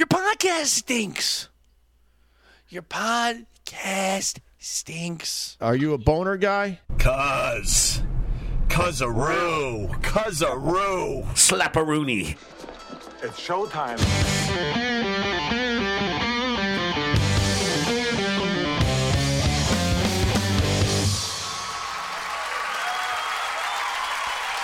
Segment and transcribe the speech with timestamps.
[0.00, 1.50] Your podcast stinks.
[2.70, 5.58] Your podcast stinks.
[5.60, 6.80] Are you a boner guy?
[6.96, 8.00] Cuz.
[8.68, 9.90] Cuzaroo.
[10.00, 11.26] Cuzaroo.
[11.34, 12.38] Slapperoonie.
[13.22, 14.00] It's showtime.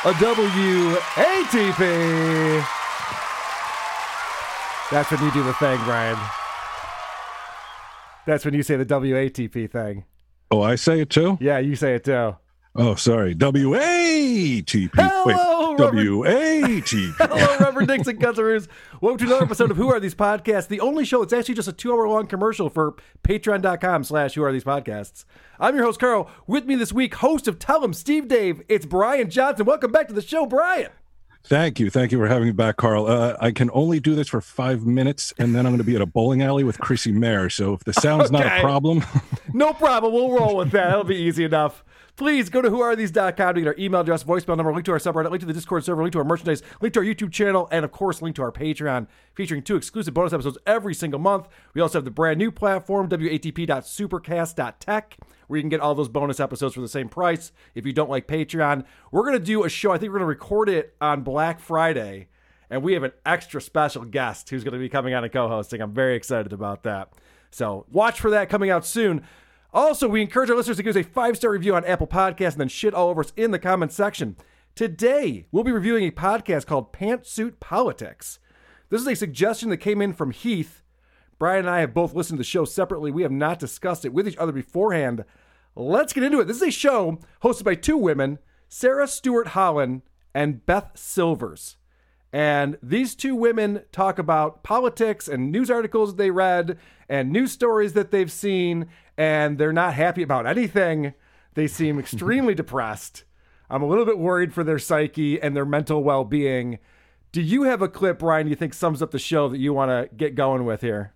[0.03, 0.13] A
[1.13, 1.77] WATP.
[4.91, 6.17] That's when you do the thing, Brian.
[8.27, 10.05] That's when you say the WATP thing.
[10.51, 11.38] Oh, I say it too?
[11.41, 12.37] Yeah, you say it too.
[12.79, 13.35] Oh, sorry.
[13.35, 14.91] W-A-T-P.
[14.95, 17.13] Hello, Wait, Robert- W-A-T-P.
[17.19, 18.69] Hello, Reverend Dixon Guzaroos.
[19.01, 21.23] Welcome to another episode of Who Are These Podcasts, the only show.
[21.23, 22.95] It's actually just a two-hour-long commercial for
[23.25, 25.25] patreon.com slash Who Are These Podcasts.
[25.59, 26.30] I'm your host, Carl.
[26.47, 28.63] With me this week, host of Tell 'em, Steve Dave.
[28.69, 29.65] It's Bryan Johnson.
[29.66, 30.91] Welcome back to the show, Brian.
[31.49, 31.91] Thank you.
[31.91, 33.07] Thank you for having me back, Carl.
[33.07, 35.95] Uh, I can only do this for five minutes, and then I'm going to be
[35.95, 37.49] at a bowling alley with Chrissy Mayr.
[37.51, 39.05] So if the sound's not a problem,
[39.53, 40.13] No problem.
[40.13, 40.88] We'll roll with that.
[40.88, 41.85] That'll be easy enough.
[42.16, 45.30] Please go to whoarethese.com to get our email address, voicemail number, link to our subreddit,
[45.30, 47.85] link to the Discord server, link to our merchandise, link to our YouTube channel, and
[47.85, 51.47] of course, link to our Patreon, featuring two exclusive bonus episodes every single month.
[51.75, 55.16] We also have the brand new platform, watp.supercast.tech,
[55.47, 58.11] where you can get all those bonus episodes for the same price if you don't
[58.11, 58.85] like Patreon.
[59.11, 61.61] We're going to do a show, I think we're going to record it on Black
[61.61, 62.29] Friday,
[62.71, 65.49] and we have an extra special guest who's going to be coming on and co
[65.49, 65.81] hosting.
[65.81, 67.12] I'm very excited about that.
[67.50, 69.22] So watch for that coming out soon.
[69.72, 72.53] Also, we encourage our listeners to give us a five star review on Apple Podcasts
[72.53, 74.37] and then shit all over us in the comments section.
[74.75, 78.38] Today, we'll be reviewing a podcast called Pantsuit Politics.
[78.88, 80.82] This is a suggestion that came in from Heath.
[81.38, 83.10] Brian and I have both listened to the show separately.
[83.10, 85.25] We have not discussed it with each other beforehand.
[85.78, 86.47] Let's get into it.
[86.47, 90.00] This is a show hosted by two women, Sarah Stewart Holland
[90.34, 91.76] and Beth Silvers.
[92.32, 96.78] And these two women talk about politics and news articles they read
[97.10, 98.87] and news stories that they've seen,
[99.19, 101.12] and they're not happy about anything.
[101.54, 103.25] They seem extremely depressed.
[103.69, 106.78] I'm a little bit worried for their psyche and their mental well being.
[107.32, 109.91] Do you have a clip, Ryan, you think sums up the show that you want
[109.91, 111.12] to get going with here?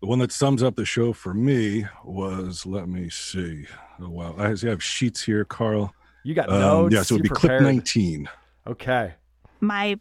[0.00, 3.66] The one that sums up the show for me was, let me see.
[4.00, 4.34] Oh, wow.
[4.38, 5.94] I have sheets here, Carl.
[6.24, 6.94] You got Um, notes.
[6.94, 8.28] yeah, so it would be you clip 19.
[8.66, 9.14] Okay.
[9.60, 9.98] my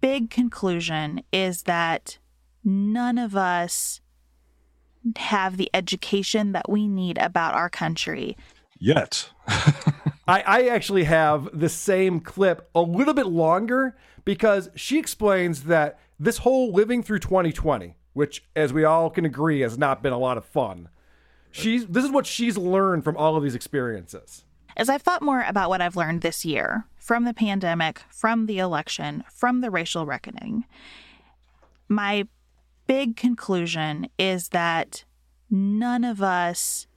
[0.00, 2.18] big conclusion is that
[2.64, 4.00] none of us
[5.16, 8.36] have the education that we need about our country.
[8.78, 9.30] Yet.
[10.26, 15.98] I, I actually have the same clip a little bit longer because she explains that
[16.20, 20.18] this whole living through 2020, which, as we all can agree, has not been a
[20.18, 20.88] lot of fun.
[21.52, 24.44] She's this is what she's learned from all of these experiences.
[24.76, 28.58] As I've thought more about what I've learned this year from the pandemic, from the
[28.58, 30.64] election, from the racial reckoning,
[31.88, 32.26] my
[32.88, 35.04] big conclusion is that
[35.48, 36.88] none of us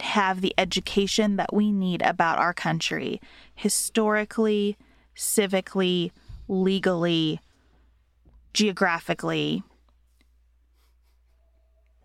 [0.00, 3.20] have the education that we need about our country
[3.54, 4.78] historically,
[5.14, 6.10] civically,
[6.48, 7.38] legally,
[8.54, 9.62] geographically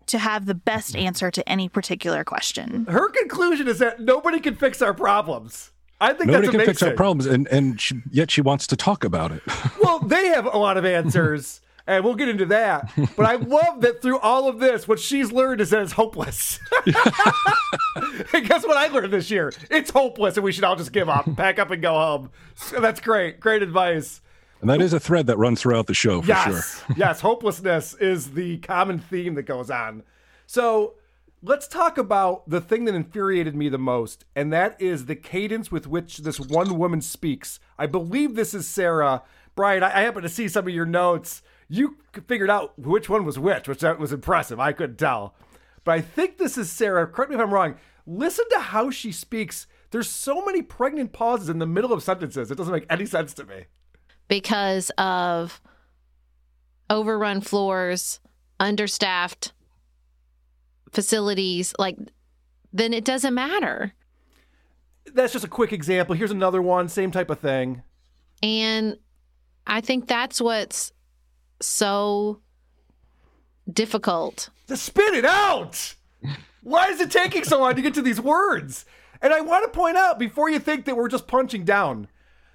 [0.06, 2.86] to have the best answer to any particular question.
[2.86, 5.70] Her conclusion is that nobody can fix our problems.
[6.00, 6.74] I think Nobody that's can amazing.
[6.74, 9.42] fix our problems, and, and she, yet she wants to talk about it.
[9.82, 12.90] Well, they have a lot of answers, and we'll get into that.
[13.16, 16.58] But I love that through all of this, what she's learned is that it's hopeless.
[16.86, 19.52] and guess what I learned this year?
[19.70, 22.30] It's hopeless, and we should all just give up, pack up, and go home.
[22.56, 23.40] So that's great.
[23.40, 24.20] Great advice.
[24.62, 26.44] And that is a thread that runs throughout the show for yes.
[26.46, 26.94] sure.
[26.96, 27.20] yes.
[27.20, 30.04] Hopelessness is the common theme that goes on.
[30.46, 30.94] So
[31.42, 35.72] let's talk about the thing that infuriated me the most, and that is the cadence
[35.72, 37.58] with which this one woman speaks.
[37.76, 39.24] I believe this is Sarah.
[39.56, 41.42] Brian, I, I happen to see some of your notes.
[41.68, 41.96] You
[42.28, 44.60] figured out which one was which, which that was impressive.
[44.60, 45.34] I couldn't tell.
[45.82, 47.08] But I think this is Sarah.
[47.08, 47.74] Correct me if I'm wrong.
[48.06, 49.66] Listen to how she speaks.
[49.90, 52.52] There's so many pregnant pauses in the middle of sentences.
[52.52, 53.64] It doesn't make any sense to me.
[54.28, 55.60] Because of
[56.88, 58.20] overrun floors,
[58.60, 59.52] understaffed
[60.92, 61.96] facilities, like
[62.72, 63.92] then it doesn't matter.
[65.14, 66.14] That's just a quick example.
[66.14, 67.82] Here's another one, same type of thing.
[68.42, 68.98] And
[69.66, 70.92] I think that's what's
[71.60, 72.40] so
[73.70, 74.50] difficult.
[74.68, 75.94] To spit it out.
[76.62, 78.84] Why is it taking so long to get to these words?
[79.20, 82.08] And I want to point out before you think that we're just punching down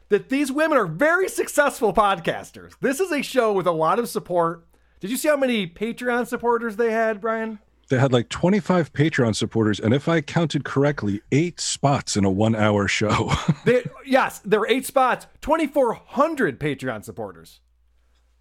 [0.10, 2.74] that these women are very successful podcasters.
[2.82, 4.66] This is a show with a lot of support.
[5.00, 7.60] Did you see how many Patreon supporters they had, Brian?
[7.90, 12.32] They had like 25 Patreon supporters, and if I counted correctly, eight spots in a
[12.32, 13.32] one hour show.
[13.66, 17.60] They, yes, there were eight spots, 2,400 Patreon supporters.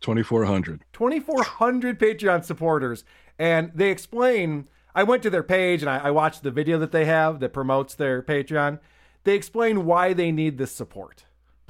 [0.01, 0.85] 2,400.
[0.93, 3.05] 2,400 Patreon supporters.
[3.39, 6.93] And they explain, I went to their page and I, I watched the video that
[6.93, 8.79] they have that promotes their Patreon.
[9.25, 11.25] They explain why they need this support.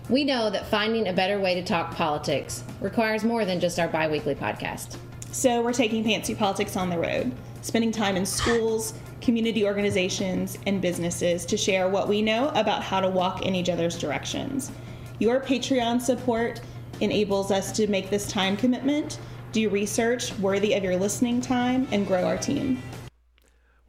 [0.09, 3.89] We know that finding a better way to talk politics requires more than just our
[3.89, 4.99] bi weekly podcast.
[5.33, 7.33] So we're taking Pantsuit Politics on the road,
[7.63, 13.01] spending time in schools, community organizations, and businesses to share what we know about how
[13.01, 14.71] to walk in each other's directions.
[15.19, 16.61] Your Patreon support
[17.01, 19.19] enables us to make this time commitment,
[19.51, 22.81] do research worthy of your listening time, and grow our team.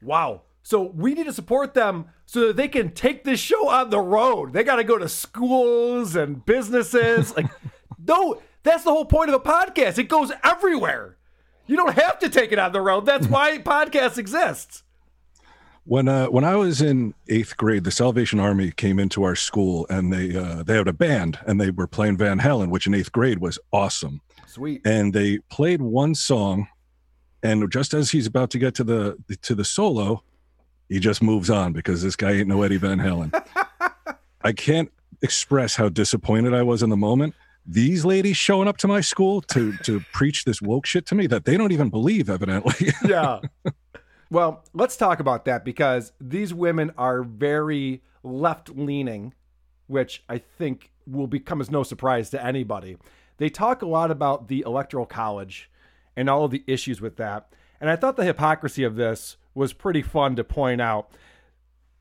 [0.01, 0.41] Wow.
[0.67, 4.01] So we need to support them so that they can take this show on the
[4.01, 4.51] road.
[4.51, 7.33] They got to go to schools and businesses.
[7.37, 7.45] Like,
[8.05, 9.97] no, that's the whole point of a podcast.
[9.97, 11.15] It goes everywhere.
[11.67, 13.05] You don't have to take it on the road.
[13.05, 14.83] That's why podcasts exist.
[15.85, 19.87] When uh, when I was in eighth grade, the Salvation Army came into our school
[19.89, 22.93] and they uh, they had a band and they were playing Van Halen, which in
[22.93, 24.19] eighth grade was awesome.
[24.47, 24.81] Sweet.
[24.85, 26.67] And they played one song,
[27.41, 30.23] and just as he's about to get to the to the solo,
[30.89, 33.33] he just moves on because this guy ain't no Eddie Van Halen.
[34.41, 34.91] I can't
[35.21, 37.35] express how disappointed I was in the moment.
[37.65, 41.27] These ladies showing up to my school to to preach this woke shit to me
[41.27, 42.91] that they don't even believe, evidently.
[43.05, 43.41] yeah.
[44.29, 49.33] Well, let's talk about that because these women are very left leaning,
[49.87, 52.97] which I think will become as no surprise to anybody.
[53.37, 55.69] They talk a lot about the Electoral College
[56.15, 57.53] and all of the issues with that.
[57.79, 61.09] And I thought the hypocrisy of this was pretty fun to point out.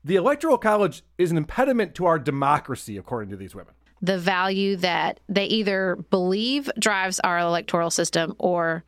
[0.03, 3.73] The Electoral College is an impediment to our democracy, according to these women.
[4.01, 8.85] The value that they either believe drives our electoral system or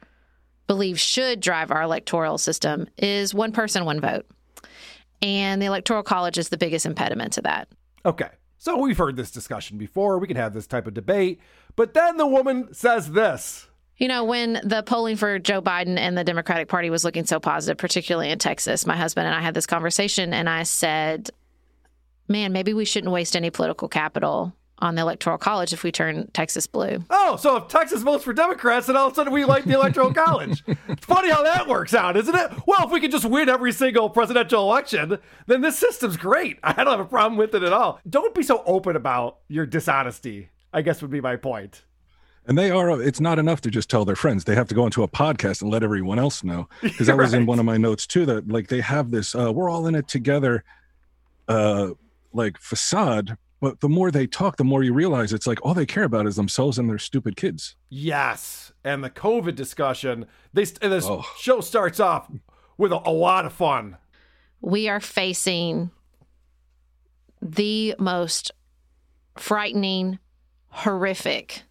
[0.68, 4.28] believe should drive our electoral system is one person, one vote.
[5.22, 7.68] And the Electoral College is the biggest impediment to that.
[8.06, 8.30] Okay.
[8.60, 10.20] So we've heard this discussion before.
[10.20, 11.40] We can have this type of debate.
[11.76, 13.69] But then the woman says this.
[14.00, 17.40] You know, when the polling for Joe Biden and the Democratic Party was looking so
[17.40, 21.30] positive, particularly in Texas, my husband and I had this conversation, and I said,
[22.30, 26.30] man, maybe we shouldn't waste any political capital on the Electoral College if we turn
[26.32, 27.04] Texas blue.
[27.10, 29.74] Oh, so if Texas votes for Democrats, then all of a sudden we like the
[29.74, 30.64] Electoral College.
[30.88, 32.52] It's funny how that works out, isn't it?
[32.66, 35.18] Well, if we could just win every single presidential election,
[35.48, 36.58] then this system's great.
[36.64, 38.00] I don't have a problem with it at all.
[38.10, 41.84] Don't be so open about your dishonesty, I guess would be my point.
[42.50, 44.44] And they are, it's not enough to just tell their friends.
[44.44, 46.68] They have to go into a podcast and let everyone else know.
[46.82, 49.54] Because that was in one of my notes too, that like they have this, uh,
[49.54, 50.64] we're all in it together,
[51.48, 51.92] uh,
[52.34, 53.38] like facade.
[53.62, 56.26] But the more they talk, the more you realize it's like all they care about
[56.26, 57.76] is themselves and their stupid kids.
[57.90, 58.72] Yes.
[58.84, 61.24] And the COVID discussion, they, and this Oh.
[61.38, 62.32] show starts off
[62.78, 63.98] with a, a lot of fun.
[64.60, 65.92] We are facing
[67.44, 68.52] the most
[69.38, 70.18] frightening,
[70.70, 71.64] horrific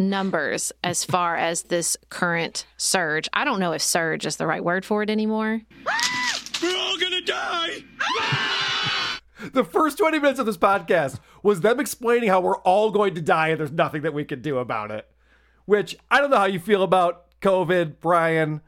[0.00, 3.28] numbers as far as this current surge.
[3.32, 5.60] I don't know if surge is the right word for it anymore.
[6.62, 7.84] We're all gonna die.
[9.52, 13.22] The first 20 minutes of this podcast was them explaining how we're all going to
[13.22, 15.08] die and there's nothing that we can do about it.
[15.64, 18.60] Which I don't know how you feel about COVID, Brian.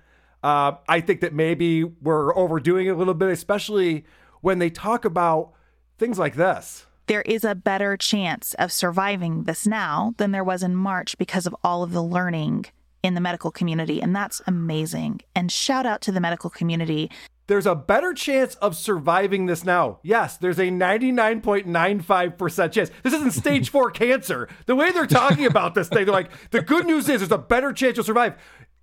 [0.43, 4.05] Uh, I think that maybe we're overdoing it a little bit, especially
[4.41, 5.53] when they talk about
[5.99, 6.87] things like this.
[7.13, 11.47] There is a better chance of surviving this now than there was in March because
[11.47, 12.65] of all of the learning
[13.03, 14.01] in the medical community.
[14.01, 15.21] And that's amazing.
[15.37, 17.11] And shout out to the medical community.
[17.49, 19.99] There's a better chance of surviving this now.
[20.03, 22.91] Yes, there's a 99.95% chance.
[23.03, 24.49] This isn't stage four cancer.
[24.65, 27.37] The way they're talking about this thing, they're like, the good news is there's a
[27.37, 28.37] better chance you'll survive.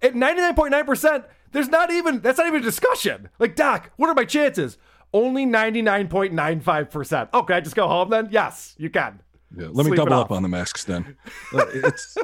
[0.03, 3.29] At 99.9%, there's not even, that's not even a discussion.
[3.39, 4.77] Like, Doc, what are my chances?
[5.13, 7.29] Only 99.95%.
[7.33, 8.29] Oh, can I just go home then?
[8.31, 9.19] Yes, you can.
[9.55, 11.15] Yeah, let me Sleep it double up on the masks then.
[11.53, 12.15] Uh, it's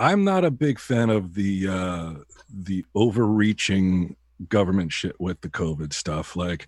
[0.00, 2.14] I'm not a big fan of the uh
[2.52, 4.16] the overreaching
[4.48, 6.34] government shit with the COVID stuff.
[6.34, 6.66] Like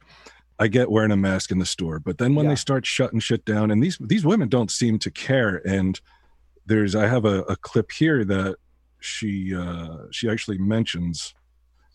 [0.60, 2.50] I get wearing a mask in the store, but then when Yeah.
[2.52, 6.00] they start shutting shit down and these these women don't seem to care and
[6.66, 8.56] there's I have a, a clip here that
[9.00, 11.34] she uh she actually mentions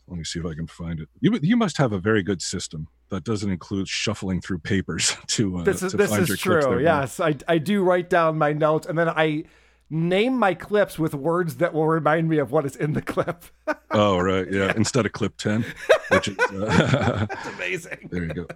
[0.09, 1.07] let me see if I can find it.
[1.21, 5.57] You you must have a very good system that doesn't include shuffling through papers to
[5.59, 6.75] uh, This is to this find is your clips true.
[6.75, 9.43] there, Yes, I I do write down my notes and then I
[9.93, 13.45] name my clips with words that will remind me of what is in the clip.
[13.93, 14.49] Oh, right.
[14.49, 14.71] Yeah.
[14.77, 15.65] Instead of clip 10,
[16.11, 18.07] which is, uh, That's amazing.
[18.09, 18.47] there you go.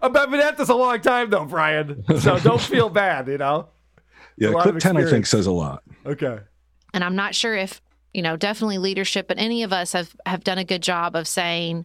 [0.00, 2.04] I've been at this a long time though, Brian.
[2.20, 3.66] So don't feel bad, you know?
[4.36, 4.52] Yeah.
[4.52, 5.82] Clip 10, I think, says a lot.
[6.06, 6.38] Okay.
[6.94, 7.82] and I'm not sure if
[8.14, 11.26] you know definitely leadership, but any of us have have done a good job of
[11.26, 11.84] saying,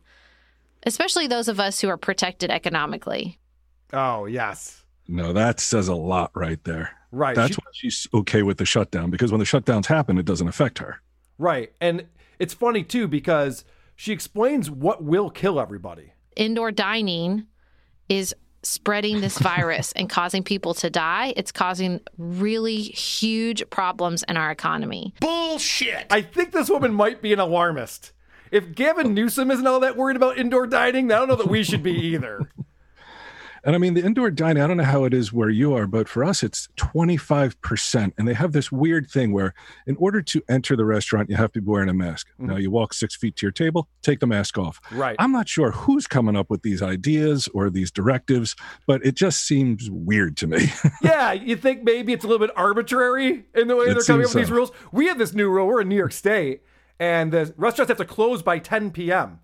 [0.86, 3.39] especially those of us who are protected economically.
[3.94, 4.84] Oh, yes.
[5.08, 6.92] No, that says a lot right there.
[7.12, 7.36] Right.
[7.36, 10.48] That's She- why she's okay with the shutdown because when the shutdowns happen, it doesn't
[10.48, 11.01] affect her.
[11.38, 11.72] right.
[11.82, 12.06] And
[12.39, 13.63] it's funny too because
[13.96, 16.12] she explains what will kill everybody.
[16.36, 17.46] Indoor dining
[18.10, 21.34] is spreading this virus and causing people to die.
[21.38, 25.13] It's causing really huge problems in our economy.
[25.22, 26.08] Bullshit.
[26.10, 28.12] I think this woman might be an alarmist.
[28.56, 29.10] If Gavin oh.
[29.10, 31.92] Newsom isn't all that worried about indoor dining, I don't know that we should be
[32.14, 32.50] either.
[33.66, 35.88] And I mean, the indoor dining, I don't know how it is where you are,
[35.88, 38.14] but for us, it's 25%.
[38.18, 39.54] And they have this weird thing where,
[39.88, 42.28] in order to enter the restaurant, you have to be wearing a mask.
[42.34, 42.46] Mm-hmm.
[42.46, 44.80] Now, you walk six feet to your table, take the mask off.
[44.92, 45.18] Right.
[45.20, 48.56] I'm not sure who's coming up with these ideas or these directives,
[48.88, 50.72] but it just seems weird to me.
[51.02, 54.28] yeah, you think maybe it's a little bit arbitrary in the way It they're coming
[54.28, 54.72] up with these rules.
[54.94, 55.68] We have this new rule.
[55.68, 56.62] We're in New York State,
[57.00, 59.40] and the restaurants have to close by 10 p.m.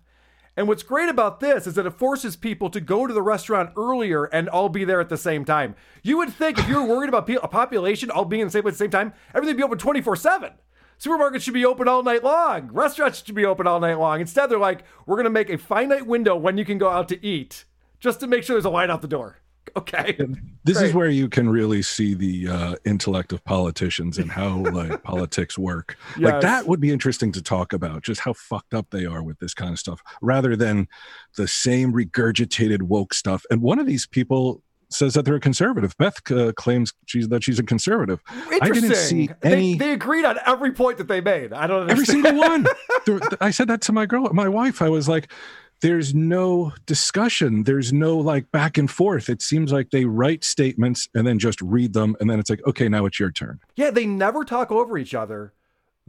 [0.56, 3.70] And what's great about this is that it forces people to go to the restaurant
[3.76, 5.74] earlier and all be there at the same time.
[6.02, 8.74] You would think if you're worried about a population all being in the same place
[8.74, 10.52] at the same time, everything would be open 24 7.
[10.98, 12.70] Supermarkets should be open all night long.
[12.70, 14.20] Restaurants should be open all night long.
[14.20, 17.08] Instead, they're like, we're going to make a finite window when you can go out
[17.08, 17.64] to eat
[17.98, 19.38] just to make sure there's a line out the door.
[19.76, 20.18] Okay.
[20.64, 25.02] this is where you can really see the uh, intellect of politicians and how like
[25.04, 25.96] politics work.
[26.18, 29.38] Like that would be interesting to talk about, just how fucked up they are with
[29.38, 30.88] this kind of stuff, rather than
[31.36, 33.44] the same regurgitated woke stuff.
[33.50, 34.62] And one of these people
[34.94, 35.96] says that they're a conservative.
[35.96, 38.20] Beth uh, claims she's that she's a conservative.
[38.28, 39.76] I didn't see any.
[39.76, 41.52] They, agreed on every point that they made.
[41.52, 42.66] I don't every single one.
[43.40, 44.82] I said that to my girl, my wife.
[44.82, 45.32] I was like,
[45.82, 47.64] "There's no discussion.
[47.64, 49.28] There's no like back and forth.
[49.28, 52.66] It seems like they write statements and then just read them, and then it's like,
[52.66, 55.52] okay, now it's your turn." Yeah, they never talk over each other.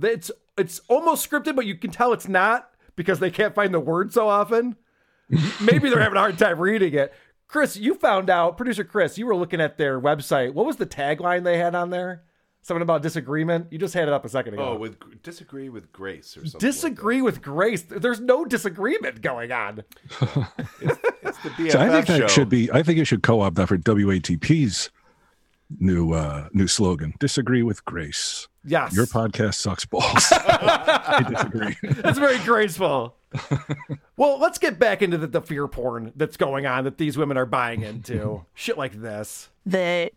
[0.02, 3.80] It's it's almost scripted, but you can tell it's not because they can't find the
[3.80, 4.78] word so often.
[5.62, 7.14] Maybe they're having a hard time reading it.
[7.48, 10.54] Chris, you found out, producer Chris, you were looking at their website.
[10.54, 12.24] What was the tagline they had on there?
[12.66, 13.68] Something about disagreement.
[13.72, 14.70] You just had it up a second ago.
[14.70, 16.60] Oh, with disagree with grace or something.
[16.60, 17.82] disagree with Grace.
[17.84, 19.84] There's no disagreement going on.
[20.82, 22.28] It's the BFF So I think that show.
[22.28, 22.72] should be.
[22.72, 24.90] I think you should co-opt that for WATP's
[25.80, 27.14] new uh new slogan.
[27.20, 28.48] Disagree with grace.
[28.66, 28.96] Yes.
[28.96, 30.04] Your podcast sucks balls.
[30.32, 31.76] I disagree.
[32.02, 33.16] That's very graceful.
[34.16, 37.36] well, let's get back into the, the fear porn that's going on that these women
[37.38, 38.46] are buying into.
[38.54, 39.50] Shit like this.
[39.66, 40.12] the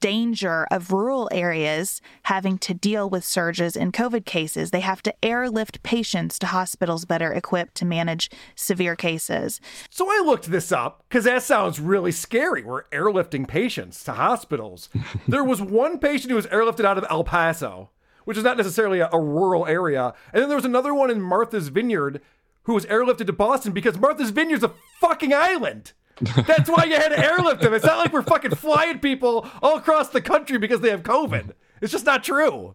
[0.00, 4.70] danger of rural areas having to deal with surges in COVID cases.
[4.70, 9.60] They have to airlift patients to hospitals better equipped to manage severe cases.
[9.90, 12.62] So I looked this up because that sounds really scary.
[12.62, 14.88] We're airlifting patients to hospitals.
[15.28, 17.90] there was one patient who was airlifted out of El Paso,
[18.24, 20.14] which is not necessarily a, a rural area.
[20.32, 22.20] And then there was another one in Martha's Vineyard
[22.64, 25.92] who was airlifted to Boston because Martha's Vineyard's a fucking island.
[26.20, 27.74] That's why you had to airlift them.
[27.74, 31.52] It's not like we're fucking flying people all across the country because they have COVID.
[31.80, 32.74] It's just not true.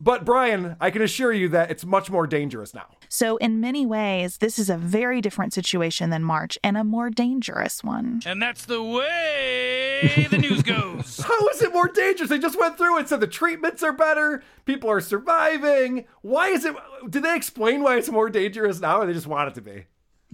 [0.00, 2.86] But Brian, I can assure you that it's much more dangerous now.
[3.08, 7.10] So, in many ways, this is a very different situation than March and a more
[7.10, 8.20] dangerous one.
[8.26, 11.20] And that's the way the news goes.
[11.24, 12.28] How is it more dangerous?
[12.28, 16.06] They just went through it, said the treatments are better, people are surviving.
[16.22, 16.74] Why is it?
[17.08, 19.84] Did they explain why it's more dangerous now, or they just want it to be?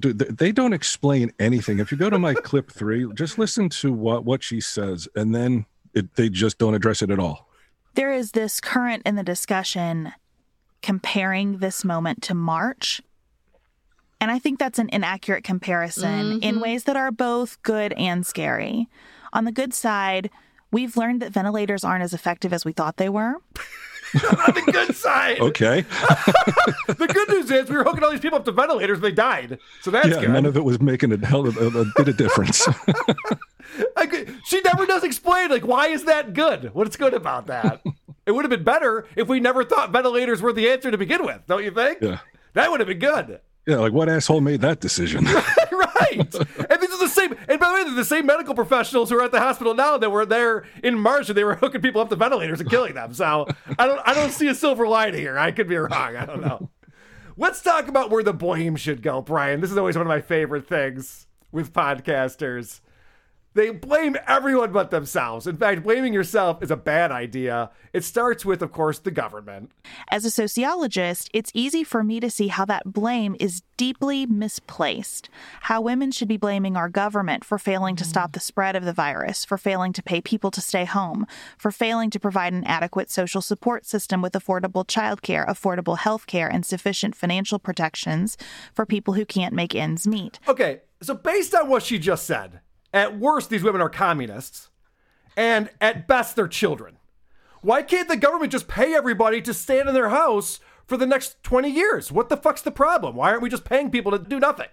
[0.01, 1.79] Dude, they don't explain anything.
[1.79, 5.35] If you go to my clip three, just listen to what what she says, and
[5.35, 7.49] then it, they just don't address it at all.
[7.95, 10.13] There is this current in the discussion
[10.83, 13.01] comparing this moment to March.
[14.21, 16.61] And I think that's an inaccurate comparison in mm-hmm.
[16.61, 18.87] ways that are both good and scary.
[19.33, 20.31] On the good side,
[20.71, 23.37] we've learned that ventilators aren't as effective as we thought they were.
[24.15, 25.83] On the good side, Okay,
[26.89, 29.13] the good news is we were hooking all these people up to ventilators, and they
[29.13, 29.59] died.
[29.83, 30.31] So that's yeah, good.
[30.31, 32.67] none of it was making a hell of a, a bit of difference.
[33.97, 36.75] I could- she never does explain like why is that good?
[36.75, 37.83] What's good about that?
[38.27, 41.25] it would have been better if we never thought ventilators were the answer to begin
[41.25, 41.41] with.
[41.47, 41.99] Don't you think?
[42.01, 42.19] Yeah.
[42.55, 43.41] That would have been good.
[43.67, 45.25] yeah, like what asshole made that decision?
[45.25, 46.19] right.
[46.19, 46.80] And these are the
[47.11, 47.37] same.
[47.49, 49.99] And by the way, they're the same medical professionals who are at the hospital now
[49.99, 52.95] that were there in March and they were hooking people up to ventilators and killing
[52.95, 53.13] them.
[53.15, 53.47] So
[53.79, 54.01] I don't.
[54.05, 55.39] I don't see a silver lining here.
[55.39, 56.17] I could be wrong.
[56.17, 56.71] I don't know.
[57.37, 59.61] Let's talk about where the blame should go, Brian.
[59.61, 62.81] This is always one of my favorite things with podcasters.
[63.53, 65.49] They blame everyone but themselves.
[65.49, 67.71] In fact, blaming yourself is a bad idea.
[67.93, 69.73] It starts with, of course, the government.
[70.09, 75.29] As a sociologist, it's easy for me to see how that blame is deeply misplaced.
[75.63, 78.35] How women should be blaming our government for failing to stop mm.
[78.35, 81.27] the spread of the virus, for failing to pay people to stay home,
[81.59, 86.49] for failing to provide an adequate social support system with affordable childcare, affordable health care,
[86.49, 88.37] and sufficient financial protections
[88.73, 90.39] for people who can't make ends meet.
[90.47, 92.61] Okay, so based on what she just said,
[92.93, 94.69] at worst, these women are communists,
[95.37, 96.99] and at best, they're children.
[97.63, 101.43] Why can't the government just pay everybody to stand in their house for the next
[101.43, 102.11] 20 years?
[102.11, 103.17] What the fuck's the problem?
[103.17, 104.69] Why aren't we just paying people to do nothing?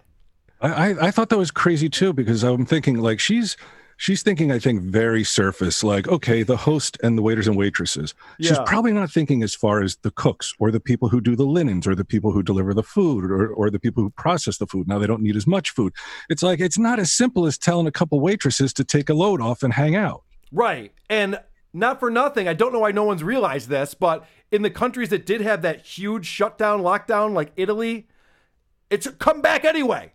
[0.61, 3.57] I, I, I thought that was crazy too because I'm thinking like she's
[3.97, 8.13] she's thinking I think very surface like okay the host and the waiters and waitresses.
[8.39, 8.63] She's Yeah.
[8.65, 11.85] probably not thinking as far as the cooks or the people who do the linens
[11.87, 14.87] or the people who deliver the food or or the people who process the food.
[14.87, 15.93] Now they don't need as much food.
[16.29, 19.41] It's like it's not as simple as telling a couple waitresses to take a load
[19.41, 20.23] off and hang out.
[20.51, 20.93] Right.
[21.09, 21.39] And
[21.73, 25.09] not for nothing, I don't know why no one's realized this, but in the countries
[25.09, 28.07] that did have that huge shutdown, lockdown, like Italy,
[28.89, 30.13] it's come back anyway.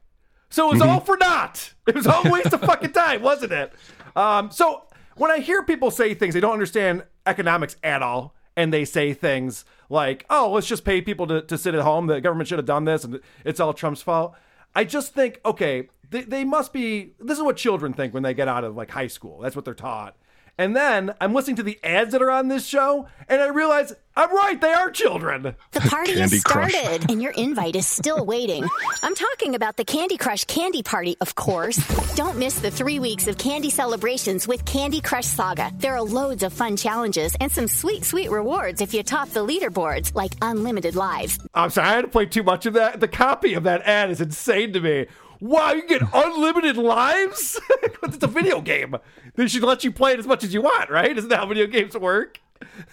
[0.53, 1.73] So it was all for naught.
[1.87, 3.73] It was all a waste of fucking time, wasn't it?
[4.15, 4.83] Um, so
[5.17, 8.35] when I hear people say things, they don't understand economics at all.
[8.55, 12.07] And they say things like, oh, let's just pay people to, to sit at home.
[12.07, 14.35] The government should have done this and it's all Trump's fault.
[14.75, 18.35] I just think, okay, they, they must be, this is what children think when they
[18.35, 19.41] get out of like high school.
[19.41, 20.17] That's what they're taught.
[20.59, 23.95] And then I'm listening to the ads that are on this show, and I realize
[24.15, 24.61] I'm right.
[24.61, 25.55] They are children.
[25.71, 28.69] The party Candy has started, and your invite is still waiting.
[29.03, 31.79] I'm talking about the Candy Crush Candy Party, of course.
[32.15, 35.73] Don't miss the three weeks of candy celebrations with Candy Crush Saga.
[35.79, 39.47] There are loads of fun challenges and some sweet, sweet rewards if you top the
[39.47, 41.39] leaderboards, like unlimited lives.
[41.55, 43.01] I'm sorry, I had to play too much of that.
[43.01, 45.07] The copy of that ad is insane to me.
[45.43, 47.61] Wow, you get unlimited lives?
[48.05, 48.95] it's a video game.
[49.35, 51.19] They should let you play it as much as you want, right?
[51.19, 52.41] Isn't that how video games work?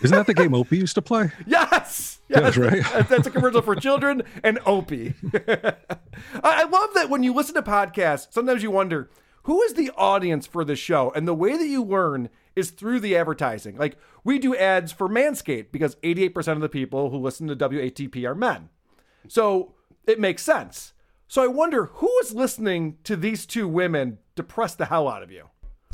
[0.02, 1.30] Isn't that the game Opie used to play?
[1.46, 2.84] Yes, yes, That's right.
[3.08, 5.14] That's a commercial for children and Opie.
[5.46, 5.76] I
[6.42, 9.12] I love that when you listen to podcasts, sometimes you wonder
[9.44, 13.00] who is the audience for the show, and the way that you learn is through
[13.02, 13.78] the advertising.
[13.78, 18.26] Like we do ads for Manscaped because 88% of the people who listen to WATP
[18.26, 18.70] are men,
[19.28, 19.76] so
[20.08, 20.94] it makes sense.
[21.30, 25.32] So I wonder who is listening to these two women depress the hell out of
[25.32, 25.44] you.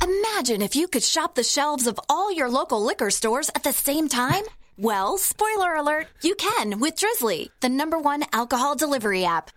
[0.02, 3.72] Imagine if you could shop the shelves of all your local liquor stores at the
[3.72, 4.44] same time.
[4.78, 9.50] Well, spoiler alert, you can with Drizzly, the number one alcohol delivery app.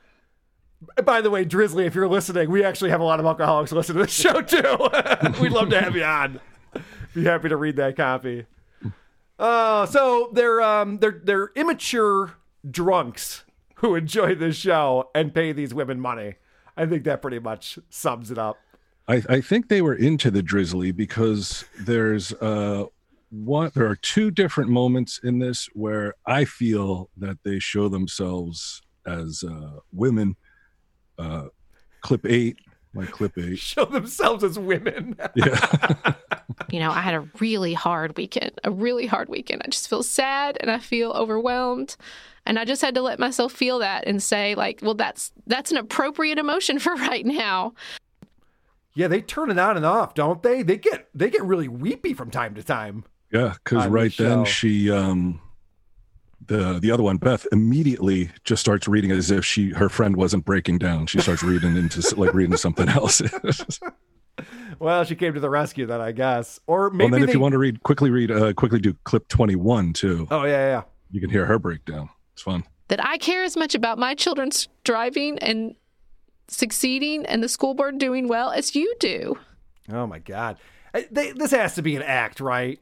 [1.02, 3.96] By the way, Drizzly, if you're listening, we actually have a lot of alcoholics listen
[3.96, 5.40] to this show too.
[5.42, 6.42] We'd love to have you on.
[7.14, 8.46] Be happy to read that copy.
[9.38, 12.34] Uh, so they're um they're they're immature
[12.70, 13.46] drunks
[13.80, 16.36] who enjoy this show and pay these women money.
[16.76, 18.58] I think that pretty much sums it up.
[19.08, 22.86] I, I think they were into the drizzly because there's uh
[23.32, 28.82] one there are two different moments in this where I feel that they show themselves
[29.06, 30.36] as uh women.
[31.18, 31.48] Uh
[32.02, 32.58] clip eight,
[32.94, 33.60] like clip eight.
[33.60, 35.16] Show themselves as women.
[35.36, 36.14] Yeah.
[36.72, 39.62] you know, I had a really hard weekend, a really hard weekend.
[39.66, 41.96] I just feel sad and I feel overwhelmed.
[42.46, 45.72] And I just had to let myself feel that and say like, well that's that's
[45.72, 47.74] an appropriate emotion for right now.
[48.96, 50.64] Yeah, they turn it on and off, don't they?
[50.64, 53.06] They get they get really weepy from time to time.
[53.32, 55.40] Yeah, because On the right then she um
[56.50, 60.44] the the other one, Beth, immediately just starts reading as if she her friend wasn't
[60.44, 61.08] breaking down.
[61.08, 63.22] She starts reading into like reading something else.
[64.80, 66.60] Well, she came to the rescue then, I guess.
[66.66, 69.28] Or well, maybe then if you want to read quickly, read uh, quickly do clip
[69.28, 70.26] twenty one too.
[70.32, 70.82] Oh yeah, yeah.
[71.12, 72.10] You can hear her breakdown.
[72.32, 72.64] It's fun.
[72.88, 75.76] That I care as much about my children's driving and
[76.48, 79.38] succeeding and the school board doing well as you do.
[79.92, 80.58] Oh my god.
[81.12, 82.80] They, this has to be an act, right?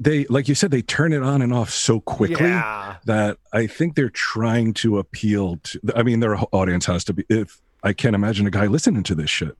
[0.00, 2.96] They like you said, they turn it on and off so quickly Yeah.
[3.04, 5.80] that I think they're trying to appeal to.
[5.96, 7.24] I mean, their audience has to be.
[7.28, 9.56] If I can't imagine a guy listening to this shit.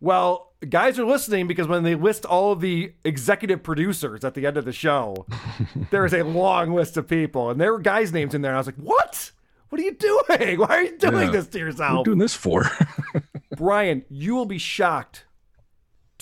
[0.00, 4.46] Well, guys are listening because when they list all of the executive producers at the
[4.46, 5.26] end of the show,
[5.90, 8.50] there is a long list of people, and there were guys' names in there.
[8.50, 9.30] And I was like, "What?
[9.68, 10.58] What are you doing?
[10.58, 11.30] Why are you doing Yeah.
[11.30, 12.66] this to yourself What are you doing this for?
[13.56, 15.24] Brian, you will be shocked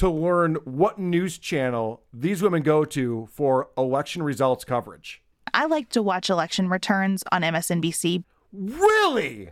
[0.01, 5.23] to learn what news channel these women go to for election results coverage.
[5.53, 8.25] I like to watch election returns on MSNBC.
[8.53, 9.51] Really?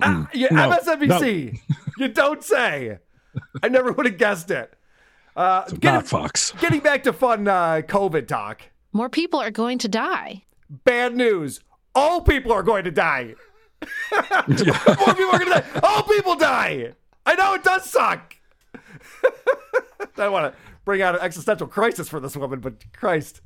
[0.00, 1.58] Ah, yeah, No, MSNBC.
[1.98, 2.98] you don't say.
[3.62, 4.72] I never would have guessed it.
[5.36, 6.52] Uh, So getting, not Fox.
[6.60, 8.62] getting back to fun uh, COVID talk.
[8.92, 10.44] More people are going to die.
[10.70, 11.60] Bad news.
[11.94, 13.34] All people are going to die.
[14.12, 15.80] More people are going to die.
[15.82, 16.92] All people die.
[17.26, 18.36] I know it does suck.
[20.18, 23.40] I want to bring out an existential crisis for this woman, but Christ.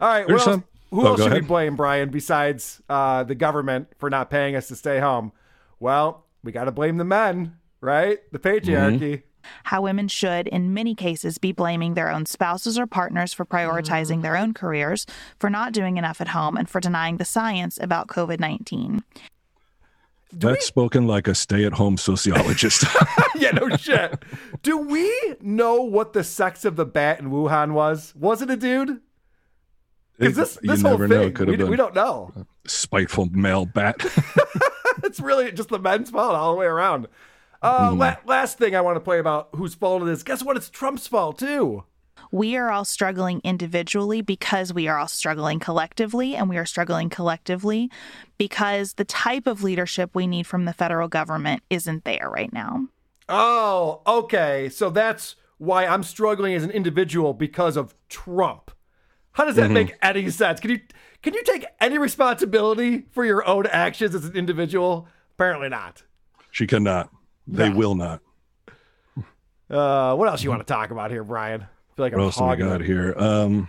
[0.00, 2.82] All right, There's what else, some- who Oh, else go should we blame, Brian, besides
[2.88, 5.30] uh, the government for not paying us to stay home?
[5.78, 8.18] Well, we got to blame the men, right?
[8.32, 9.22] The patriarchy.
[9.64, 14.22] how women should, in many cases, be blaming their own spouses or partners for prioritizing
[14.22, 15.06] their own careers,
[15.38, 19.02] for not doing enough at home, and for denying the science about COVID 19.
[20.32, 22.84] That's spoken like a stay-at-home sociologist.
[23.36, 24.22] yeah, no shit.
[24.62, 28.14] Do we know what the sex of the bat in Wuhan was?
[28.16, 29.00] Was it a dude?
[30.18, 32.32] Because this, You this whole never thing, Could we, we don't know.
[32.66, 33.96] spiteful male bat.
[35.04, 37.08] it's really just the men's fault all the way around.
[37.62, 40.22] Uh, la- last thing I want to play about whose fault it is.
[40.22, 40.56] Guess what?
[40.56, 41.84] It's Trump's fault too.
[42.32, 47.08] We are all struggling individually because we are all struggling collectively, and we are struggling
[47.08, 47.90] collectively
[48.40, 52.86] because the type of leadership we need from the federal government isn't there right now.
[53.28, 54.70] Oh, okay.
[54.70, 58.70] So that's why I'm struggling as an individual because of Trump.
[59.32, 59.74] How does that Mhm.
[59.74, 60.58] make any sense?
[60.58, 60.80] Can you
[61.20, 65.06] can you take any responsibility for your own actions as an individual?
[65.34, 66.02] Apparently not.
[66.50, 67.10] she cannot.
[67.46, 67.76] They No.
[67.76, 68.22] will not.
[69.70, 71.60] Uh, what else you want to talk about here, Brian?
[71.60, 73.14] I feel like What I'm else do we got here?
[73.18, 73.68] Um,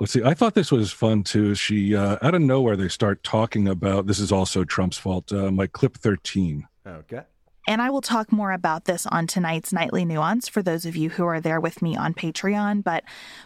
[0.00, 0.24] let's see.
[0.24, 1.54] I thought this was fun too.
[1.54, 4.06] She uh, out of nowhere they start talking about.
[4.06, 5.32] This is also Trump's fault.
[5.32, 6.66] Uh, my clip thirteen.
[6.86, 7.22] Okay.
[7.68, 11.10] And I will talk more about this on tonight's Nightly Nuance for those of you
[11.10, 12.82] who are there with me on Patreon.
[12.82, 13.04] But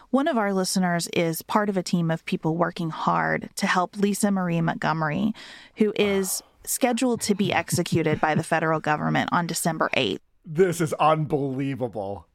[0.09, 3.97] one of our listeners is part of a team of people working hard to help
[3.97, 5.33] Lisa Marie Montgomery,
[5.75, 10.19] who is scheduled to be executed by the federal government on December 8th.
[10.45, 12.25] This is unbelievable.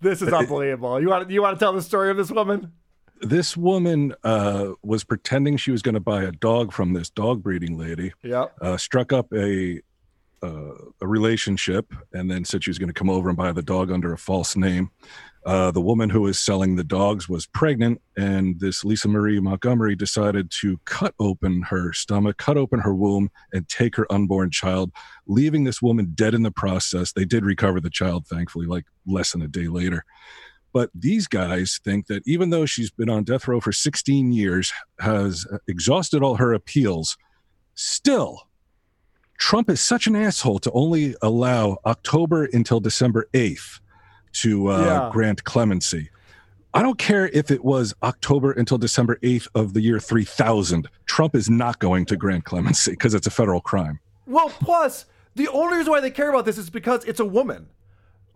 [0.00, 1.00] This is unbelievable.
[1.00, 2.72] You want you want to tell the story of this woman?
[3.20, 7.42] This woman uh, was pretending she was going to buy a dog from this dog
[7.42, 8.12] breeding lady.
[8.22, 8.54] Yep.
[8.60, 9.80] Uh, struck up a
[10.42, 13.62] uh, a relationship, and then said she was going to come over and buy the
[13.62, 14.90] dog under a false name.
[15.46, 19.94] Uh, the woman who was selling the dogs was pregnant, and this Lisa Marie Montgomery
[19.94, 24.90] decided to cut open her stomach, cut open her womb, and take her unborn child,
[25.26, 27.12] leaving this woman dead in the process.
[27.12, 30.04] They did recover the child, thankfully, like less than a day later.
[30.74, 34.72] But these guys think that even though she's been on death row for 16 years,
[34.98, 37.16] has exhausted all her appeals,
[37.74, 38.48] still,
[39.38, 43.80] Trump is such an asshole to only allow October until December 8th
[44.42, 45.10] to uh, Yeah.
[45.12, 46.10] grant clemency.
[46.74, 50.88] I don't care if it was October until December 8th of the year 3000.
[51.06, 54.00] Trump is not going to grant clemency because it's a federal crime.
[54.26, 55.06] Well, plus
[55.36, 57.68] the only reason why they care about this is because it's a woman.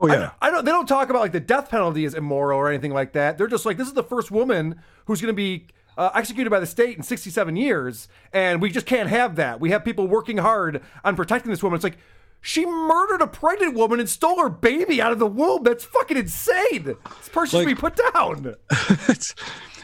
[0.00, 0.30] Oh, yeah.
[0.40, 0.64] I, I don't.
[0.64, 3.36] They don't talk about like the death penalty is immoral or anything like that.
[3.36, 6.60] They're just like this is the first woman who's going to be uh, executed by
[6.60, 9.60] the state in 67 years, and we just can't have that.
[9.60, 11.76] We have people working hard on protecting this woman.
[11.76, 11.98] It's like
[12.40, 15.64] she murdered a pregnant woman and stole her baby out of the womb.
[15.64, 16.84] That's fucking insane.
[16.84, 18.54] This person should be put down.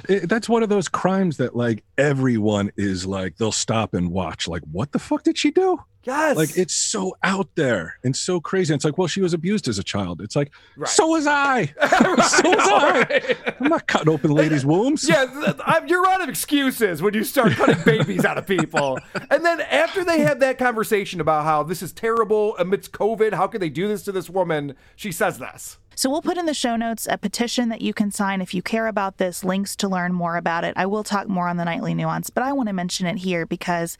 [0.08, 4.46] it, that's one of those crimes that like everyone is like they'll stop and watch
[4.46, 8.40] like what the fuck did she do yes like it's so out there and so
[8.40, 10.88] crazy it's like well she was abused as a child it's like Right.
[10.88, 16.06] so was i so was i i'm not cutting open ladies wombs Yeah, I'm, you're
[16.06, 18.98] out of excuses when you start cutting babies out of people.
[19.30, 23.46] And then after they have that conversation about how this is terrible amidst COVID, how
[23.46, 24.74] could they do this to this woman?
[24.96, 25.78] She says this.
[25.94, 28.62] So we'll put in the show notes a petition that you can sign if you
[28.62, 30.74] care about this, links to learn more about it.
[30.76, 33.46] I will talk more on the nightly nuance, but I want to mention it here
[33.46, 33.96] because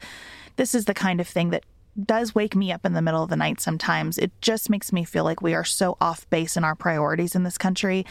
[0.57, 1.63] this is the kind of thing that
[2.03, 4.17] does wake me up in the middle of the night sometimes.
[4.17, 7.43] It just makes me feel like we are so off base in our priorities in
[7.43, 8.05] this country.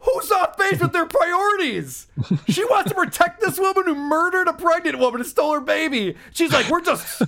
[0.00, 2.06] Who's off base with their priorities?
[2.48, 6.14] She wants to protect this woman who murdered a pregnant woman and stole her baby.
[6.32, 7.22] She's like, we're just,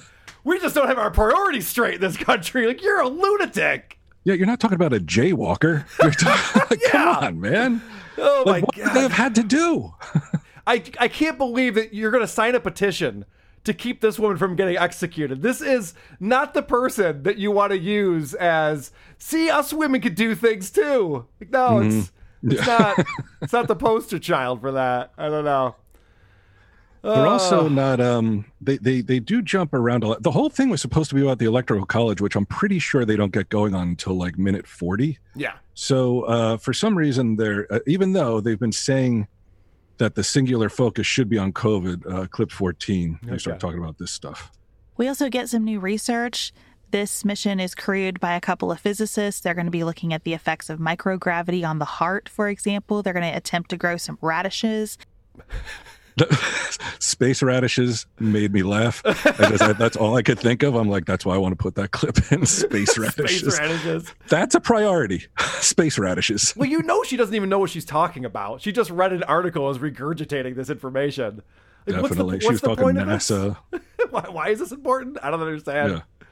[0.45, 2.67] we just don't have our priorities straight in this country.
[2.67, 3.99] Like, you're a lunatic.
[4.25, 7.83] yeah you're not talking about a jaywalker you're talking, like, come on man
[8.17, 8.95] Oh my like, what god.
[8.95, 9.95] they have had to do
[10.67, 13.25] I, I can't believe that you're going to sign a petition
[13.65, 15.43] to keep this woman from getting executed.
[15.43, 20.15] This is not the person that you want to use as, see, us women could
[20.15, 21.27] do things too.
[21.41, 22.99] Like, no, it's, it's not,
[23.43, 25.13] it's not the poster child for that.
[25.19, 25.77] I don't know.
[27.03, 28.01] They're also not.
[28.01, 30.23] Um, they they they do jump around a lot.
[30.23, 33.05] The whole thing was supposed to be about the electoral college, which I'm pretty sure
[33.05, 35.19] they don't get going on until like minute forty.
[35.35, 35.55] Yeah.
[35.75, 39.29] So uh, for some reason, they're uh, even though they've been saying
[39.99, 43.99] that the singular focus should be on COVID, uh, clip 14, they start talking about
[43.99, 44.51] this stuff.
[44.97, 46.53] We also get some new research.
[46.91, 49.41] This mission is crewed by a couple of physicists.
[49.41, 53.03] They're going to be looking at the effects of microgravity on the heart, for example.
[53.03, 54.97] They're going to attempt to grow some radishes.
[56.99, 59.03] Space radishes made me laugh.
[59.05, 60.75] I, that's all I could think of.
[60.75, 62.45] I'm like, that's why I want to put that clip in.
[62.47, 63.55] Space radishes.
[63.55, 64.15] Space radishes.
[64.29, 65.27] That's a priority.
[65.61, 66.55] Space radishes.
[66.57, 68.61] Well, you know she doesn't even know what she's talking about.
[68.61, 71.43] She just read an article and is regurgitating this information.
[71.87, 72.41] Like, what's the- Definitely.
[72.41, 72.85] she was talking?
[72.85, 73.57] NASA.
[74.11, 75.19] why, why is this important?
[75.23, 75.93] I don't understand.
[75.93, 76.29] Yeah.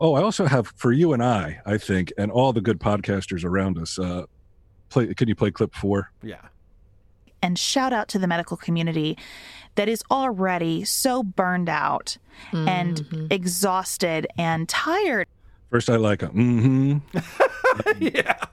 [0.00, 3.44] Oh, I also have for you and I, I think, and all the good podcasters
[3.44, 3.98] around us.
[3.98, 4.24] Uh,
[4.88, 5.12] play.
[5.14, 6.10] Can you play clip four?
[6.22, 6.40] Yeah.
[7.42, 9.16] And shout out to the medical community
[9.74, 12.18] that is already so burned out
[12.52, 15.26] and exhausted and tired.
[15.70, 16.98] First, I like a mm-hmm.
[17.98, 18.44] yeah.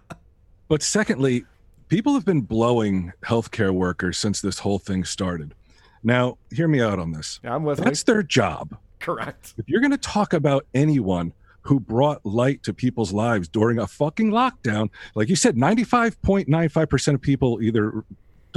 [0.67, 1.45] But secondly,
[1.87, 5.53] people have been blowing healthcare workers since this whole thing started.
[6.03, 7.39] Now, hear me out on this.
[7.43, 7.85] Yeah, I'm with it.
[7.85, 8.77] That's their job.
[8.99, 9.53] Correct.
[9.57, 13.87] If you're going to talk about anyone who brought light to people's lives during a
[13.87, 18.03] fucking lockdown, like you said, 95.95% of people either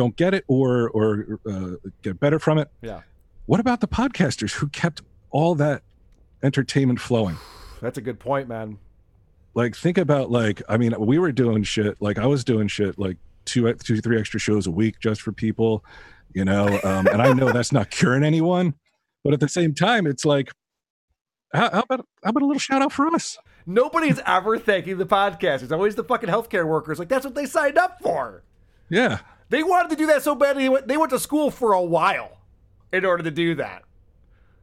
[0.00, 2.70] don't get it or or uh, get better from it.
[2.80, 3.02] Yeah.
[3.44, 5.82] What about the podcasters who kept all that
[6.42, 7.36] entertainment flowing?
[7.82, 8.78] That's a good point, man.
[9.54, 12.98] Like think about like I mean we were doing shit like I was doing shit
[12.98, 15.84] like two two three extra shows a week just for people,
[16.32, 16.80] you know.
[16.82, 18.74] Um, and I know that's not curing anyone,
[19.22, 20.50] but at the same time it's like
[21.52, 23.36] how, how about how about a little shout out for us?
[23.66, 25.62] Nobody's ever thanking the podcast.
[25.62, 26.98] It's always the fucking healthcare workers.
[26.98, 28.44] Like that's what they signed up for.
[28.88, 29.18] Yeah.
[29.50, 30.64] They wanted to do that so badly.
[30.64, 32.38] They went, they went to school for a while
[32.92, 33.82] in order to do that.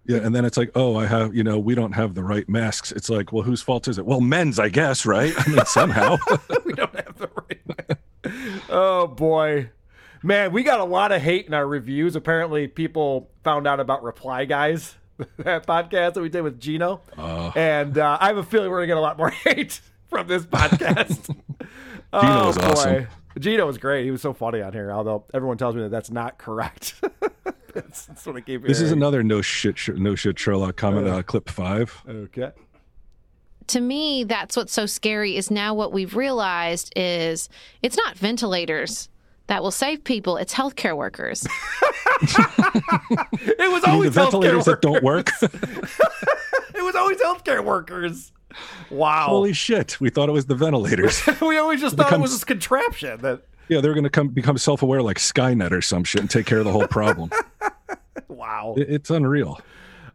[0.06, 2.48] Yeah, and then it's like, oh, I have, you know, we don't have the right
[2.48, 2.94] masks.
[2.94, 4.06] It's like, well, whose fault is it?
[4.06, 5.34] Well, men's, I guess, right?
[5.38, 6.16] I mean, somehow.
[6.66, 7.98] we don't have the right.
[8.70, 9.70] oh boy,
[10.24, 12.16] man, we got a lot of hate in our reviews.
[12.16, 14.96] Apparently, people found out about Reply Guys,
[15.40, 18.88] that podcast that we did with Gino, and uh, I have a feeling we're gonna
[18.88, 21.28] get a lot more hate from this podcast.
[21.28, 23.08] Gino was awesome.
[23.40, 24.06] Gino was great.
[24.06, 24.92] He was so funny on here.
[24.92, 26.96] Although everyone tells me that that's not correct.
[27.74, 31.08] that's, that's what I keep this is another no shit, sh- no shit Sherlock comment,
[31.08, 32.02] uh, clip five.
[32.08, 32.52] Okay.
[33.68, 37.50] to me that's what's so scary is now what we've realized is
[37.84, 39.10] it's not ventilators
[39.48, 41.46] that will save people it's healthcare workers
[42.22, 45.30] It was You mean always the healthcare ventilators that don't work?
[45.42, 48.32] It was always healthcare workers.
[48.90, 49.28] Wow.
[49.28, 50.00] Holy shit!
[50.00, 51.22] We thought it was the ventilators.
[51.42, 53.42] we always just thought it was this contraption that.
[53.68, 56.46] yeah, they're going to come become self aware like Skynet or some shit and take
[56.46, 57.30] care of the whole problem.
[58.28, 58.76] Wow.
[58.78, 59.60] It- it's unreal.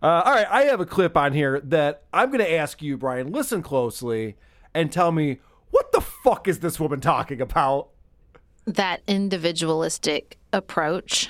[0.03, 2.97] Uh, all right, I have a clip on here that I'm going to ask you,
[2.97, 3.31] Brian.
[3.33, 4.37] Listen closely
[4.75, 5.39] and tell me
[5.71, 7.89] what the fuck is this woman talking about?
[8.65, 11.29] that individualistic approach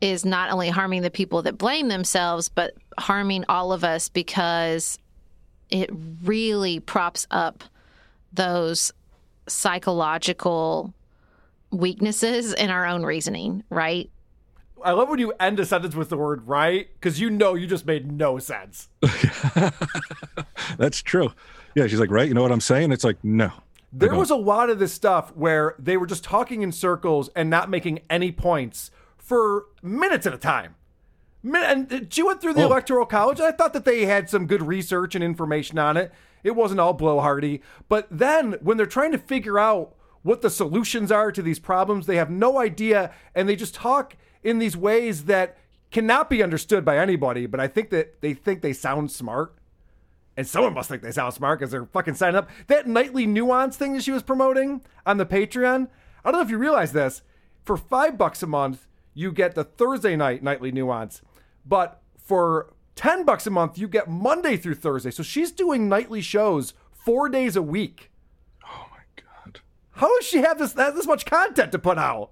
[0.00, 4.98] is not only harming the people that blame themselves, but harming all of us because
[5.70, 5.90] it
[6.22, 7.64] really props up
[8.32, 8.92] those
[9.48, 10.92] psychological
[11.70, 14.10] weaknesses in our own reasoning, right?
[14.84, 17.66] I love when you end a sentence with the word right because you know you
[17.66, 18.88] just made no sense.
[20.78, 21.32] That's true.
[21.74, 22.28] Yeah, she's like, right.
[22.28, 22.92] You know what I'm saying?
[22.92, 23.50] It's like, no.
[23.92, 27.48] There was a lot of this stuff where they were just talking in circles and
[27.48, 30.74] not making any points for minutes at a time.
[31.54, 32.66] And uh, she went through the Oh.
[32.66, 33.38] electoral college.
[33.38, 36.12] And I thought that they had some good research and information on it.
[36.42, 37.60] It wasn't all blowhardy.
[37.88, 42.06] But then when they're trying to figure out what the solutions are to these problems,
[42.06, 43.12] they have no idea.
[43.34, 45.56] And they just talk in these ways that
[45.90, 47.46] cannot be understood by anybody.
[47.46, 49.54] But I think that they think they sound smart.
[50.36, 52.50] And someone must think they sound smart because they're fucking signing up.
[52.66, 55.88] That nightly nuance thing that she was promoting on the Patreon.
[56.24, 57.22] I don't know if you realize this.
[57.64, 61.22] For five bucks a month, you get the Thursday night nightly nuance.
[61.66, 65.10] But for 10 bucks a month, you get Monday through Thursday.
[65.10, 68.10] So she's doing nightly shows four days a week.
[68.64, 69.60] Oh my God.
[69.92, 72.30] How does she have this, this much content to put out?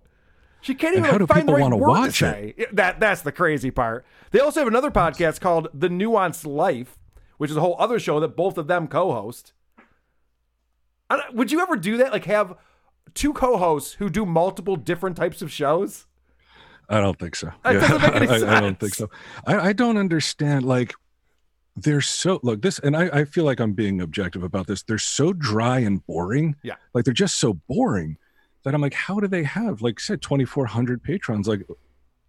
[0.61, 2.23] She can't even how like, do find the people right word to watch
[2.57, 2.75] It?
[2.75, 4.07] That that's the crazy part.
[4.31, 6.99] They also have another podcast called The Nuanced Life,
[7.37, 9.53] which is a whole other show that both of them co-host.
[11.11, 12.13] Uh, would you ever do that?
[12.13, 12.57] Like have
[13.13, 16.07] two co-hosts who do multiple different types of shows?
[16.89, 17.51] I don't think so.
[17.63, 19.11] That doesn't make any I, I don't think so.
[19.47, 20.65] I, I don't understand.
[20.65, 20.95] Like,
[21.77, 24.83] they're so look this, and I, I feel like I'm being objective about this.
[24.83, 26.57] They're so dry and boring.
[26.63, 26.75] Yeah.
[26.93, 28.17] like they're just so boring
[28.63, 31.49] that I'm like, how do they have like said 2,400 patrons?
[31.49, 31.63] Like,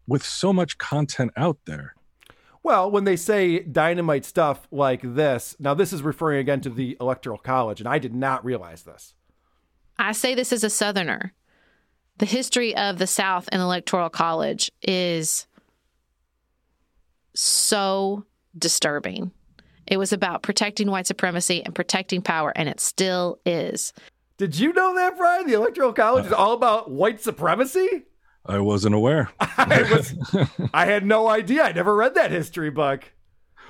[0.07, 1.95] with so much content out there.
[2.63, 6.97] Well, when they say dynamite stuff like this, now this is referring again to the
[6.99, 9.13] Electoral College, and I did not realize this.
[9.99, 11.33] I say this as a Southerner.
[12.17, 15.47] The history of the South and Electoral College is
[17.33, 18.25] so
[18.57, 19.31] disturbing.
[19.87, 23.93] It was about protecting white supremacy and protecting power, and it still is.
[24.37, 25.45] Did you know that, Brian?
[25.45, 28.03] The Electoral College is all about white supremacy?
[28.45, 29.29] I wasn't aware.
[29.39, 30.15] I was
[30.73, 31.63] I had no idea.
[31.63, 33.11] I never read that history book.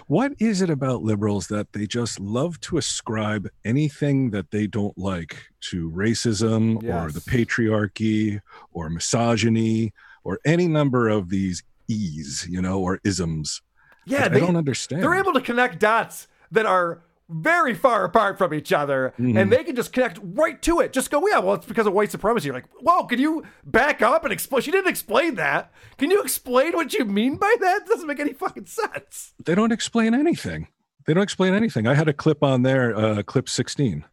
[0.08, 4.96] What is it about liberals that they just love to ascribe anything that they don't
[4.98, 8.40] like to racism or the patriarchy
[8.72, 13.64] or misogyny or any number of these e's, you know, or isms?
[14.06, 15.02] Yeah, I, I don't understand.
[15.02, 19.40] They're able to connect dots that are very far apart from each other, Mhm.
[19.40, 20.94] and they can just connect right to it.
[20.94, 22.46] Just go, yeah, well, it's because of white supremacy.
[22.48, 24.62] You're like, whoa, can you back up and explain?
[24.62, 25.72] She didn't explain that.
[25.98, 27.82] Can you explain what you mean by that?
[27.82, 29.34] It doesn't make any fucking sense.
[29.44, 30.68] they don't explain anything.
[31.08, 31.88] They don't explain anything.
[31.88, 34.06] I had a clip on there, uh, clip 16.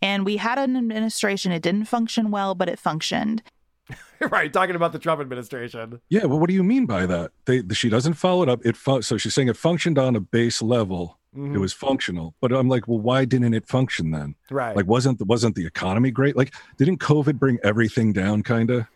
[0.00, 1.52] And we had an administration.
[1.52, 3.42] It didn't function well, but it functioned.
[4.30, 6.00] right, talking about the Trump administration.
[6.08, 7.32] Yeah, well, what do you mean by that?
[7.44, 8.64] They she doesn't follow it up.
[8.64, 11.18] It fu- so she's saying it functioned on a base level.
[11.36, 11.54] Mhm.
[11.54, 14.34] It was functional, but I'm like, well, why didn't it function then?
[14.50, 14.76] Right.
[14.76, 16.36] Like, wasn't the wasn't the economy great?
[16.36, 18.42] Like, didn't COVID bring everything down?
[18.42, 18.86] Kind of.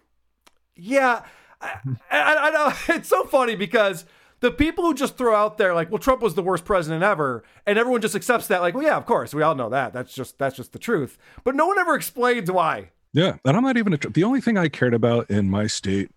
[0.74, 1.22] Yeah,
[1.60, 1.78] I,
[2.10, 4.04] I, I know it's so funny because
[4.40, 7.42] the people who just throw out there like, well, Trump was the worst president ever,
[7.64, 9.94] and everyone just accepts that, like, well, yeah, of course, we all know that.
[9.94, 11.16] That's just that's just the truth.
[11.42, 12.90] But no one ever explains why.
[13.14, 16.10] Yeah, and I'm not even a, the only thing I cared about in my state.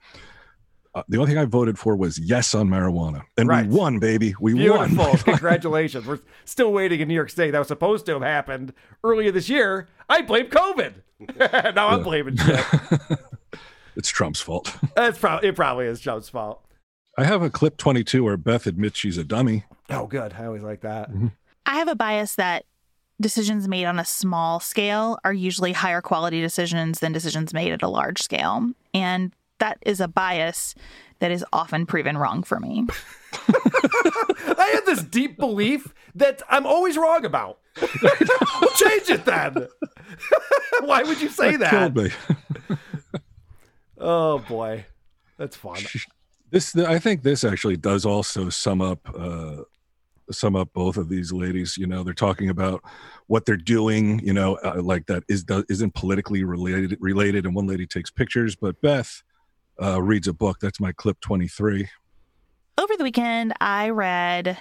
[0.99, 3.65] Uh, the only thing I voted for was yes on marijuana, and Right.
[3.65, 4.35] we won, baby.
[4.39, 4.97] We Beautiful.
[4.97, 5.17] won.
[5.17, 6.05] Congratulations.
[6.05, 7.51] We're still waiting in New York State.
[7.51, 9.87] That was supposed to have happened earlier this year.
[10.09, 10.93] I blame COVID.
[11.75, 12.65] now I'm blaming shit.
[13.95, 14.75] it's Trump's fault.
[14.95, 15.55] That's probably it.
[15.55, 16.63] Probably is Trump's fault.
[17.17, 19.65] I have a clip 22 where Beth admits she's a dummy.
[19.89, 20.33] Oh, good.
[20.37, 21.09] I always like that.
[21.65, 22.65] I have a bias that
[23.21, 27.81] decisions made on a small scale are usually higher quality decisions than decisions made at
[27.83, 28.69] a large scale.
[28.93, 30.75] And that is a bias
[31.19, 32.87] that is often proven wrong for me.
[33.33, 37.59] I have this deep belief that I'm always wrong about.
[37.81, 39.67] we'll change it then.
[40.81, 41.69] Why would you say that?
[41.69, 42.11] Killed me.
[43.97, 44.85] Oh boy,
[45.37, 45.77] that's fun.
[46.51, 49.63] This, I think, this actually does also sum up, uh,
[50.31, 51.77] sum up both of these ladies.
[51.77, 52.83] You know, they're talking about
[53.27, 54.19] what they're doing.
[54.19, 56.97] You know, uh, like that is do, isn't politically related.
[56.99, 59.21] Related, and one lady takes pictures, but Beth
[59.81, 60.57] uh, reads a book.
[60.61, 61.87] That's my clip twenty three.
[62.77, 64.57] Over the weekend, I read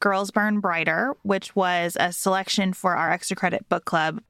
[0.00, 4.22] Girls Burn Brighter, which was a selection for our extra credit book club.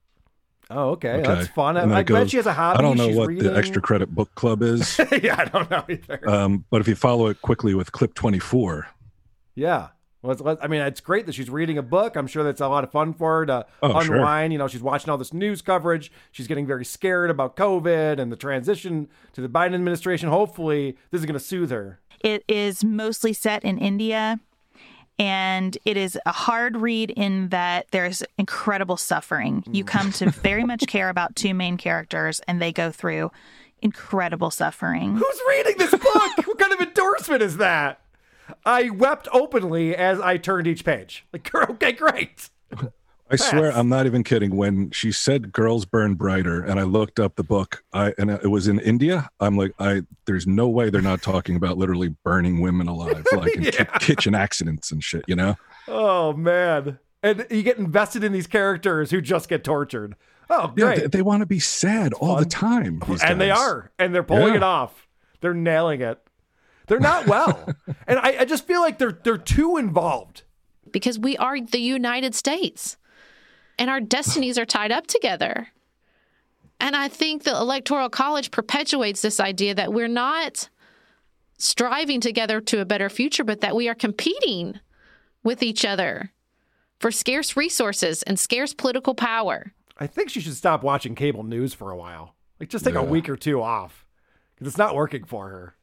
[0.73, 1.77] Oh, okay, that's fun.
[1.77, 2.79] I, And then I it bet goes- she has a hobby.
[2.79, 3.45] I don't know She's what reading.
[3.53, 6.31] the extra credit book club is, yeah, I don't know either.
[6.31, 8.87] um, but if you follow it quickly with clip twenty four,
[9.57, 9.89] Yeah.
[10.23, 12.15] Well, it's, I mean, it's great that she's reading a book.
[12.15, 14.17] I'm sure that's a lot of fun for her to Oh, sure.
[14.17, 14.53] unwind.
[14.53, 16.13] You know, she's watching all this news coverage.
[16.31, 20.29] She's getting very scared about COVID and the transition to the Biden administration.
[20.29, 22.01] Hopefully, this is going to soothe her.
[22.21, 24.39] It is mostly set in India,
[25.19, 29.65] and it is a hard read in that there's incredible suffering.
[29.71, 29.89] You mm.
[29.89, 33.31] come to very much care about two main characters, and they go through
[33.81, 35.17] incredible suffering.
[35.17, 36.03] Who's reading this book?
[36.47, 38.01] what kind of endorsement is that?
[38.65, 41.25] I wept openly as I turned each page.
[41.33, 42.51] Like, okay, great.
[43.33, 44.57] I swear I'm not even kidding.
[44.57, 48.51] When she said "Girls Burn Brighter" and I looked up the book, I and it
[48.51, 49.31] was in India.
[49.39, 53.55] I'm like, I there's no way they're not talking about literally burning women alive, like
[53.55, 55.25] in ki- kitchen accidents and shit.
[55.29, 55.57] You know?
[55.87, 56.99] Oh man.
[57.23, 60.17] And you get invested in these characters who just get tortured.
[60.49, 61.01] Oh, Yeah, great.
[61.03, 63.01] they, they want to be sad all the time.
[63.23, 64.57] and they are, and they're pulling Yeah.
[64.57, 65.07] it off.
[65.41, 66.19] They're nailing it.
[66.91, 67.73] They're not well,
[68.09, 70.43] and I, I just feel like they're they're too involved.
[70.91, 72.97] because we are the United States
[73.79, 75.69] and our destinies are tied up together.
[76.79, 80.69] And I think the Electoral College perpetuates this idea that we're not
[81.59, 84.81] striving together to a better future, but that we are competing
[85.43, 86.33] with each other
[86.99, 89.73] for scarce resources and scarce political power.
[89.97, 92.35] I think she should stop watching cable news for a while.
[92.59, 94.05] Like just take a week or two off
[94.55, 95.75] because it's not working for her.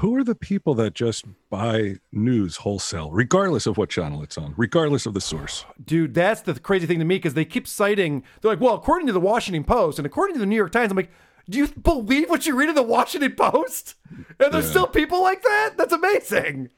[0.00, 4.52] Who are the people that just buy news wholesale, regardless of what channel it's on,
[4.58, 5.64] regardless of the source?
[5.82, 9.06] Dude, that's the crazy thing to me because they keep citing, they're like, well, according
[9.06, 11.10] to the Washington Post and according to the New York Times, I'm like,
[11.48, 13.94] do you believe what you read in the Washington Post?
[14.38, 14.70] And there's Yeah.
[14.70, 15.74] still people like that?
[15.78, 16.68] That's amazing.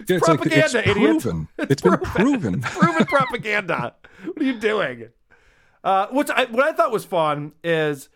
[0.00, 0.96] It's Yeah, it's like the- it's idiot.
[0.96, 1.48] proven.
[1.58, 2.54] It's been proven.
[2.54, 3.94] It's proven propaganda.
[4.24, 5.08] What are you doing?
[5.84, 8.08] Uh, I, what I thought was fun is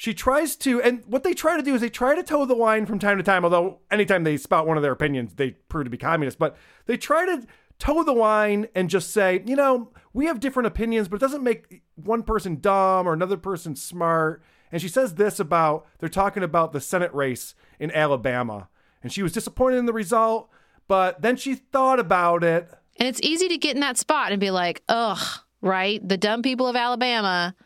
[0.00, 2.54] she tries to, and what they try to do is they try to toe the
[2.54, 3.42] line from time to time.
[3.42, 6.38] Although anytime they spout one of their opinions, they prove to be communist.
[6.38, 6.56] But
[6.86, 7.44] they try to
[7.80, 11.42] toe the line and just say, you know, we have different opinions, but it doesn't
[11.42, 14.40] make one person dumb or another person smart.
[14.70, 18.68] And she says this about they're talking about the Senate race in Alabama,
[19.02, 20.48] and she was disappointed in the result,
[20.86, 22.70] but then she thought about it.
[23.00, 26.08] And it's easy to get in that spot and be like, ugh, right?
[26.08, 27.56] The dumb people of Alabama.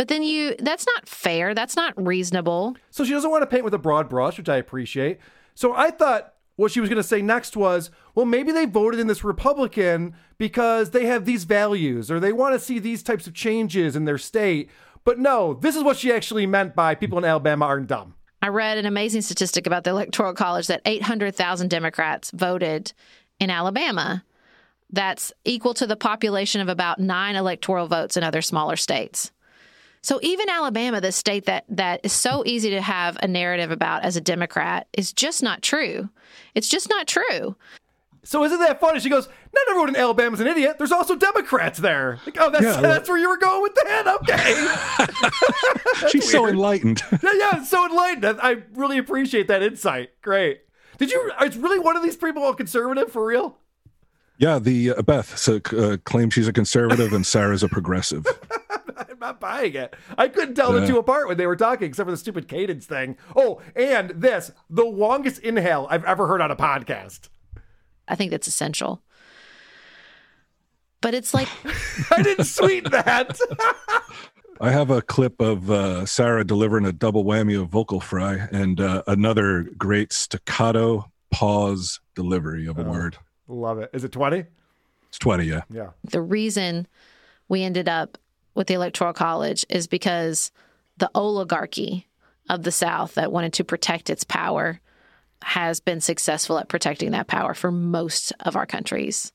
[0.00, 1.52] But then you, that's not fair.
[1.52, 2.74] That's not reasonable.
[2.88, 5.18] So she doesn't want to paint with a broad brush, which I appreciate.
[5.54, 8.98] So I thought what she was going to say next was, well, maybe they voted
[8.98, 13.26] in this Republican because they have these values or they want to see these types
[13.26, 14.70] of changes in their state.
[15.04, 18.14] But no, this is what she actually meant by people in Alabama aren't dumb.
[18.40, 22.94] I read an amazing statistic about the Electoral College that 800,000 Democrats voted
[23.38, 24.24] in Alabama.
[24.88, 29.30] That's equal to the population of about nine electoral votes in other smaller states.
[30.02, 34.02] So even Alabama, the state that that is so easy to have a narrative about
[34.02, 36.08] as a Democrat, is just not true.
[36.54, 37.56] It's just not true.
[38.22, 39.00] So isn't that funny?
[39.00, 40.76] She goes, "Not everyone in Alabama's an idiot.
[40.78, 44.06] There's also Democrats there." Like, oh, that's Yeah, that's where you were going with that.
[44.22, 46.08] Okay.
[46.10, 47.02] She's so enlightened.
[47.22, 48.24] yeah, yeah, so enlightened.
[48.26, 50.10] I I really appreciate that insight.
[50.22, 50.60] Great.
[50.98, 51.32] Did you?
[51.42, 53.56] Is really one of these people a conservative for real?
[54.36, 58.26] Yeah, the uh, Beth so, uh, claims she's a conservative and Sarah's a progressive.
[59.20, 59.94] I'm not buying it.
[60.16, 62.86] I couldn't tell the two apart when they were talking, except for the stupid cadence
[62.86, 63.18] thing.
[63.36, 67.28] Oh, and this the longest inhale I've ever heard on a podcast.
[68.08, 69.02] I think that's essential.
[71.02, 71.48] But it's like
[72.10, 73.38] I didn't sweeten that.
[74.60, 78.80] I have a clip of uh, Sarah delivering a double whammy of vocal fry and
[78.80, 83.18] uh, another great staccato pause delivery of a word.
[83.48, 83.90] Love it.
[83.92, 84.44] Is it twenty?
[85.08, 85.62] It's 20, yeah.
[85.68, 85.88] Yeah.
[86.04, 86.86] the reason
[87.48, 88.16] we ended up
[88.54, 90.50] with the Electoral College is because
[90.96, 92.06] the oligarchy
[92.48, 94.80] of the South that wanted to protect its power
[95.42, 99.32] has been successful at protecting that power for most of our countries.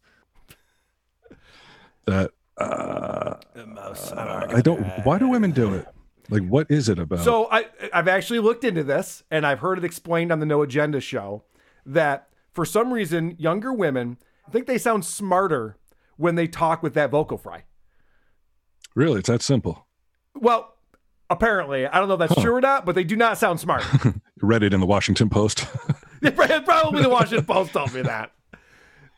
[2.06, 4.82] That uh, I don't.
[5.04, 5.88] Why do women do it?
[6.30, 7.20] Like, what is it about?
[7.20, 10.62] So I I've actually looked into this and I've heard it explained on the No
[10.62, 11.44] Agenda show
[11.86, 14.18] that for some reason younger women
[14.52, 15.78] think they sound smarter
[16.18, 17.64] when they talk with that vocal fry.
[18.96, 19.86] Really, it's that simple.
[20.34, 20.74] Well,
[21.30, 23.84] apparently, I don't know if that's true or not, but they do not sound smart.
[24.42, 25.66] Read it in the Washington Post.
[26.22, 28.32] Probably the Washington Post told me that.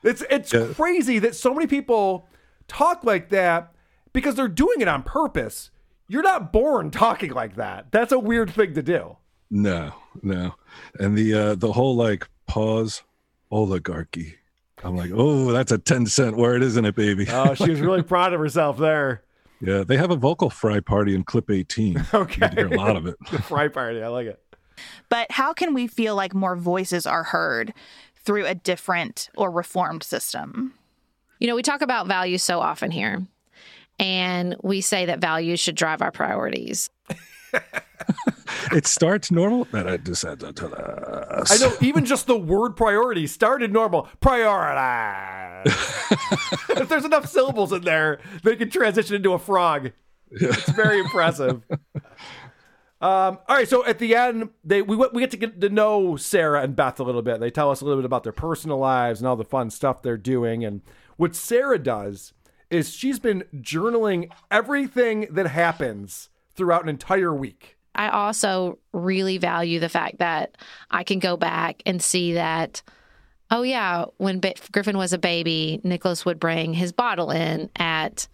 [0.04, 0.68] It's it's Yeah.
[0.76, 2.28] crazy that so many people
[2.68, 3.72] talk like that
[4.14, 5.72] because they're doing it on purpose.
[6.08, 7.92] You're not born talking like that.
[7.92, 9.18] That's a weird thing to do.
[9.50, 10.56] no, no,
[11.00, 13.04] and the uh, the whole like pause
[13.52, 14.36] oligarchy.
[14.84, 17.26] I'm like, oh, that's a ten cent word, isn't it, baby?
[17.30, 19.24] Oh, she was really proud of herself there.
[19.62, 22.06] Yeah, they have a vocal fry party in clip 18.
[22.14, 22.50] Okay.
[22.52, 23.16] You hear a lot of it.
[23.32, 24.02] The fry party.
[24.02, 24.40] I like it.
[25.10, 27.74] But how can we feel like more voices are heard
[28.24, 30.74] through a different or reformed system?
[31.40, 33.26] You know, we talk about values so often here,
[34.00, 36.90] and we say that values should drive our priorities.
[38.72, 41.46] It starts normal, then it descends into the.
[41.50, 44.10] I know even just the word priority started normal.
[44.20, 45.70] Priority.
[46.70, 49.92] if there's enough syllables in there, they can transition into a frog.
[50.32, 51.64] It's very impressive.
[53.00, 56.16] Um, all right, so at the end, they we we get to get to know
[56.16, 57.40] Sarah and Beth a little bit.
[57.40, 60.02] They tell us a little bit about their personal lives and all the fun stuff
[60.02, 60.66] they're doing.
[60.66, 60.82] And
[61.16, 62.34] what Sarah does
[62.70, 67.78] is she's been journaling everything that happens throughout an entire week.
[67.96, 70.58] I also really value the fact that
[70.92, 72.84] I can go back and see that,
[73.50, 78.28] oh, yeah, when ba- Griffin was a baby, Nicholas would bring his bottle in at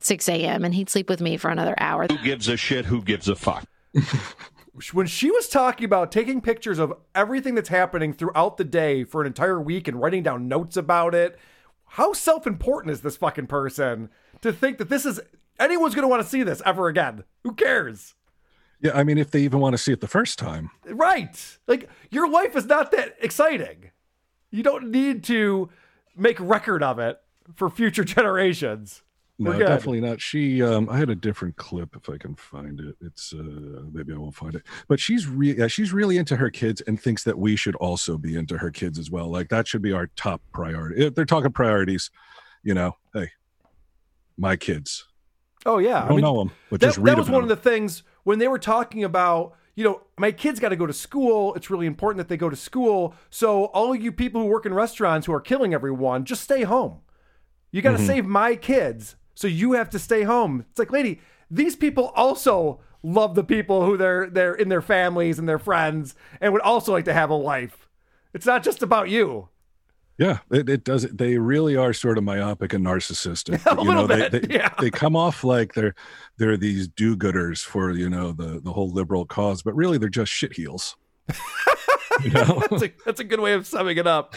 [0.00, 0.64] 6 a.m.
[0.64, 2.06] and he'd sleep with me for another hour.
[2.10, 2.86] Who gives a shit?
[2.86, 3.66] Who gives a fuck?
[4.92, 9.20] when she was talking about taking pictures of everything that's happening throughout the day for
[9.20, 11.38] an entire week and writing down notes about it,
[11.90, 14.10] how self important is this fucking person
[14.42, 15.20] to think that this is
[15.58, 17.24] anyone's going to want to see this ever again?
[17.44, 18.14] Who cares?
[18.80, 20.70] Yeah, I mean, if they even want to see it the first time.
[20.84, 21.58] Right.
[21.66, 23.90] Like, your life is not that exciting.
[24.50, 25.70] You don't need to
[26.14, 27.18] make record of it
[27.54, 29.02] for future generations.
[29.38, 29.66] No, good.
[29.66, 30.20] definitely not.
[30.20, 32.96] She, um, I had a different clip if I can find it.
[33.02, 34.62] It's, uh, maybe I won't find it.
[34.88, 38.16] But she's really, yeah, she's really into her kids and thinks that we should also
[38.16, 39.30] be into her kids as well.
[39.30, 41.04] Like that should be our top priority.
[41.04, 42.10] If they're talking priorities,
[42.62, 43.30] you know, hey,
[44.38, 45.06] my kids.
[45.66, 47.56] Oh yeah, I don't know 'em, but that, just read that was one of the
[47.56, 49.54] things when they were talking about.
[49.74, 51.52] You know, my kids got to go to school.
[51.54, 53.14] It's really important that they go to school.
[53.28, 57.00] So all you people who work in restaurants who are killing everyone, just stay home.
[57.72, 58.06] You got to Mhm.
[58.06, 60.64] save my kids, so you have to stay home.
[60.70, 65.38] It's like, lady, these people also love the people who they're they're in their families
[65.38, 67.86] and their friends, and would also like to have a life.
[68.32, 69.48] It's not just about you.
[70.18, 71.02] Yeah, it, it does.
[71.02, 73.64] They really are sort of myopic and narcissistic.
[73.66, 74.72] A you know, little they, bit, they, yeah.
[74.80, 75.94] they come off like they're
[76.38, 80.32] they're these do-gooders for you know the the whole liberal cause, but really they're just
[80.32, 80.94] shitheels.
[82.22, 82.62] you know?
[82.70, 84.34] that's, a, that's a good way of summing it up.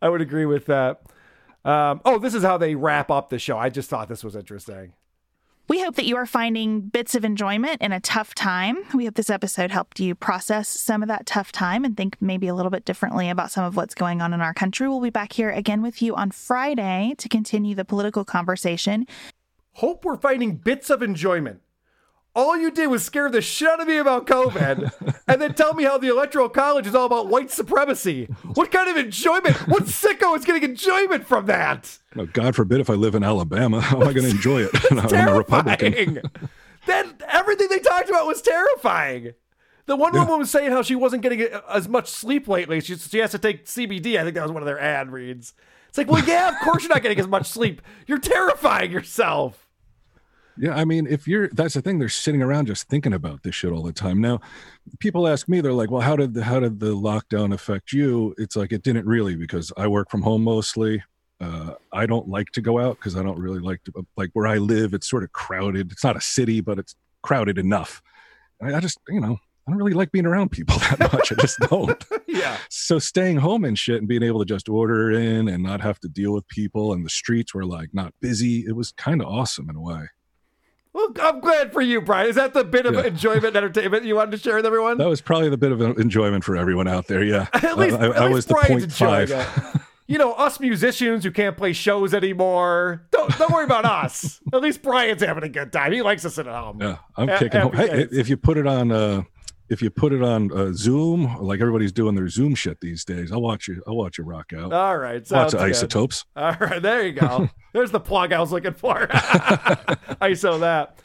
[0.00, 1.02] I would agree with that.
[1.64, 3.58] Um, oh, this is how they wrap up the show.
[3.58, 4.94] I just thought this was interesting.
[5.72, 8.84] We hope that you are finding bits of enjoyment in a tough time.
[8.92, 12.46] We hope this episode helped you process some of that tough time and think maybe
[12.46, 14.86] a little bit differently about some of what's going on in our country.
[14.86, 19.06] We'll be back here again with you on Friday to continue the political conversation.
[19.76, 21.62] Hope we're finding bits of enjoyment.
[22.34, 25.74] All you did was scare the shit out of me about COVID and then tell
[25.74, 28.24] me how the Electoral College is all about white supremacy.
[28.54, 29.56] What kind of enjoyment?
[29.68, 31.98] What sicko is getting enjoyment from that?
[32.14, 34.70] No, God forbid if I live in Alabama, how am I going to enjoy it?
[35.12, 36.20] I'm a Republican.
[36.84, 39.34] That everything they talked about was terrifying.
[39.86, 42.80] The one woman was saying how she wasn't getting uh, as much sleep lately.
[42.80, 44.18] She, she has to take CBD.
[44.18, 45.54] I think that was one of their ad reads.
[45.88, 47.82] It's like, well, yeah, of course you're not getting as much sleep.
[48.08, 49.61] You're terrifying yourself.
[50.58, 53.54] Yeah, I mean, if you're that's the thing, they're sitting around just thinking about this
[53.54, 54.20] shit all the time.
[54.20, 54.40] Now,
[54.98, 58.34] people ask me, they're like, "Well, how did the how did the lockdown affect you?"
[58.38, 61.02] It's like it didn't really because I work from home mostly.
[61.40, 64.46] Uh, I don't like to go out because I don't really like to like where
[64.46, 64.94] I live.
[64.94, 65.90] It's sort of crowded.
[65.90, 68.00] It's not a city, but it's crowded enough.
[68.62, 71.32] I, I just, you know, I don't really like being around people that much.
[71.32, 72.04] I just don't.
[72.28, 72.58] yeah.
[72.68, 75.98] So staying home and shit and being able to just order in and not have
[76.00, 78.64] to deal with people and the streets were like not busy.
[78.66, 80.08] It was kind of awesome in a way.
[80.94, 82.28] Well, I'm glad for you, Brian.
[82.28, 83.04] Is that the bit of Yeah.
[83.04, 84.98] enjoyment and entertainment you wanted to share with everyone?
[84.98, 87.22] That was probably the bit of enjoyment for everyone out there.
[87.24, 87.46] Yeah.
[87.54, 89.82] At least, I, at I least was the Brian's point five.
[90.06, 93.06] You know, us musicians who can't play shows anymore.
[93.10, 94.40] Don't don't worry about us.
[94.52, 95.92] At least Brian's having a good time.
[95.92, 96.82] He likes us at home.
[96.82, 96.98] Yeah.
[97.16, 97.72] I'm A- kicking home.
[97.72, 99.22] Hey, if you put it on, uh,
[99.72, 103.32] if you put it on uh, Zoom, like everybody's doing their Zoom shit these days,
[103.32, 103.82] I'll watch you.
[103.86, 104.70] I'll watch you rock out.
[104.72, 105.28] All right.
[105.30, 105.70] Lots of good.
[105.70, 106.26] isotopes.
[106.36, 107.48] All right, there you go.
[107.72, 109.06] There's the plug I was looking for.
[110.20, 110.98] ISO that.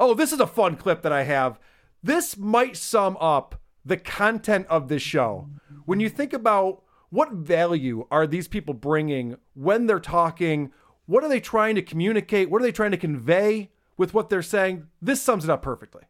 [0.00, 1.58] Oh, this is a fun clip that I have.
[2.02, 5.48] This might sum up the content of this show.
[5.84, 10.72] When you think about what value are these people bringing when they're talking,
[11.04, 12.50] what are they trying to communicate?
[12.50, 14.86] What are they trying to convey with what they're saying?
[15.02, 16.02] This sums it up perfectly.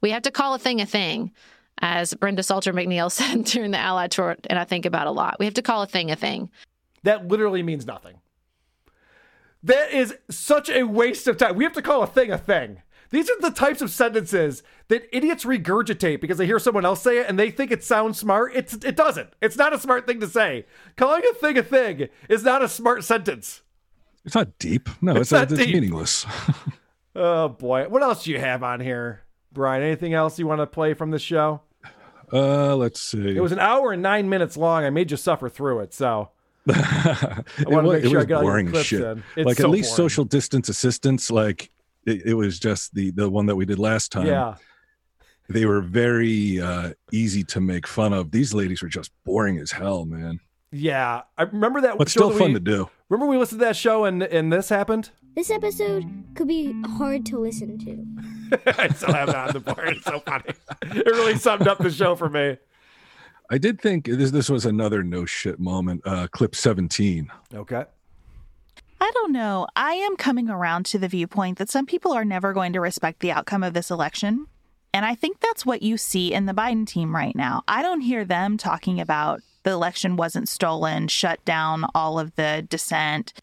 [0.00, 1.32] We have to call a thing a thing,
[1.80, 5.36] as Brenda Salter McNeil said during the Allied tour, and I think about a lot.
[5.38, 6.50] We have to call a thing a thing.
[7.02, 8.16] That literally means nothing.
[9.62, 11.56] That is such a waste of time.
[11.56, 12.82] We have to call a thing a thing.
[13.10, 17.18] These are the types of sentences that idiots regurgitate because they hear someone else say
[17.18, 18.52] it and they think it sounds smart.
[18.54, 19.30] It's it doesn't.
[19.40, 20.66] It's not a smart thing to say.
[20.96, 23.62] Calling a thing a thing is not a smart sentence.
[24.24, 24.88] It's not deep.
[25.00, 25.74] No, It's it's, uh, not it's, deep.
[25.74, 26.26] meaningless.
[27.16, 27.86] Oh boy.
[27.88, 29.22] What else do you have on here?
[29.54, 31.62] Brian, anything else you want to play from this show?
[32.32, 33.36] Uh, let's see.
[33.36, 34.84] It was an hour and nine minutes long.
[34.84, 36.30] I made you suffer through it, so
[36.68, 39.00] I it want to was, make sure I got boring as shit.
[39.36, 40.08] like so at least boring.
[40.08, 41.70] social distance assistance, like
[42.06, 44.26] it, it was just the the one that we did last time.
[44.26, 44.56] Yeah.
[45.48, 48.30] They were very uh, easy to make fun of.
[48.30, 50.40] These ladies were just boring as hell, man.
[50.72, 51.22] Yeah.
[51.36, 52.90] I remember that But still that fun we- to do.
[53.10, 55.10] Remember we listened to that show and and this happened?
[55.34, 56.04] This episode
[56.36, 58.60] could be hard to listen to.
[58.78, 59.88] I still have that on the board.
[59.88, 60.44] It's so funny.
[60.82, 62.56] It really summed up the show for me.
[63.50, 66.02] I did think this this was another no shit moment.
[66.04, 67.30] Uh, clip seventeen.
[67.52, 67.84] Okay.
[69.00, 69.66] I don't know.
[69.76, 73.20] I am coming around to the viewpoint that some people are never going to respect
[73.20, 74.46] the outcome of this election.
[74.94, 77.64] And I think that's what you see in the Biden team right now.
[77.66, 82.64] I don't hear them talking about the election wasn't stolen, shut down all of the
[82.70, 83.34] dissent.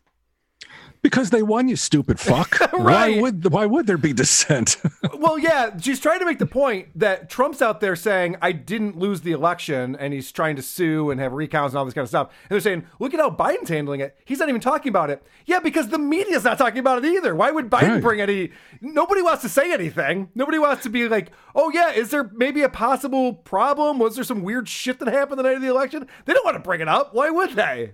[1.02, 2.60] Because they won, you stupid fuck.
[2.74, 3.16] right.
[3.16, 4.78] Why would why would there be dissent?
[5.22, 8.97] Well, yeah, she's trying to make the point that Trump's out there saying, I didn't
[8.97, 12.04] lose the election, and he's trying to sue and have recounts and all this kind
[12.04, 12.30] of stuff.
[12.30, 14.18] And they're saying, look at how Biden's handling it.
[14.26, 15.22] He's not even talking about it.
[15.45, 17.36] Yeah, because the media's not talking about it either.
[17.36, 18.02] Why would Biden Right.
[18.02, 18.49] bring any?
[18.82, 20.30] Nobody wants to say anything.
[20.34, 23.99] Nobody wants to be like, oh, yeah, is there maybe a possible problem?
[23.99, 26.08] Was there some weird shit that happened the night of the election?
[26.26, 27.14] They don't want to bring it up.
[27.14, 27.93] Why would they?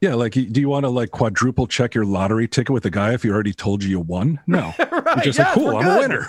[0.00, 3.14] Yeah, like do you want to like quadruple check your lottery ticket with a guy
[3.14, 4.38] if he already told you you won?
[4.46, 4.72] No.
[4.78, 6.28] You're just yes, like, cool, I'm a good." winner.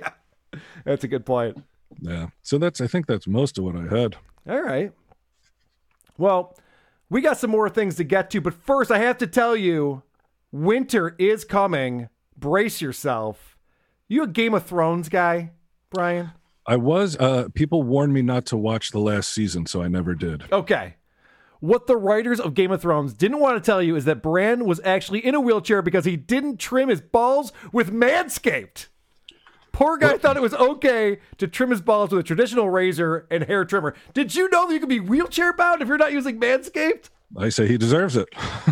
[0.84, 1.56] That's a good point.
[2.00, 2.28] yeah.
[2.42, 4.16] So that's I think that's most of what I had.
[4.48, 4.92] All right.
[6.16, 6.56] Well,
[7.10, 10.02] we got some more things to get to, but first I have to tell you
[10.52, 12.08] winter is coming.
[12.38, 13.56] Brace yourself.
[14.08, 15.50] You a Game of Thrones guy,
[15.90, 16.30] Brian?
[16.66, 20.14] I was uh people warned me not to watch the last season, so I never
[20.14, 20.44] did.
[20.52, 20.94] Okay.
[21.66, 24.66] What the writers of Game of Thrones didn't want to tell you is that Bran
[24.66, 28.86] was actually in a wheelchair because he didn't trim his balls with Manscaped.
[29.72, 33.42] Poor guy thought it was okay to trim his balls with a traditional razor and
[33.42, 33.96] hair trimmer.
[34.14, 37.10] Did you know that you can be wheelchair bound if you're not using Manscaped?
[37.36, 38.28] I say he deserves it.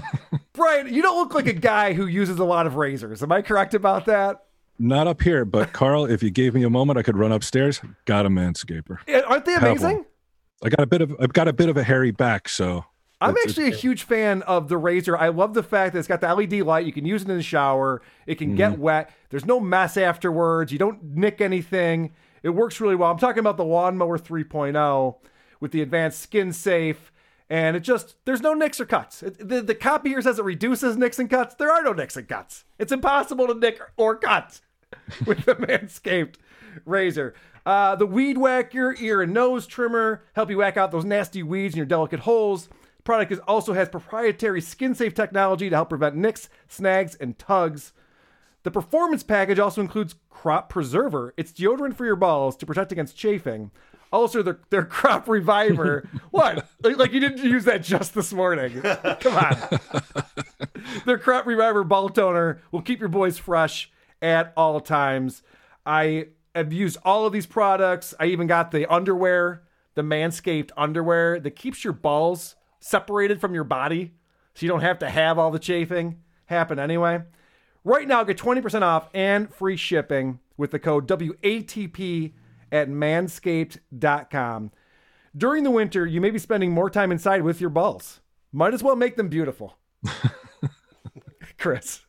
[0.52, 3.24] Brian, you don't look like a guy who uses a lot of razors.
[3.24, 4.44] Am I correct about that?
[4.78, 7.80] Not up here, but Carl, if you gave me a moment, I could run upstairs.
[8.04, 8.98] Got a manscaper.
[9.26, 10.04] Aren't they amazing?
[10.64, 12.86] I got a bit of I've got a bit of a hairy back, so
[13.20, 15.16] I'm actually a huge fan of the razor.
[15.16, 16.86] I love the fact that it's got the LED light.
[16.86, 18.02] You can use it in the shower.
[18.26, 18.82] It can get mm-hmm.
[18.82, 19.10] wet.
[19.30, 20.72] There's no mess afterwards.
[20.72, 22.12] You don't nick anything.
[22.42, 23.10] It works really well.
[23.10, 25.16] I'm talking about the Lawnmower 3.0
[25.60, 27.10] with the advanced skin safe.
[27.48, 29.22] And it just, there's no nicks or cuts.
[29.22, 31.54] It, the, the copy here says it reduces nicks and cuts.
[31.54, 32.64] There are no nicks and cuts.
[32.78, 34.60] It's impossible to nick or cut
[35.26, 36.36] with the Manscaped
[36.84, 37.34] razor.
[37.66, 41.74] Uh, the Weed Whacker ear and nose trimmer help you whack out those nasty weeds
[41.74, 42.68] in your delicate holes.
[42.68, 47.38] The product is, also has proprietary skin safe technology to help prevent nicks, snags, and
[47.38, 47.92] tugs.
[48.64, 51.32] The performance package also includes Crop Preserver.
[51.36, 53.70] It's deodorant for your balls to protect against chafing.
[54.12, 56.08] Also, their, their Crop Reviver.
[56.30, 56.68] what?
[56.82, 58.80] Like, like you didn't use that just this morning.
[58.82, 59.80] Come on.
[61.06, 63.90] their Crop Reviver ball toner will keep your boys fresh
[64.22, 65.42] at all times.
[65.84, 68.14] I have used all of these products.
[68.18, 69.62] I even got the underwear,
[69.94, 74.14] the Manscaped underwear that keeps your balls separated from your body
[74.54, 77.22] so you don't have to have all the chafing happen anyway.
[77.82, 82.32] Right now, get 20% off and free shipping with the code WATP
[82.72, 84.70] at manscaped.com.
[85.36, 88.20] During the winter, you may be spending more time inside with your balls.
[88.52, 89.76] Might as well make them beautiful.
[91.58, 92.02] Chris,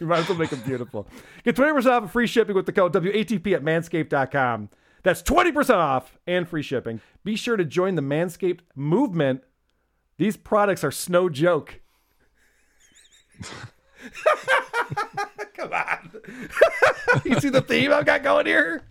[0.00, 1.08] you might as well make them beautiful.
[1.44, 4.70] Get 20% off and free shipping with the code WATP at manscaped.com.
[5.02, 7.00] That's 20% off and free shipping.
[7.24, 9.42] Be sure to join the Manscaped movement.
[10.18, 11.80] These products are no joke.
[15.54, 16.10] Come on.
[17.24, 18.82] you see the theme I've got going here?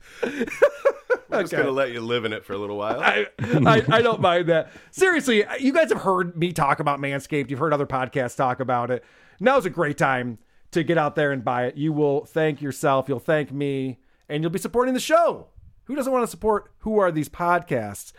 [1.32, 3.00] I'm just gonna let you live in it for a little while.
[3.00, 4.72] I, I, I don't mind that.
[4.92, 7.50] Seriously, you guys have heard me talk about Manscaped.
[7.50, 9.04] You've heard other podcasts talk about it.
[9.40, 10.40] Now's a great time
[10.72, 11.78] to get out there and buy it.
[11.78, 13.08] You will thank yourself.
[13.08, 14.00] You'll thank me,
[14.30, 15.48] and you'll be supporting the show.
[15.86, 18.12] Who doesn't want to support Who Are These Podcasts?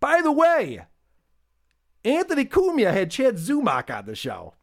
[0.00, 0.86] By the way,
[2.04, 4.54] Anthony Cumia had Chad Zumock on the show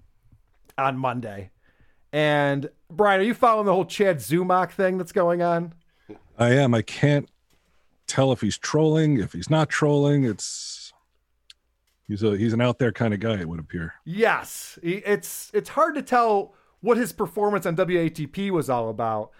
[0.77, 1.51] on Monday.
[2.11, 5.73] And Brian, are you following the whole Chad Zumock thing that's going on?
[6.37, 6.73] I am.
[6.73, 7.29] I can't
[8.07, 10.23] tell if he's trolling, if he's not trolling.
[10.23, 10.91] It's
[12.07, 13.39] he's a he's an out there kind of guy.
[13.39, 13.93] It would appear.
[14.05, 19.31] Yes, it's it's hard to tell what his performance on WATP was all about,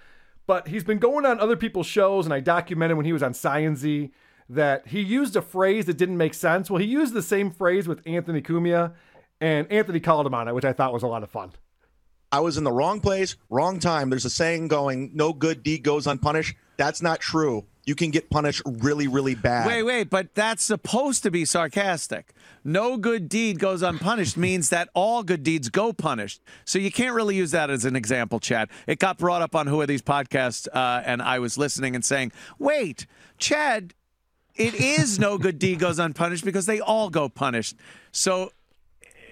[0.47, 3.33] but he's been going on other people's shows, and I documented when he was on
[3.33, 4.11] Sciency
[4.49, 6.69] that he used a phrase that didn't make sense.
[6.69, 8.93] Well, he used the same phrase with Anthony Cumia,
[9.39, 11.51] and Anthony called him on it, which I thought was a lot of fun.
[12.31, 14.09] I was in the wrong place, wrong time.
[14.09, 16.55] There's a saying going, no good deed goes unpunished.
[16.77, 17.65] That's not true.
[17.89, 19.65] You can get punished really, really bad.
[19.65, 22.35] Wait, wait, but that's supposed to be sarcastic.
[22.63, 26.39] No good deed goes unpunished means that all good deeds go punished.
[26.65, 28.69] So you can't really use that as an example, Chad.
[28.85, 32.05] It got brought up on Who Are These Podcasts, uh, and I was listening and
[32.05, 33.07] saying, wait,
[33.39, 33.95] Chad,
[34.53, 37.75] it is no good deed goes unpunished because they all go punished.
[38.11, 38.51] So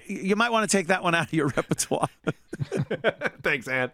[0.07, 2.09] you might want to take that one out of your repertoire.
[3.43, 3.93] Thanks, Ant.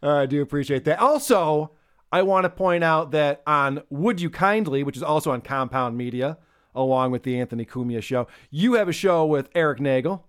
[0.00, 1.00] Uh, I do appreciate that.
[1.00, 1.72] Also,
[2.12, 5.96] I want to point out that on Would You Kindly, which is also on Compound
[5.96, 6.38] Media,
[6.74, 10.26] along with the Anthony Cumia show, you have a show with Eric Nagel.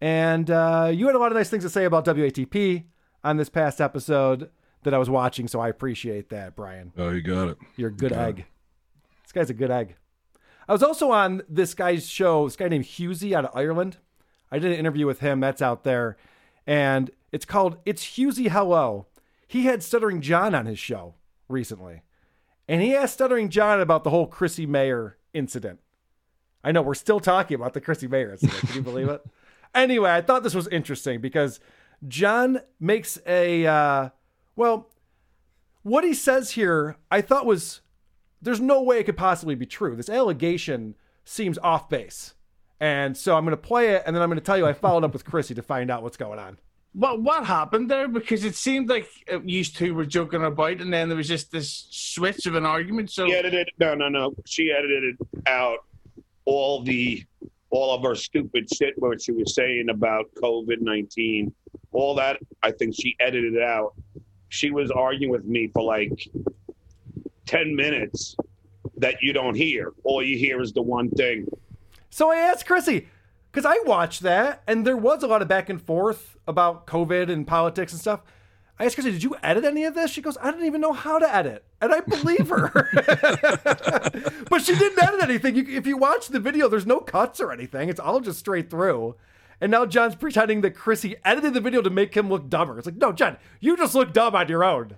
[0.00, 2.84] And uh, you had a lot of nice things to say about WATP
[3.22, 4.50] on this past episode
[4.82, 6.92] that I was watching, so I appreciate that, Brian.
[6.96, 7.58] Oh, you got it.
[7.76, 8.18] You're a good it.
[8.18, 8.46] egg.
[9.22, 9.96] This guy's a good egg.
[10.68, 13.98] I was also on this guy's show, this guy named Husey out of Ireland.
[14.50, 15.40] I did an interview with him.
[15.40, 16.16] That's out there.
[16.66, 19.06] And it's called It's Husey Hello.
[19.50, 21.16] He had Stuttering John on his show
[21.48, 22.02] recently.
[22.68, 25.80] And he asked Stuttering John about the whole Chrissy Mayr incident.
[26.62, 28.60] I know we're still talking about the Chrissy Mayr incident.
[28.60, 29.22] Can you believe it?
[29.72, 31.60] Anyway, I thought this was interesting because
[32.08, 34.08] John makes a, uh,
[34.56, 34.88] well,
[35.82, 37.80] what he says here, I thought was
[38.42, 39.94] there's no way it could possibly be true.
[39.94, 42.34] This allegation seems off base.
[42.80, 44.72] And so I'm going to play it and then I'm going to tell you I
[44.72, 46.58] followed up with Chrissy to find out what's going on.
[46.92, 48.08] What what happened there?
[48.08, 51.52] Because it seemed like uh, you two were joking about, and then there was just
[51.52, 53.10] this switch of an argument.
[53.10, 54.34] So She edited no no no.
[54.44, 55.16] She edited
[55.46, 55.78] out
[56.44, 57.24] all the
[57.70, 61.54] all of her stupid shit what she was saying about COVID nineteen.
[61.92, 63.94] All that I think she edited it out.
[64.48, 66.28] She was arguing with me for like
[67.46, 68.34] ten minutes
[68.96, 69.92] that you don't hear.
[70.02, 71.46] All you hear is the one thing.
[72.10, 73.06] So I asked Chrissy,
[73.52, 77.30] because I watched that and there was a lot of back and forth about COVID
[77.30, 78.20] and politics and stuff.
[78.78, 80.10] I asked Chrissy, did you edit any of this?
[80.10, 81.64] She goes, I didn't even know how to edit.
[81.82, 82.88] And I believe her.
[84.48, 85.54] but she didn't edit anything.
[85.54, 87.88] You, if you watch the video, there's no cuts or anything.
[87.90, 89.16] It's all just straight through.
[89.60, 92.78] And now John's pretending that Chrissy edited the video to make him look dumber.
[92.78, 94.96] It's like, no, John, you just look dumb on your own.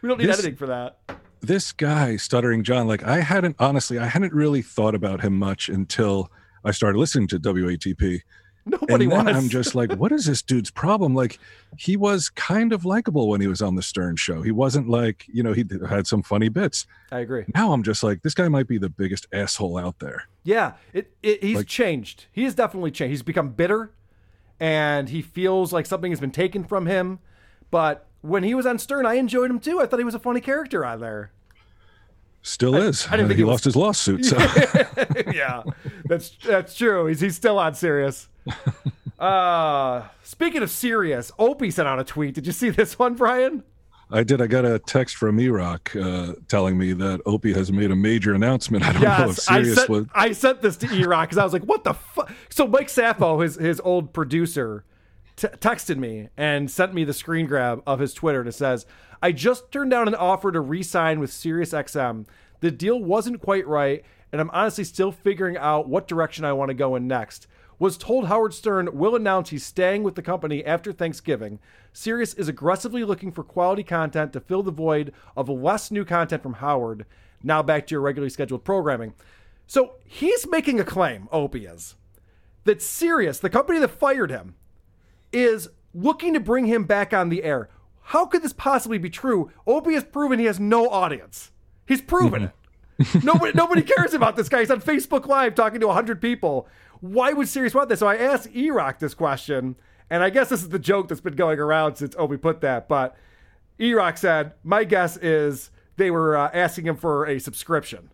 [0.00, 0.98] We don't need This- editing for that.
[1.42, 5.68] this guy stuttering john like i hadn't honestly i hadn't really thought about him much
[5.68, 6.30] until
[6.64, 8.22] I started listening to WATP.
[8.66, 9.36] Nobody and then was.
[9.36, 11.14] I'm just like, what is this dude's problem?
[11.14, 11.38] Like,
[11.76, 14.40] he was kind of likable when he was on the Stern show.
[14.42, 16.86] He wasn't like, you know, he had some funny bits.
[17.12, 17.44] I agree.
[17.54, 20.28] Now I'm just like, this guy might be the biggest asshole out there.
[20.44, 22.26] Yeah, it, it he's Like- changed.
[22.32, 23.10] He has definitely changed.
[23.10, 23.92] He's become bitter,
[24.58, 27.18] and he feels like something has been taken from him.
[27.70, 29.80] But when he was on Stern, I enjoyed him too.
[29.80, 31.32] I thought he was a funny character on there.
[32.42, 33.06] Still is.
[33.08, 34.24] I didn't think he was- lost his lawsuit.
[34.24, 34.36] So.
[35.34, 35.62] yeah,
[36.04, 37.06] that's that's true.
[37.06, 38.28] He's he's still on Sirius.
[39.18, 42.34] Uh, speaking of Sirius, Opie sent out a tweet.
[42.34, 43.62] Did you see this one, Brian?
[44.10, 44.42] I did.
[44.42, 48.34] I got a text from E-Rock uh, telling me that Opie has made a major
[48.34, 48.84] announcement.
[48.86, 50.06] I don't know if Yes, I Sirius sent, was.
[50.14, 53.40] I sent this to E-Rock because I was like, "What the fuck?" So Mike Sappho,
[53.40, 54.84] his his old producer,
[55.36, 58.84] t- texted me and sent me the screen grab of his Twitter, and it says,
[59.22, 62.26] "I just turned down an offer to re-sign with SiriusXM.
[62.60, 66.68] The deal wasn't quite right, and I'm honestly still figuring out what direction I want
[66.68, 67.46] to go in next."
[67.78, 71.58] Was told Howard Stern will announce he's staying with the company after Thanksgiving.
[71.92, 76.42] Sirius is aggressively looking for quality content to fill the void of less new content
[76.42, 77.04] from Howard.
[77.42, 79.14] Now back to your regularly scheduled programming.
[79.66, 81.96] So he's making a claim, Opie is,
[82.64, 84.54] that Sirius, the company that fired him,
[85.32, 87.68] is looking to bring him back on the air.
[88.02, 89.50] How could this possibly be true?
[89.66, 91.50] Opie has proven he has no audience.
[91.86, 92.52] He's proven it.
[93.24, 94.60] nobody, nobody cares about this guy.
[94.60, 96.68] He's on Facebook Live talking to 100 people.
[97.04, 97.98] Why would Sirius want this?
[97.98, 99.76] So I asked E-Rock this question,
[100.08, 102.88] and I guess this is the joke that's been going around since Opie put that.
[102.88, 103.14] But
[103.78, 108.10] E-Rock said, my guess is they were uh, asking him for a subscription.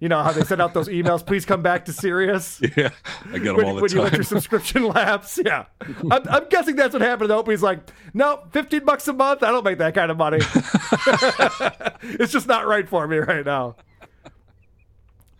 [0.00, 2.60] You know how they send out those emails, please come back to Sirius?
[2.76, 2.90] Yeah,
[3.26, 3.82] I get them when, all the time.
[3.82, 5.38] when you let your subscription lapse.
[5.42, 5.66] Yeah.
[6.10, 7.28] I'm, I'm guessing that's what happened.
[7.28, 7.78] To Opie's like,
[8.12, 9.44] no, 15 bucks a month.
[9.44, 10.38] I don't make that kind of money.
[12.02, 13.76] it's just not right for me right now.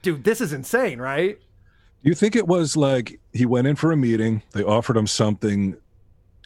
[0.03, 1.41] Dude, this is insane, right?
[2.03, 4.43] Do you think it was like he went in for a meeting?
[4.53, 5.77] They offered him something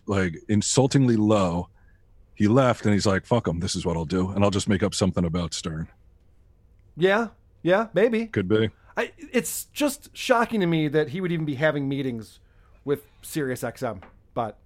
[0.06, 1.68] like insultingly low.
[2.34, 3.60] He left and he's like, "Fuck him.
[3.60, 5.88] This is what I'll do, and I'll just make up something about Stern."
[6.96, 7.28] Yeah.
[7.62, 8.26] Yeah, maybe.
[8.26, 8.70] Could be.
[8.96, 12.40] I, it's just shocking to me that he would even be having meetings
[12.84, 14.02] with SiriusXM,
[14.34, 14.58] but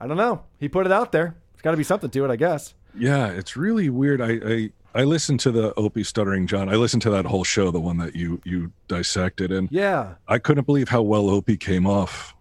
[0.00, 0.44] I don't know.
[0.58, 1.36] He put it out there.
[1.52, 2.74] It's got to be something to it, I guess.
[2.96, 4.20] Yeah, it's really weird.
[4.20, 6.68] I I, I listened to the Opie Stuttering John.
[6.68, 10.14] I listened to that whole show, the one that you you dissected, and Yeah.
[10.26, 12.34] I couldn't believe how well Opie came off.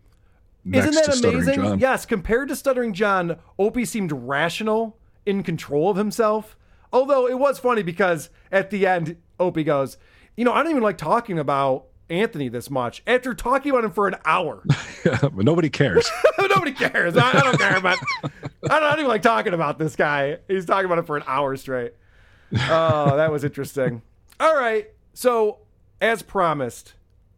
[0.72, 1.56] Isn't that amazing?
[1.56, 1.80] John.
[1.80, 6.58] Yes, compared to Stuttering John, Opie seemed rational, in control of himself.
[6.92, 9.98] Although it was funny because at the end, Opie goes,
[10.36, 13.92] You know, I don't even like talking about Anthony this much after talking about him
[13.92, 14.64] for an hour.
[15.06, 16.12] Yeah, but nobody cares.
[16.38, 17.16] Nobody cares.
[17.16, 17.98] I, I don't care about.
[18.22, 18.30] I
[18.64, 20.40] don't, I don't even like talking about this guy.
[20.50, 21.94] He's talking about it for an hour straight.
[22.54, 24.02] Oh, that was interesting.
[24.40, 24.90] All right.
[25.14, 25.60] So,
[26.02, 26.94] as promised,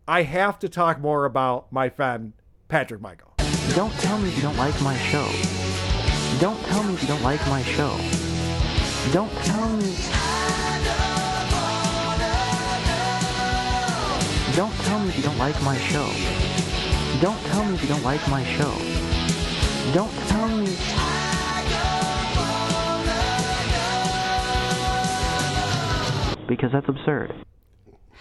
[0.07, 2.33] I have to talk more about my friend
[2.67, 3.33] Patrick Michael.
[3.75, 5.27] Don't tell me you don't like my show.
[6.39, 7.97] Don't tell me you don't like my show.
[9.11, 9.95] Don't tell me.
[14.55, 16.09] Don't tell me you don't like my show.
[17.21, 18.73] Don't tell me you don't like my show.
[19.93, 20.75] Don't tell me.
[26.51, 27.33] Because that's absurd.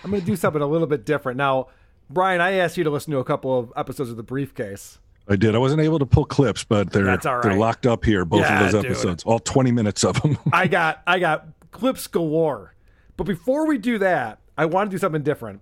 [0.05, 1.67] I'm going to do something a little bit different now.
[2.09, 5.01] Brian, I asked you to listen to a couple of episodes of The Briefcase.
[5.29, 5.57] I did.
[5.57, 8.25] I wasn't able to pull clips, but they're That's all they're locked up here.
[8.25, 8.91] Both Yeah, of those dude.
[8.93, 10.39] episodes, all 20 minutes of them.
[10.53, 12.75] I got I got clips galore.
[13.17, 15.61] But before we do that, I want to do something different.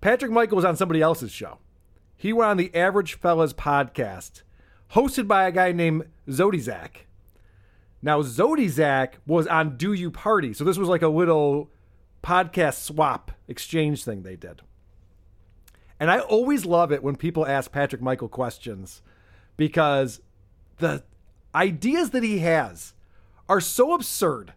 [0.00, 1.58] Patrick Michael was on somebody else's show.
[2.16, 4.42] He went on the Average Fellas podcast,
[4.94, 7.06] hosted by a guy named Zodizak.
[8.02, 11.70] Now Zodizak was on Do You Party, so this was like a little
[12.22, 14.62] podcast swap exchange thing they did.
[16.00, 19.02] And I always love it when people ask Patrick Michael questions
[19.56, 20.20] because
[20.78, 21.04] the
[21.54, 22.94] ideas that he has
[23.48, 24.54] are so absurd.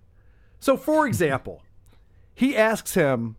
[0.60, 1.62] So, for example,
[2.34, 3.36] he asks him,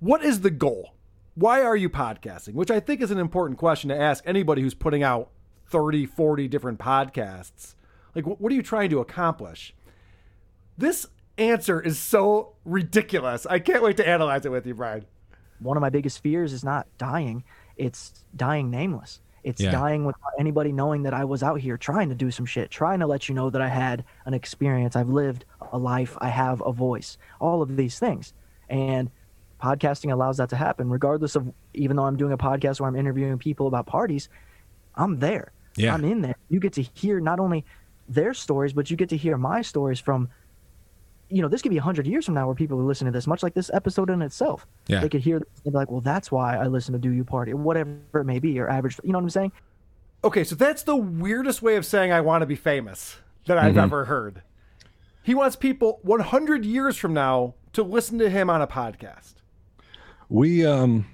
[0.00, 0.92] What is the goal?
[1.34, 2.54] Why are you podcasting?
[2.54, 5.30] Which I think is an important question to ask anybody who's putting out
[5.68, 7.74] 30, 40 different podcasts.
[8.16, 9.74] Like, wh- what are you trying to accomplish?
[10.76, 11.06] This
[11.38, 13.46] answer is so ridiculous.
[13.46, 15.04] I can't wait to analyze it with you, Brian.
[15.60, 17.44] One of my biggest fears is not dying,
[17.76, 19.20] it's dying nameless.
[19.44, 19.70] It's Yeah.
[19.70, 22.98] dying without anybody knowing that I was out here trying to do some shit, trying
[22.98, 26.60] to let you know that I had an experience, I've lived a life, I have
[26.66, 28.34] a voice, all of these things.
[28.68, 29.08] And
[29.62, 32.96] podcasting allows that to happen, regardless of even though I'm doing a podcast where I'm
[32.96, 34.28] interviewing people about parties,
[34.96, 35.52] I'm there.
[35.76, 35.94] Yeah.
[35.94, 36.36] I'm in there.
[36.48, 37.64] You get to hear not only
[38.08, 40.28] their stories, but you get to hear my stories from
[41.28, 43.26] you know, this could be 100 years from now where people are listening to this,
[43.26, 44.64] much like this episode in itself.
[44.86, 45.00] Yeah.
[45.00, 47.50] They could hear, they'd be like, well, that's why I listen to Do You Party,
[47.52, 49.52] or whatever it may be, or average, you know what I'm saying?
[50.22, 53.74] Okay, so that's the weirdest way of saying I want to be famous that I've
[53.74, 53.82] Mhm.
[53.82, 54.42] ever heard.
[55.24, 59.34] He wants people 100 years from now to listen to him on a podcast.
[60.28, 61.06] We um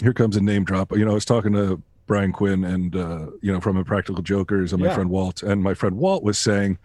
[0.00, 0.92] here comes a name drop.
[0.92, 4.72] You know, I was talking to Brian Quinn and uh, you know, from Impractical Jokers
[4.72, 4.94] and my Yeah.
[4.94, 6.76] friend Walt, and my friend Walt was saying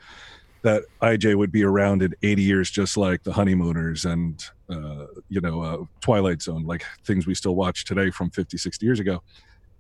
[0.62, 5.42] that IJ would be around in 80 years just like the honeymooners and uh, you
[5.42, 9.24] know, uh, Twilight Zone, like things we still watch today from 50, 60 years ago.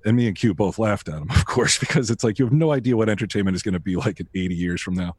[0.03, 2.53] And me and Q both laughed at him, of course, because it's like you have
[2.53, 5.15] no idea what entertainment is going to be like in 80 years from now.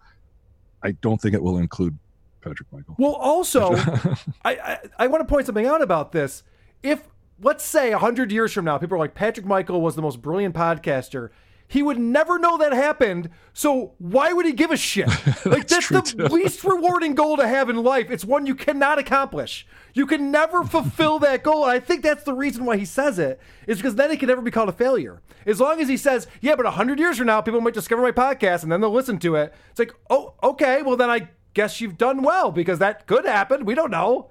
[0.83, 1.97] I don't think it will include
[2.41, 2.97] Patrick Michael.
[2.99, 3.77] Well, also,
[4.45, 6.43] I, I, I want to point something out about this.
[6.83, 7.07] If,
[7.41, 10.55] let's say, 100 years from now, people are like, Patrick Michael was the most brilliant
[10.55, 11.31] podcaster,
[11.69, 13.31] he would never know that happened.
[13.53, 15.09] So why would he give a shit?
[15.47, 18.11] Like, that's, the least rewarding goal to have in life.
[18.11, 19.67] It's one you cannot accomplish.
[19.95, 21.65] You can never fulfill that goal.
[21.65, 24.29] And I think that's the reason why he says it, is because then it can
[24.29, 25.23] never be called a failure.
[25.47, 28.11] As long as he says, yeah, but 100 years from now, people might discover my
[28.11, 29.55] podcast and then they'll listen to it.
[29.71, 33.65] It's like, oh, okay, well, then I guess you've done well because that could happen.
[33.65, 34.31] We don't know.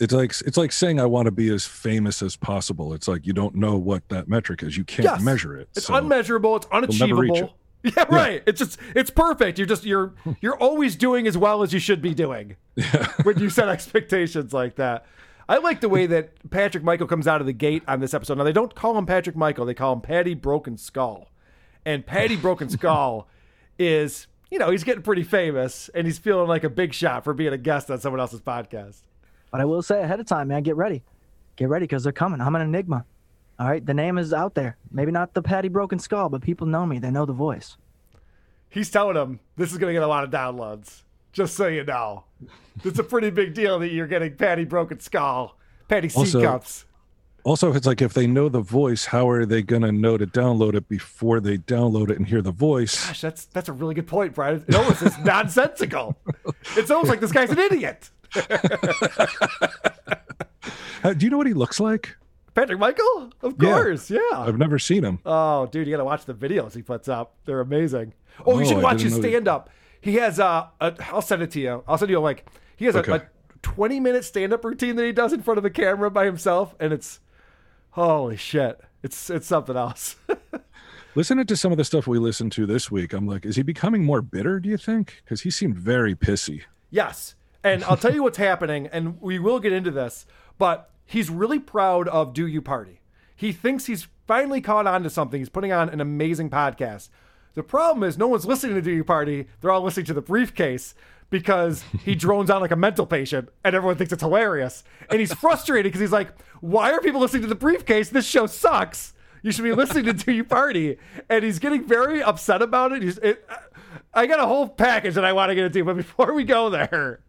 [0.00, 2.94] It's like it's like saying I want to be as famous as possible.
[2.94, 4.76] It's like you don't know what that metric is.
[4.76, 5.22] You can't Yes.
[5.22, 5.68] measure it.
[5.76, 6.56] It's so unmeasurable.
[6.56, 7.54] It's unachievable.
[7.82, 8.42] Yeah, right.
[8.46, 9.56] It's just it's perfect.
[9.58, 12.56] You're just you're you're always doing as well as you should be doing
[13.22, 15.06] when you set expectations like that.
[15.48, 18.36] I like the way that Patrick Michael comes out of the gate on this episode.
[18.36, 21.30] Now they don't call him Patrick Michael; they call him Patty Broken Skull.
[21.86, 23.26] And Patty Broken Skull
[23.78, 27.32] is, you know, he's getting pretty famous, and he's feeling like a big shot for
[27.32, 29.00] being a guest on someone else's podcast.
[29.50, 31.02] But I will say ahead of time, man, get ready.
[31.56, 32.40] Get ready because they're coming.
[32.40, 33.04] I'm an enigma.
[33.58, 33.84] All right.
[33.84, 34.76] The name is out there.
[34.90, 36.98] Maybe not the Patty Broken Skull, but people know me.
[36.98, 37.76] They know the voice.
[38.68, 41.02] He's telling them this is going to get a lot of downloads.
[41.32, 42.24] Just so you know,
[42.84, 45.56] it's a pretty big deal that you're getting Patty Broken Skull,
[45.88, 46.84] Patty C Also- cups.
[47.42, 50.26] Also, it's like if they know the voice, how are they going to know to
[50.26, 53.06] download it before they download it and hear the voice?
[53.06, 54.62] Gosh, that's that's a really good point, Brian.
[54.68, 56.18] It almost is nonsensical.
[56.76, 58.10] It's almost like this guy's an idiot.
[61.02, 62.14] Uh, do you know what he looks like?
[62.52, 64.20] Patrick Michael, of course, yeah.
[64.34, 65.18] I've never seen him.
[65.24, 67.36] Oh, dude, you got to watch the videos he puts up.
[67.46, 68.12] They're amazing.
[68.44, 69.70] Oh, you Oh, should I watch his stand up.
[70.02, 71.82] He has uh, a, I'll send it to you.
[71.88, 72.44] I'll send you a link.
[72.76, 73.12] He has Okay.
[73.12, 73.22] a, a
[73.62, 76.74] 20 minute stand up routine that he does in front of the camera by himself,
[76.78, 77.20] and it's
[77.92, 78.78] holy shit.
[79.02, 80.16] It's it's something else.
[81.14, 83.62] Listening to some of the stuff we listened to this week, I'm like, is he
[83.62, 84.60] becoming more bitter?
[84.60, 85.22] Do you think?
[85.24, 86.62] Because he seemed very pissy.
[86.90, 87.36] Yes.
[87.62, 90.26] And I'll tell you what's happening, and we will get into this,
[90.58, 93.00] but he's really proud of Do You Party.
[93.36, 95.40] He thinks he's finally caught on to something.
[95.40, 97.08] He's putting on an amazing podcast.
[97.54, 99.46] The problem is, no one's listening to Do You Party.
[99.60, 100.94] They're all listening to the briefcase
[101.28, 104.84] because he drones on like a mental patient, and everyone thinks it's hilarious.
[105.10, 108.08] And he's frustrated because he's like, why are people listening to the briefcase?
[108.08, 109.14] This show sucks.
[109.42, 110.98] You should be listening to Do You Party.
[111.28, 113.02] And he's getting very upset about it.
[113.02, 113.48] He's, it
[114.12, 116.68] I got a whole package that I want to get into, but before we go
[116.68, 117.20] there,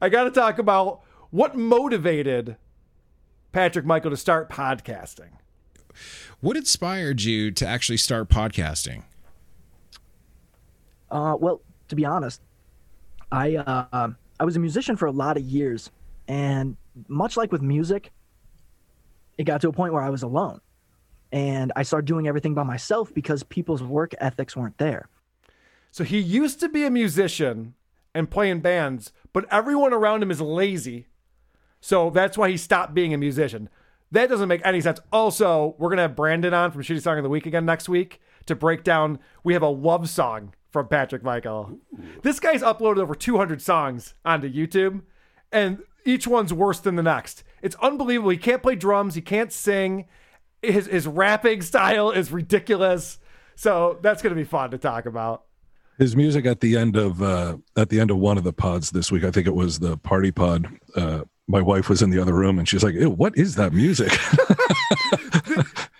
[0.00, 2.56] I got to talk about what motivated
[3.52, 5.30] Patrick Michael to start podcasting.
[6.40, 9.04] What inspired you to actually start podcasting?
[11.10, 12.40] Uh, well, to be honest,
[13.32, 15.90] I uh, I was a musician for a lot of years,
[16.28, 16.76] and
[17.08, 18.12] much like with music,
[19.38, 20.60] it got to a point where I was alone,
[21.32, 25.08] and I started doing everything by myself because people's work ethics weren't there.
[25.90, 27.74] So he used to be a musician
[28.18, 31.06] and play in bands, but everyone around him is lazy.
[31.80, 33.68] So that's why he stopped being a musician.
[34.10, 34.98] That doesn't make any sense.
[35.12, 37.88] Also, we're going to have Brandon on from Shitty Song of the Week again next
[37.88, 39.20] week to break down.
[39.44, 41.78] We have a love song from Patrick Michael.
[42.22, 45.02] This guy's uploaded over 200 songs onto YouTube,
[45.52, 47.44] and each one's worse than the next.
[47.62, 48.30] It's unbelievable.
[48.30, 50.06] He can't play drums, he can't sing.
[50.60, 53.18] His, his rapping style is ridiculous.
[53.54, 55.44] So that's going to be fun to talk about.
[55.98, 58.90] His music at the end of uh, at the end of one of the pods
[58.90, 60.68] this week, I think it was the party pod.
[60.94, 64.12] Uh, my wife was in the other room and she's like, "What is that music?"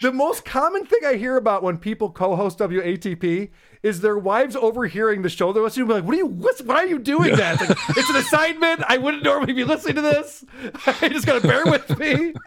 [0.01, 3.51] The most common thing I hear about when people co-host WATP
[3.83, 5.53] is their wives overhearing the show.
[5.53, 6.27] They're listening, to like, "What are you?
[6.27, 7.61] What's, why are you doing that?
[7.61, 8.83] It's, like, it's an assignment.
[8.89, 10.45] I wouldn't normally be listening to this.
[10.87, 12.35] I just gotta bear with me."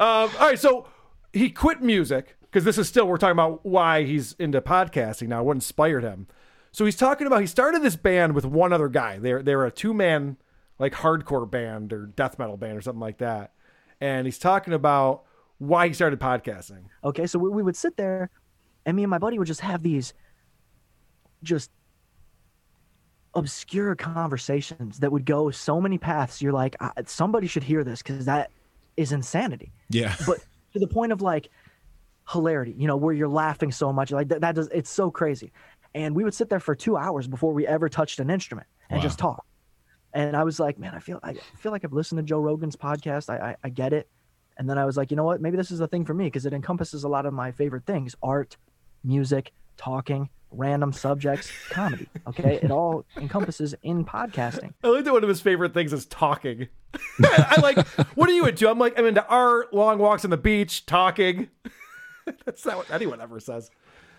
[0.00, 0.86] Um, all right, so
[1.32, 5.42] he quit music because this is still we're talking about why he's into podcasting now.
[5.42, 6.28] What inspired him?
[6.72, 9.18] So he's talking about he started this band with one other guy.
[9.18, 10.36] They're they're a two man
[10.78, 13.52] like hardcore band or death metal band or something like that.
[14.00, 15.24] And he's talking about
[15.58, 16.84] why he started podcasting.
[17.02, 18.30] Okay, so we, we would sit there,
[18.86, 20.14] and me and my buddy would just have these,
[21.42, 21.70] just
[23.34, 26.40] obscure conversations that would go so many paths.
[26.40, 28.50] You're like, "I- somebody should hear this because that
[28.96, 29.72] is insanity.
[29.88, 30.14] Yeah.
[30.26, 30.38] But
[30.74, 31.48] to the point of like
[32.30, 35.50] hilarity, you know, where you're laughing so much, like that, that does, it's so crazy.
[35.94, 38.98] And we would sit there for two hours before we ever touched an instrument and
[38.98, 39.02] Wow.
[39.02, 39.44] just talk.
[40.14, 42.76] And I was like, man, I feel, I feel like I've listened to Joe Rogan's
[42.76, 43.28] podcast.
[43.30, 44.08] I, I, I get it.
[44.56, 45.40] And then I was like, you know what?
[45.40, 47.84] Maybe this is a thing for me because it encompasses a lot of my favorite
[47.86, 48.56] things: art,
[49.04, 52.08] music, talking, random subjects, comedy.
[52.26, 54.72] Okay, it all encompasses in podcasting.
[54.82, 56.66] I like that one of his favorite things is talking.
[57.22, 57.86] I, I like,
[58.16, 58.68] what are you into?
[58.68, 61.48] I'm like, I'm into art, long walks on the beach, talking.
[62.44, 63.70] That's not what anyone ever says.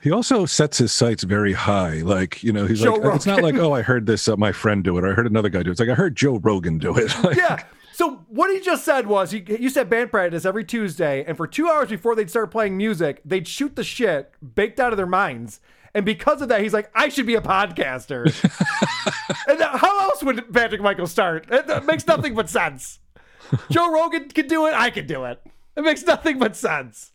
[0.02, 1.96] He also sets his sights very high.
[2.02, 4.52] Like, you know, he's Joe like, it's not like, oh, I heard this, uh, my
[4.52, 5.04] friend do it.
[5.04, 5.72] Or I heard another guy do it.
[5.72, 7.14] It's like, I heard Joe Rogan do it.
[7.24, 7.64] Like, yeah.
[7.92, 11.46] So what he just said was he you said band practice every Tuesday, and for
[11.46, 15.06] two hours before they'd start playing music, they'd shoot the shit baked out of their
[15.06, 15.60] minds.
[15.94, 18.24] And because of that, he's like, I should be a podcaster.
[19.50, 21.48] and how else would Patrick Michael start?
[21.52, 23.00] It, that makes nothing but sense.
[23.70, 24.74] Joe Rogan could do it.
[24.74, 25.42] I could do it.
[25.76, 27.12] It makes nothing but sense.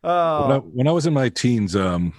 [0.00, 0.14] When, I,
[0.56, 2.12] Oh, when I was in my teens, um,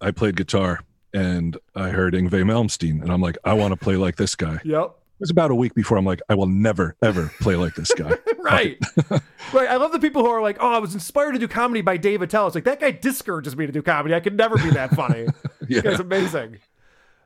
[0.00, 0.80] I played guitar
[1.12, 4.58] and I heard Yngwie Malmsteen, and I'm like, I want to play like this guy.
[4.64, 4.94] yep.
[5.18, 7.92] It was about a week before I'm like, I will never, ever play like this
[7.92, 8.12] guy.
[8.38, 8.78] Right.
[9.52, 9.68] right.
[9.68, 11.98] I love the people who are like, oh, I was inspired to do comedy by
[11.98, 12.46] Dave Attell.
[12.46, 14.14] It's like, that guy discourages me to do comedy.
[14.14, 15.26] I could never be that funny.
[15.68, 15.82] Yeah.
[15.82, 16.58] Guy's amazing.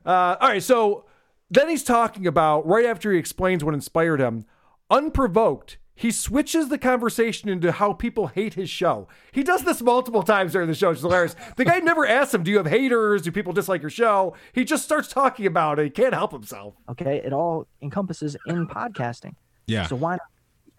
[0.05, 0.63] Uh, all right.
[0.63, 1.05] So
[1.49, 4.47] then he's talking about, right after he explains what inspired him,
[4.91, 9.07] unprovoked, he switches the conversation into how people hate his show.
[9.31, 10.91] He does this multiple times during the show.
[10.91, 11.37] It's hilarious.
[11.57, 13.23] The guy never asks him, do you have haters?
[13.23, 14.35] Do people dislike your show?
[14.53, 15.85] He just starts talking about it.
[15.85, 16.75] He can't help himself.
[16.89, 19.37] Okay, it all encompasses in podcasting.
[19.69, 19.87] Yeah.
[19.87, 20.21] So why not?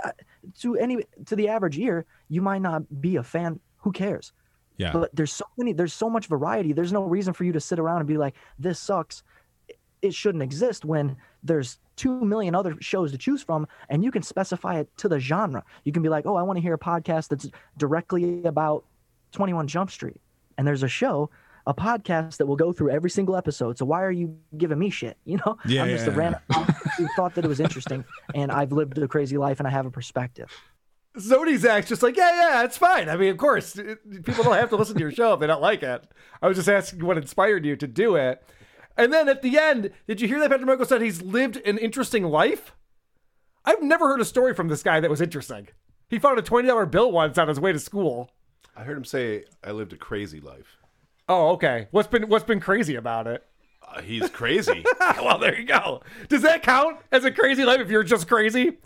[0.03, 0.11] uh,
[0.59, 3.61] To any to the average ear, you might not be a fan.
[3.77, 4.33] Who cares?
[4.77, 4.91] Yeah.
[4.91, 5.71] But there's so many.
[5.71, 6.73] There's so much variety.
[6.73, 9.23] There's no reason for you to sit around and be like, "This sucks."
[10.01, 14.21] It shouldn't exist when there's two million other shows to choose from, and you can
[14.23, 15.63] specify it to the genre.
[15.83, 18.83] You can be like, "Oh, I want to hear a podcast that's directly about
[19.31, 20.21] 21 Jump Street,"
[20.57, 21.29] and there's a show,
[21.67, 23.77] a podcast that will go through every single episode.
[23.77, 25.17] So why are you giving me shit?
[25.25, 26.41] You know, Yeah, I'm just yeah, a random
[26.97, 28.03] who thought that it was interesting,
[28.35, 30.51] and I've lived a crazy life and I have a perspective.
[31.19, 33.07] Zodiac's just like, yeah, yeah, it's fine.
[33.07, 35.47] I mean, of course, it- people don't have to listen to your show if they
[35.47, 36.03] don't like it.
[36.41, 38.43] I was just asking what inspired you to do it.
[38.97, 41.77] And then at the end, did you hear that Patrick Michael said he's lived an
[41.77, 42.73] interesting life?
[43.65, 45.69] I've never heard a story from this guy that was interesting.
[46.09, 48.29] He found a $20 bill once on his way to school.
[48.75, 50.77] I heard him say, "I lived a crazy life."
[51.29, 51.87] Oh, okay.
[51.91, 53.45] What's been what's been crazy about it?
[53.87, 54.83] Uh, he's crazy.
[54.99, 56.01] well, there you go.
[56.27, 58.77] Does that count as a crazy life if you're just crazy?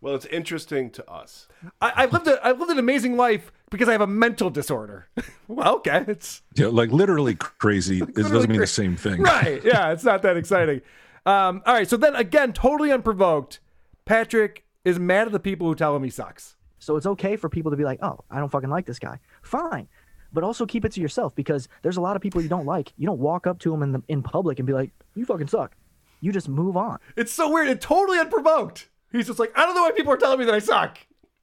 [0.00, 1.46] Well, it's interesting to us.
[1.80, 5.08] I, I've lived a I've lived an amazing life because I have a mental disorder.
[5.48, 7.98] well, okay, it's Yeah, like literally crazy.
[7.98, 9.22] It Literally doesn't mean cra- the same thing.
[9.22, 9.62] right.
[9.64, 10.80] Yeah, it's not that exciting.
[11.26, 13.60] Um, all right, so then again, totally unprovoked,
[14.04, 16.56] Patrick is mad at the people who tell him he sucks.
[16.78, 19.20] So it's okay for people to be like, "Oh, I don't fucking like this guy."
[19.42, 19.88] Fine.
[20.32, 22.92] But also keep it to yourself because there's a lot of people you don't like.
[22.96, 25.48] You don't walk up to them in the, in public and be like, "You fucking
[25.48, 25.76] suck."
[26.22, 26.98] You just move on.
[27.16, 28.88] It's so weird and totally unprovoked.
[29.12, 30.98] He's just like, I don't know why people are telling me that I suck.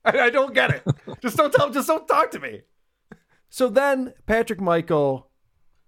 [0.05, 0.83] I, I don't get it.
[1.21, 1.69] just don't tell.
[1.69, 2.61] Just don't talk to me.
[3.49, 5.29] So then Patrick Michael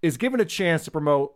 [0.02, 1.34] is given a chance to promote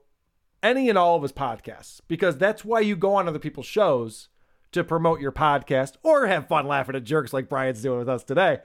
[0.62, 4.28] any and all of his podcasts because that's why you go on other people's shows
[4.72, 8.24] to promote your podcast or have fun laughing at jerks like Brian's doing with us
[8.24, 8.58] today.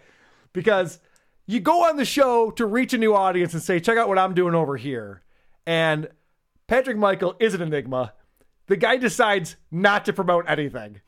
[0.53, 0.99] Because
[1.45, 4.17] you go on the show to reach a new audience and say, check out what
[4.17, 5.21] I'm doing over here.
[5.67, 6.07] And
[6.67, 8.13] Patrick Michael is an enigma.
[8.67, 11.01] The guy decides not to promote anything.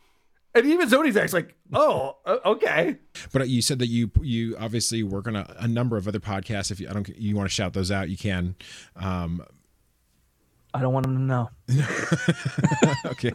[0.54, 2.98] And even Zodiac's like, oh, okay.
[3.32, 6.72] But you said that you you obviously work on a, a number of other podcasts.
[6.72, 8.56] If you I don't you want to shout those out, you can.
[8.98, 9.46] Um,
[10.74, 11.50] I don't want them to know.
[13.06, 13.32] okay.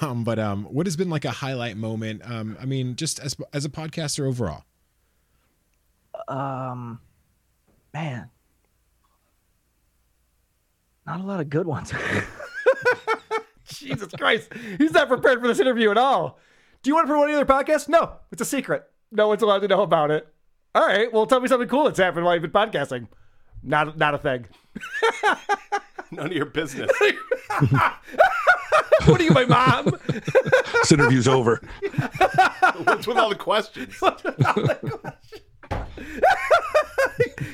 [0.00, 2.22] Um, but um, what has been like a highlight moment?
[2.28, 4.64] Um, I mean, just as as a podcaster overall.
[6.28, 7.00] Um,
[7.92, 8.30] man,
[11.06, 11.92] not a lot of good ones.
[13.66, 14.52] Jesus Christ.
[14.78, 16.38] He's not prepared for this interview at all.
[16.82, 17.88] Do you want to promote any other podcast?
[17.88, 18.84] No, it's a secret.
[19.10, 20.26] No one's allowed to know about it.
[20.74, 23.08] All right, well, tell me something cool that's happened while you've been podcasting.
[23.62, 24.46] Not, not a thing.
[26.10, 26.90] None of your business.
[29.06, 29.96] what are you, my mom?
[30.08, 31.62] This interview's over.
[32.84, 33.94] What's with all the questions?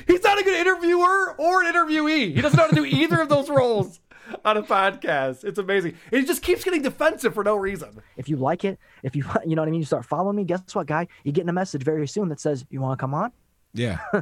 [0.07, 2.33] He's not a good interviewer or an interviewee.
[2.35, 3.99] He doesn't know how to do either of those roles
[4.45, 5.43] on a podcast.
[5.43, 5.95] It's amazing.
[6.11, 8.01] And he just keeps getting defensive for no reason.
[8.17, 10.43] if you like it, if you you know what I mean, you start following me.
[10.43, 11.07] Guess what, guy?
[11.23, 13.31] You're getting a message very soon that says, "You want to come on?"
[13.73, 13.99] Yeah.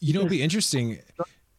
[0.00, 0.98] You know, it'd be interesting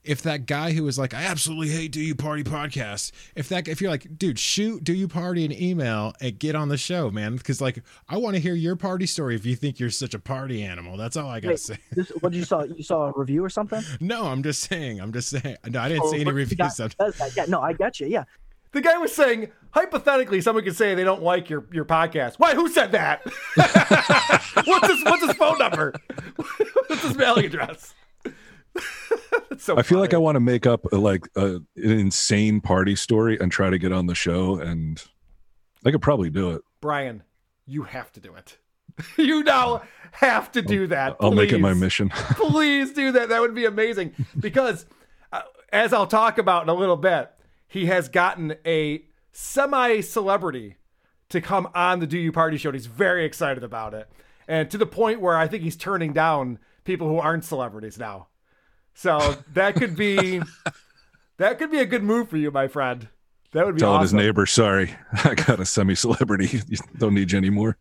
[0.06, 3.68] if that guy who was like, I absolutely hate Do You Party podcast, if that
[3.68, 7.10] if you're like, dude, shoot Do You Party an email and get on the show,
[7.12, 9.36] man, because like I want to hear your party story.
[9.36, 11.78] If you think you're such a party animal, that's all I gotta Wait, say.
[11.92, 12.64] This, what did you saw?
[12.64, 13.82] You saw a review or something?
[14.00, 15.00] No, I'm just saying.
[15.02, 15.58] I'm just saying.
[15.68, 16.58] No, I didn't Oh, see any reviews.
[16.58, 17.36] guy of does that.
[17.36, 18.08] Yeah, no, I got you.
[18.08, 18.26] Yeah.
[18.72, 22.36] The guy was saying, hypothetically, someone could say they don't like your, your podcast.
[22.40, 22.56] Why?
[22.56, 23.22] Who said that?
[23.56, 25.94] what's his What's his phone number?
[26.88, 27.94] what's his mailing address?
[29.58, 32.96] So I feel like I want to make up a, like a, an insane party
[32.96, 35.02] story and try to get on the show, and
[35.86, 36.62] I could probably do it.
[36.82, 37.24] Brian,
[37.66, 38.58] you have to do it.
[39.18, 41.16] you now have to do that.
[41.20, 42.10] I'll make it my mission.
[42.14, 43.30] Please do that.
[43.30, 44.14] That would be amazing.
[44.40, 44.86] Because,
[45.32, 47.32] uh, as I'll talk about in a little bit,
[47.68, 50.76] he has gotten a semi celebrity
[51.30, 52.70] to come on the Do You Party show.
[52.70, 54.10] And he's very excited about it.
[54.48, 58.28] And to the point where I think he's turning down people who aren't celebrities now.
[58.96, 60.42] So that could be
[61.38, 63.08] that could be a good move for you, my friend.
[63.52, 66.62] That would be Telling his neighbor, sorry, I got a semi-celebrity.
[66.68, 67.78] You don't need you anymore.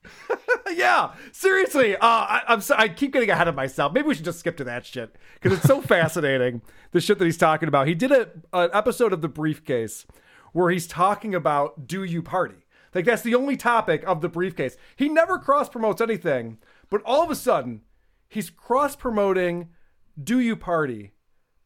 [0.73, 1.97] yeah, seriously.
[1.97, 3.93] Uh, I, I'm so, I keep getting ahead of myself.
[3.93, 6.63] Maybe we should just skip to that shit because it's so fascinating.
[6.93, 7.89] The shit that he's talking about.
[7.89, 10.07] He did a, an episode of the Briefcase
[10.53, 12.67] where he's talking about do you party.
[12.95, 14.77] Like that's the only topic of the Briefcase.
[14.95, 16.59] He never cross promotes anything,
[16.89, 17.83] but all of a sudden
[18.29, 19.71] he's cross promoting
[20.23, 21.13] do you party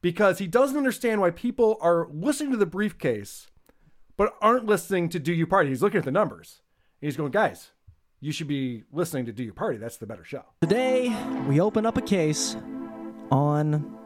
[0.01, 3.47] because he doesn't understand why people are listening to the Briefcase
[4.17, 5.69] but aren't listening to do you party.
[5.69, 6.61] He's looking at the numbers.
[6.99, 7.71] He's going, guys,
[8.19, 9.77] you should be listening to Do You Party.
[9.77, 10.43] That's the better show.
[10.61, 11.15] Today,
[11.47, 12.57] we open up a case
[13.31, 13.97] on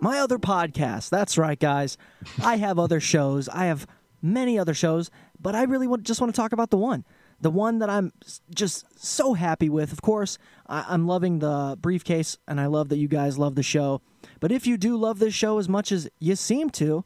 [0.00, 1.10] my other podcast.
[1.10, 1.98] That's right, guys.
[2.42, 3.48] I have other shows.
[3.48, 3.86] I have
[4.22, 7.04] many other shows, but I really want, just want to talk about the one.
[7.40, 8.12] The one that I'm
[8.54, 9.92] just so happy with.
[9.92, 13.62] Of course, I, I'm loving the briefcase, and I love that you guys love the
[13.62, 14.00] show.
[14.40, 17.04] But if you do love this show as much as you seem to,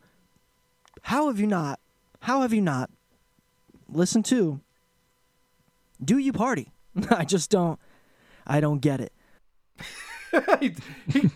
[1.02, 1.80] how have you not?
[2.20, 2.90] How have you not
[3.88, 4.60] listened to
[6.02, 6.72] Do You Party?
[7.10, 7.78] I just don't.
[8.46, 9.12] I don't get it.
[10.60, 10.74] he,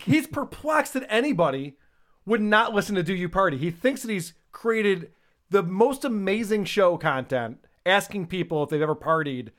[0.05, 1.75] he's perplexed that anybody
[2.25, 3.57] would not listen to Do You Party.
[3.57, 5.11] He thinks that he's created
[5.49, 9.49] the most amazing show content, asking people if they've ever partied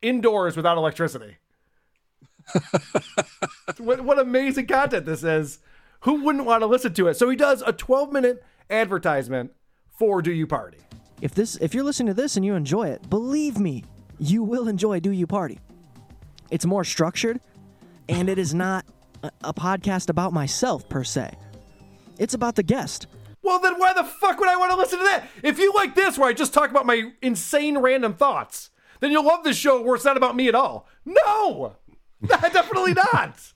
[0.00, 1.36] indoors without electricity.
[3.78, 5.60] what, what amazing content this is.
[6.00, 7.14] Who wouldn't want to listen to it?
[7.14, 9.52] So he does a 12 minute advertisement
[9.96, 10.78] for Do You Party.
[11.20, 13.84] If this if you're listening to this and you enjoy it, believe me,
[14.18, 15.60] you will enjoy Do You Party.
[16.50, 17.40] It's more structured
[18.08, 18.84] and it is not
[19.22, 21.36] a, a podcast about myself per se.
[22.18, 23.06] It's about the guest.
[23.42, 25.26] Well, then why the fuck would I want to listen to that?
[25.42, 28.70] If you like this, where I just talk about my insane random thoughts,
[29.00, 30.86] then you'll love this show where it's not about me at all.
[31.04, 31.76] No,
[32.26, 33.52] definitely not.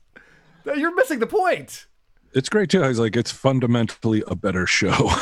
[0.76, 1.86] You're missing the point.
[2.32, 2.80] It's great too.
[2.80, 5.10] Was like, it's fundamentally a better show.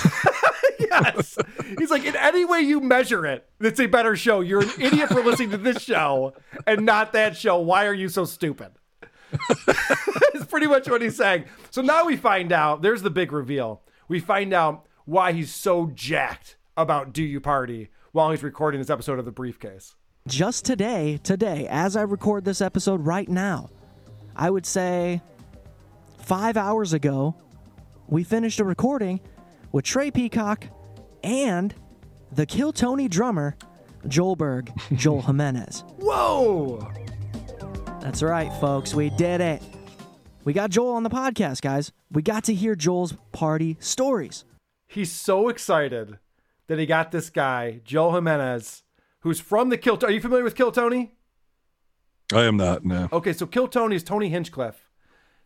[0.79, 1.39] Yes.
[1.79, 4.41] He's like, in any way you measure it, it's a better show.
[4.41, 6.35] You're an idiot for listening to this show
[6.67, 7.59] and not that show.
[7.59, 8.71] Why are you so stupid?
[9.33, 11.45] It's pretty much what he's saying.
[11.71, 13.83] So now we find out, there's the big reveal.
[14.09, 18.91] We find out why he's so jacked about Do You Party while he's recording this
[18.91, 19.95] episode of The Briefcase.
[20.27, 23.69] Just today, today, as I record this episode right now,
[24.35, 25.21] I would say
[26.19, 27.35] five hours ago,
[28.09, 29.21] we finished a recording
[29.73, 30.67] with Trey Peacock
[31.23, 31.75] and
[32.33, 33.57] the Kill Tony drummer,
[34.09, 35.85] Joel Berg, Joel Jimenez.
[35.99, 36.91] Whoa!
[38.01, 38.95] That's right, folks.
[38.95, 39.63] We did it.
[40.45, 41.91] We got Joel on the podcast, guys.
[42.13, 44.45] We got to hear Joel's party stories.
[44.87, 46.19] He's so excited
[46.67, 48.83] that he got this guy, Joel Jimenez,
[49.21, 49.99] who's from the Kill.
[50.03, 51.15] Are you familiar with Kill Tony?
[52.31, 52.85] I am not.
[52.85, 53.09] No.
[53.11, 54.91] Okay, so Kill Tony is Tony Hinchcliffe.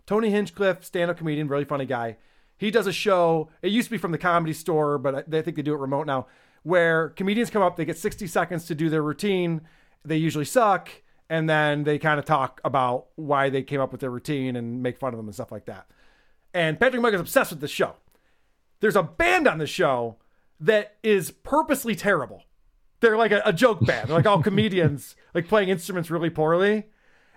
[0.05, 2.17] Tony Hinchcliffe, stand-up comedian, really funny guy.
[2.57, 3.51] He does a show.
[3.63, 5.79] It used to be from the Comedy Store, but I I think they do it
[5.79, 6.27] remote now.
[6.65, 9.61] Where comedians come up, they get 60 seconds to do their routine.
[10.05, 10.91] They usually suck,
[11.31, 14.83] and then they kind of talk about why they came up with their routine and
[14.83, 15.87] make fun of them and stuff like that.
[16.55, 17.97] And Patrick Michael's obsessed with the show.
[18.81, 20.17] There's a band on the show
[20.61, 22.45] that is purposely terrible.
[23.01, 24.09] They're like a, a joke band.
[24.09, 26.87] They're like all comedians, like playing instruments really poorly.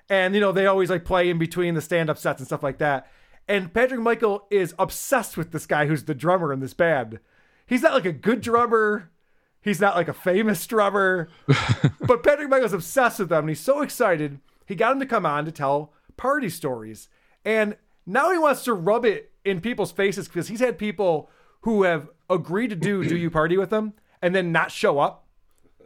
[0.09, 2.77] And you know, they always like play in between the stand-up sets and stuff like
[2.80, 3.07] that.
[3.47, 7.19] And Patrick Michael is obsessed with this guy who's the drummer in this band.
[7.65, 9.10] He's not like a good drummer.
[9.61, 11.29] He's not like a famous drummer.
[12.07, 14.39] but Patrick Michael's obsessed with them and he's so excited.
[14.65, 17.09] He got him to come on to tell party stories.
[17.45, 21.29] And now he wants to rub it in people's faces because he's had people
[21.61, 25.27] who have agreed to do do you party with them and then not show up.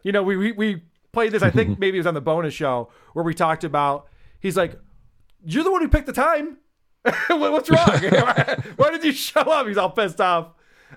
[0.03, 2.53] You know, we we, we played this, I think maybe it was on the bonus
[2.53, 4.07] show where we talked about
[4.39, 4.79] he's like,
[5.43, 6.57] You're the one who picked the time.
[7.29, 7.87] What's wrong?
[8.77, 9.67] Why did you show up?
[9.67, 10.53] He's all pissed off.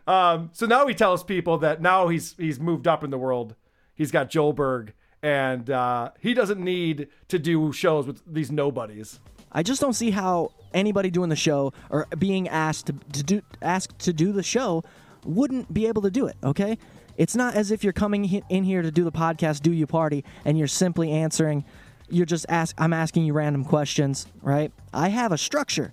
[0.07, 3.55] Um, so now he tells people that now he's he's moved up in the world.
[3.95, 4.93] He's got Joelberg,
[5.23, 9.21] and uh, he doesn't need to do shows with these nobodies.
[9.51, 13.43] I just don't see how anybody doing the show or being asked to, to do
[13.63, 14.85] asked to do the show
[15.25, 16.37] wouldn't be able to do it.
[16.45, 16.79] Okay,
[17.17, 20.25] it's not as if you're coming in here to do the podcast, do you party,
[20.45, 21.65] and you're simply answering.
[22.11, 22.75] You're just ask.
[22.79, 24.73] I'm asking you random questions, right?
[24.95, 25.93] I have a structure.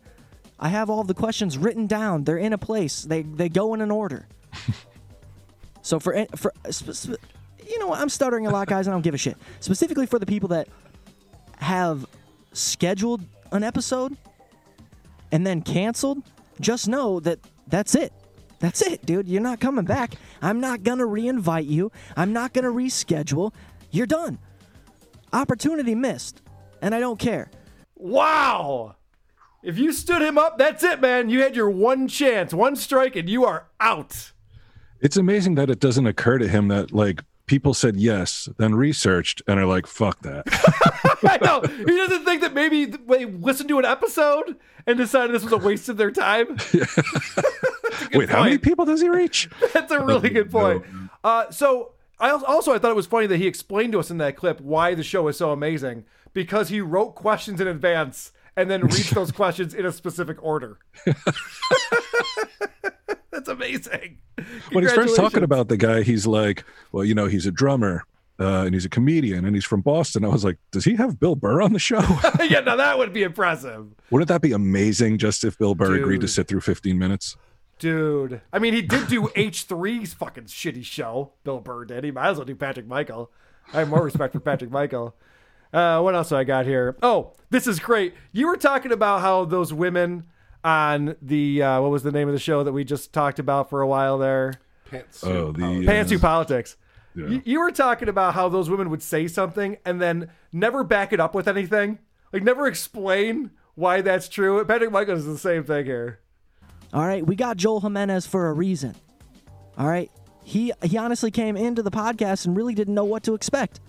[0.59, 2.23] I have all the questions written down.
[2.23, 3.03] They're in a place.
[3.03, 4.27] They they go in an order.
[5.81, 7.21] so for for sp- sp-
[7.67, 7.99] you know what?
[7.99, 8.87] I'm stuttering a lot, guys.
[8.87, 9.37] And I don't give a shit.
[9.59, 10.67] Specifically for the people that
[11.57, 12.05] have
[12.53, 13.21] scheduled
[13.51, 14.15] an episode
[15.31, 16.23] and then canceled,
[16.59, 18.13] just know that that's it.
[18.59, 19.27] That's it, dude.
[19.27, 20.15] You're not coming back.
[20.41, 21.91] I'm not going to reinvite you.
[22.15, 23.53] I'm not going to reschedule.
[23.91, 24.39] You're done.
[25.33, 26.41] Opportunity missed.
[26.81, 27.51] And I don't care.
[27.95, 28.95] Wow.
[29.65, 31.31] If you stood him up, that's it, man.
[31.31, 34.31] You had your one chance, one strike, and you are out.
[35.01, 39.41] It's amazing that it doesn't occur to him that like people said yes, then researched
[39.47, 40.43] and are like, fuck that.
[41.27, 41.61] I know.
[41.61, 44.55] He doesn't think that maybe they listened to an episode
[44.85, 46.45] and decided this was a waste of their time.
[48.13, 49.49] Wait, how many people does he reach?
[49.73, 50.83] That's a really good point.
[51.23, 54.19] Uh, so I also I thought it was funny that he explained to us in
[54.19, 58.69] that clip why the show is so amazing because he wrote questions in advance and
[58.69, 60.77] then reads those questions in a specific order.
[63.31, 64.19] That's amazing.
[64.71, 68.05] when he's first talking about the guy, he's like, well, you know, he's a drummer
[68.39, 70.25] uh, and he's a comedian and he's from Boston.
[70.25, 71.99] I was like, does he have Bill Burr on the show?
[72.43, 73.87] yeah, now that would be impressive.
[74.09, 77.35] Wouldn't that be amazing just if Bill Burr agreed to sit through 15 minutes?
[77.77, 78.41] Dude.
[78.53, 81.33] I mean, he did do H3's fucking shitty show.
[81.43, 82.05] Bill Burr did.
[82.05, 83.31] He might as well do Patrick Michael.
[83.73, 85.15] I have more respect for Patrick Michael.
[85.75, 86.95] Uh, what else do I got here?
[87.03, 88.13] Oh, this is great.
[88.31, 90.23] You were talking about how those women
[90.63, 93.69] on the, uh, what was the name of the show that we just talked about
[93.69, 94.53] for a while there?
[95.21, 96.77] Oh, the Pantsuit Politics.
[97.13, 97.27] Yeah.
[97.27, 101.11] You, you were talking about how those women would say something and then never back
[101.11, 101.99] it up with anything.
[102.31, 104.63] Like, never explain why that's true.
[104.65, 106.19] Patrick Michael is the same thing here.
[106.93, 108.95] All right, we got Joel Jimenez for a reason.
[109.77, 110.09] All right,
[110.43, 113.81] he he honestly came into the podcast and really didn't know what to expect.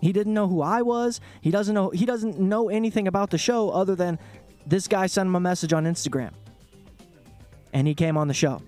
[0.00, 1.20] He didn't know who I was.
[1.40, 4.18] He doesn't know he doesn't know anything about the show other than
[4.66, 6.32] this guy sent him a message on Instagram.
[7.72, 8.62] And he came on the show.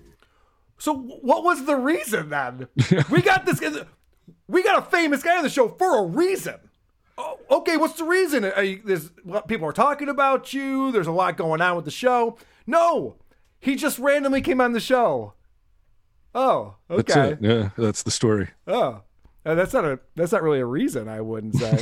[0.77, 2.67] So what was the reason then?
[3.09, 3.61] we got this.
[4.47, 6.55] We got a famous guy on the show for a reason.
[7.17, 8.45] Oh, okay, what's the reason?
[8.45, 10.91] Are you, there's what people are talking about you.
[10.91, 12.37] There's a lot going on with the show.
[12.65, 13.17] No,
[13.59, 15.33] he just randomly came on the show.
[16.33, 17.03] Oh, okay.
[17.03, 17.39] That's it.
[17.41, 18.49] Yeah, that's the story.
[18.67, 19.01] Oh,
[19.49, 21.07] uh, that's not a that's not really a reason.
[21.07, 21.79] I wouldn't say.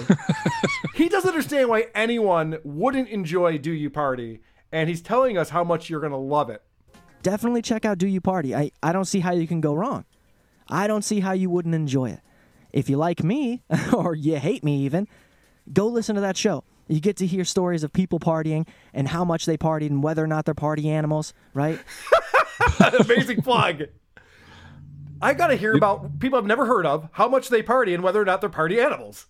[0.95, 4.39] he doesn't understand why anyone wouldn't enjoy Do You Party,
[4.71, 6.63] and he's telling us how much you're gonna love it.
[7.23, 8.55] Definitely check out Do You Party.
[8.55, 10.05] I, I don't see how you can go wrong.
[10.69, 12.21] I don't see how you wouldn't enjoy it.
[12.71, 13.63] If you like me,
[13.93, 15.05] or you hate me even,
[15.73, 16.63] go listen to that show.
[16.87, 20.23] You get to hear stories of people partying and how much they partied and whether
[20.23, 21.79] or not they're party animals, right?
[22.99, 23.83] Amazing plug.
[25.21, 28.03] I got to hear about people I've never heard of, how much they party, and
[28.03, 29.27] whether or not they're party animals.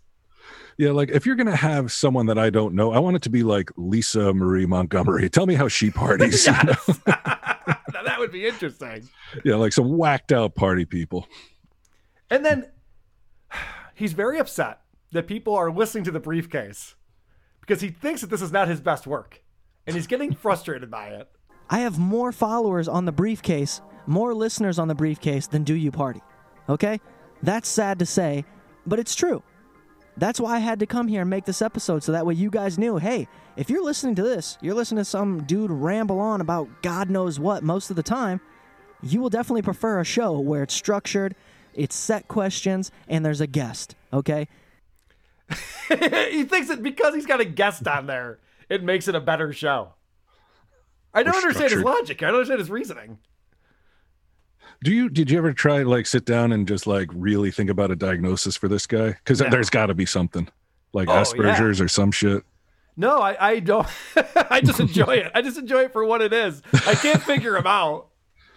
[0.77, 3.31] Yeah, like if you're gonna have someone that I don't know, I want it to
[3.31, 5.27] be like Lisa Marie Montgomery.
[5.27, 6.45] Tell me how she parties.
[6.47, 6.75] you know?
[7.07, 9.09] now that would be interesting.
[9.43, 11.27] yeah, like some whacked out party people.
[12.29, 12.69] And then
[13.95, 14.81] he's very upset
[15.13, 16.93] that people are listening to the briefcase
[17.61, 19.41] because he thinks that this is not his best work,
[19.87, 21.27] and he's getting frustrated by it.
[21.71, 25.91] I have more followers on the briefcase, more listeners on the briefcase than Do You
[25.91, 26.21] Party.
[26.69, 26.99] Okay?
[27.43, 28.45] That's sad to say,
[28.85, 29.43] but it's true.
[30.17, 32.49] That's why I had to come here and make this episode so that way you
[32.49, 36.41] guys knew hey, if you're listening to this, you're listening to some dude ramble on
[36.41, 38.41] about God knows what most of the time,
[39.03, 41.35] you will definitely prefer a show where it's structured,
[41.73, 43.95] it's set questions, and there's a guest.
[44.11, 44.47] Okay?
[45.89, 48.39] he thinks that because he's got a guest on there,
[48.69, 49.93] it makes it a better show.
[51.13, 52.21] I don't Or understand his logic.
[52.21, 53.19] I don't understand his reasoning.
[54.83, 57.91] Do you did you ever try like sit down and just like really think about
[57.91, 59.09] a diagnosis for this guy?
[59.09, 59.49] Because No.
[59.49, 60.47] there's got to be something
[60.93, 61.23] like Oh, yeah.
[61.23, 62.43] Asperger's or some shit.
[62.95, 63.87] No, I, I don't.
[64.49, 65.31] I just enjoy it.
[65.35, 66.61] I just enjoy it for what it is.
[66.87, 68.07] I can't figure him out.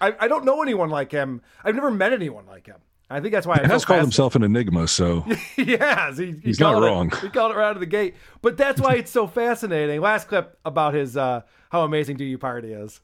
[0.01, 1.43] I, I don't know anyone like him.
[1.63, 2.77] I've never met anyone like him.
[3.11, 5.21] I think that's why He I'm has called himself an enigma, so
[5.57, 6.17] has.
[6.17, 7.11] He, he He's not called it- wrong.
[7.21, 8.15] he called it right out of the gate.
[8.41, 10.01] But that's why it's so fascinating.
[10.01, 13.01] Last clip about his uh, how amazing Do You Party is.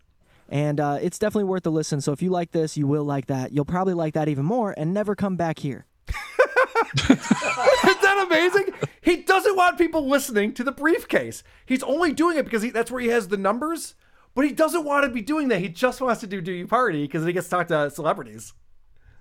[0.49, 2.01] And uh, it's definitely worth a listen.
[2.01, 3.53] So if you like this, you will like that.
[3.53, 5.87] You'll probably like that even more and never come back here.
[7.09, 8.75] Isn't that amazing?
[9.01, 11.43] He doesn't want people listening to the briefcase.
[11.65, 13.95] He's only doing it because he, that's where he has the numbers.
[14.35, 15.61] But he doesn't want to be doing that.
[15.61, 18.53] He just wants to do Do You Party because he gets to talk to celebrities.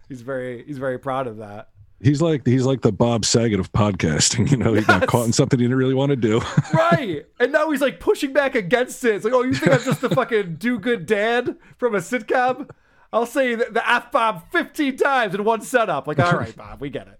[0.10, 1.70] He's very he's very proud of that.
[2.06, 4.52] He's like he's like the Bob Saget of podcasting.
[4.52, 6.40] You know, he got caught in something he didn't really want to do.
[6.72, 7.26] right.
[7.40, 9.16] And now he's like pushing back against it.
[9.16, 12.70] It's like, oh, you think I'm just the fucking do good dad from a sitcom?
[13.12, 16.06] I'll say the, the F bomb 15 times in one setup.
[16.06, 17.20] Like, all right, Bob, we get it.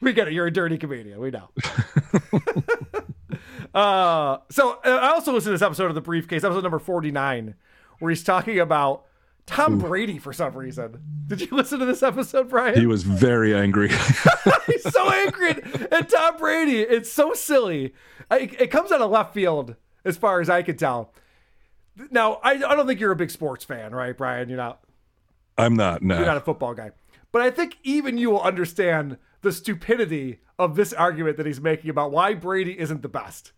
[0.00, 0.34] We get it.
[0.34, 1.18] You're a dirty comedian.
[1.18, 1.48] We know.
[3.74, 7.54] uh, so uh, I also listened to this episode of The Briefcase, episode number 49,
[7.98, 9.06] where he's talking about
[9.46, 11.00] Tom Brady for some reason.
[11.26, 12.78] Did you listen to this episode, Brian?
[12.78, 13.88] he was very angry.
[14.66, 16.80] He's so angry at, at Tom Brady.
[16.80, 17.94] It's so silly.
[18.30, 21.12] I, it comes out of left field, as far as I can tell.
[22.10, 24.48] Now, I, I don't think you're a big sports fan, right, Brian?
[24.48, 24.82] You're not.
[25.56, 26.02] I'm not.
[26.02, 26.16] No.
[26.16, 26.90] You're not a football guy.
[27.30, 31.90] But I think even you will understand the stupidity of this argument that he's making
[31.90, 33.52] about why Brady isn't the best.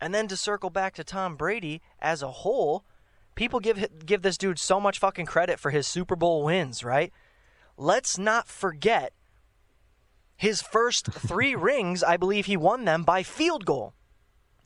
[0.00, 2.84] And then to circle back to Tom Brady as a whole,
[3.40, 7.10] people give give this dude so much fucking credit for his Super Bowl wins, right?
[7.78, 9.14] Let's not forget
[10.36, 13.94] his first 3 rings, I believe he won them by field goal.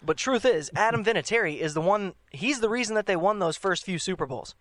[0.03, 3.57] But truth is, Adam Vinatieri is the one he's the reason that they won those
[3.57, 4.57] first few Super Bowls.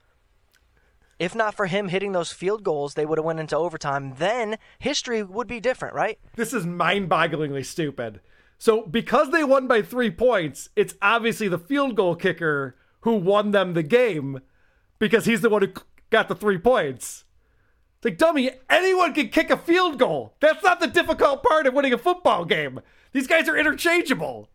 [1.17, 4.13] If not for him hitting those field goals, they would have went into overtime.
[4.19, 6.19] Then history would be different, right?
[6.35, 8.19] This is mind-bogglingly stupid.
[8.59, 13.51] So because they won by three points, it's obviously the field goal kicker who won
[13.51, 14.41] them the game
[14.99, 15.73] because he's the one who
[16.09, 17.25] got the three points.
[17.97, 20.35] It's like dummy, anyone can kick a field goal.
[20.39, 22.81] That's not the difficult part of winning a football game.
[23.11, 24.49] These guys are interchangeable.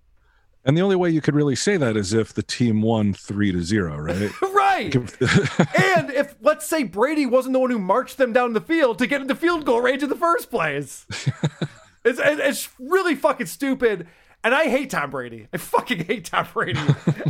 [0.64, 3.52] And the only way you could really say that is if the team won three
[3.52, 4.30] to zero, right?
[4.42, 4.94] right.
[4.94, 9.06] and if let's say Brady wasn't the one who marched them down the field to
[9.06, 11.06] get into field goal range in the first place.
[12.04, 14.08] it's, it's really fucking stupid.
[14.44, 15.48] And I hate Tom Brady.
[15.52, 16.78] I fucking hate Tom Brady.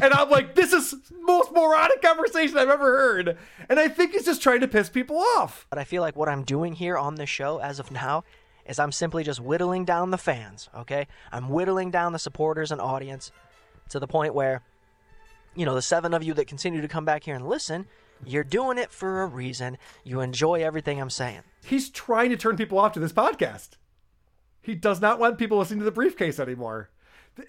[0.03, 3.39] and I'm like, this is most moronic conversation I've ever heard.
[3.69, 5.67] And I think he's just trying to piss people off.
[5.71, 8.25] But I feel like what I'm doing here on this show as of now
[8.67, 11.07] is I'm simply just whittling down the fans, okay?
[11.33, 13.33] I'm whittling down the supporters and audience
[13.89, 14.63] to the point where,
[15.57, 17.87] you know, the seven of you that continue to come back here and listen,
[18.27, 19.79] you're doing it for a reason.
[20.05, 21.41] You enjoy everything I'm saying.
[21.65, 23.71] He's trying to turn people off to this podcast.
[24.61, 26.91] He does not want people listening to the briefcase anymore.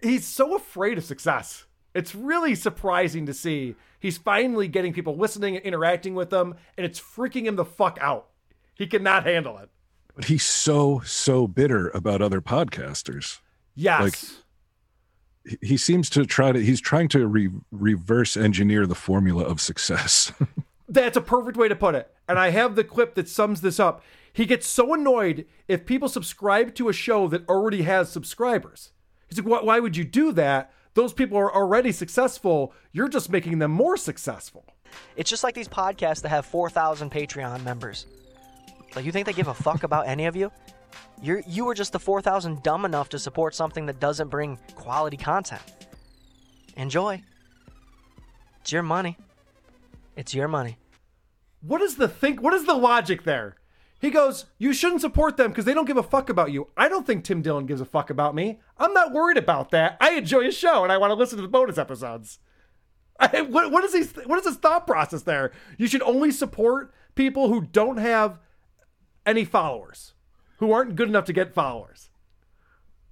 [0.04, 1.66] He's so afraid of success.
[1.96, 6.86] It's really surprising to see he's finally getting people listening and interacting with them, and
[6.86, 8.28] it's freaking him the fuck out.
[8.76, 9.70] He cannot handle it.
[10.16, 13.40] But he's so so bitter about other podcasters.
[13.76, 14.02] Yes.
[14.02, 14.36] Like he-
[15.62, 20.32] he seems to try to he's trying to re- reverse engineer the formula of success.
[20.90, 22.14] That's a perfect way to put it.
[22.28, 24.04] And I have the clip that sums this up.
[24.34, 28.92] He gets so annoyed if people subscribe to a show that already has subscribers.
[29.30, 30.72] He's like, "Why- why would you do that?
[30.96, 32.74] Those people are already successful.
[32.92, 34.66] You're just making them more successful.
[35.16, 38.08] It's just like these podcasts that have 4,000 Patreon members.
[38.96, 40.52] Like, you think they give a fuck about any of you?
[41.22, 45.18] You're, you were just the 4,000 dumb enough to support something that doesn't bring quality
[45.18, 45.62] content.
[46.76, 47.22] Enjoy.
[48.62, 49.18] It's your money.
[50.16, 50.78] It's your money.
[51.62, 52.42] What is the think?
[52.42, 53.56] What is the logic there?
[54.00, 56.70] He goes, You shouldn't support them because they don't give a fuck about you.
[56.78, 58.60] I don't think Tim Dillon gives a fuck about me.
[58.78, 59.98] I'm not worried about that.
[60.00, 62.40] I enjoy his show and I want to listen to the bonus episodes.
[63.20, 65.52] I, what, what is he, what is his thought process there?
[65.78, 68.40] You should only support people who don't have
[69.26, 70.14] any followers,
[70.60, 72.10] who aren't good enough to get followers.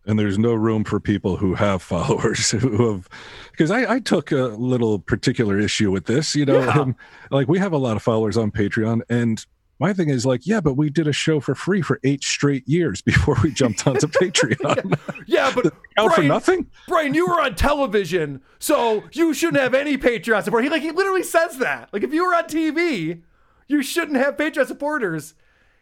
[0.05, 3.09] and there's no room for people who have followers who have
[3.51, 6.73] because I, I took a little particular issue with this you know Yeah.
[6.73, 6.95] him,
[7.31, 9.45] like we have a lot of followers on patreon and
[9.79, 12.67] my thing is like yeah but we did a show for free for eight straight
[12.67, 14.97] years before we jumped onto patreon
[15.27, 16.67] Yeah, but Out for nothing?
[16.87, 20.63] Brian, you were on television, so you shouldn't have any Patreon support.
[20.63, 21.89] He like he literally says that.
[21.91, 23.23] Like if you were on TV,
[23.67, 25.33] you shouldn't have Patreon supporters.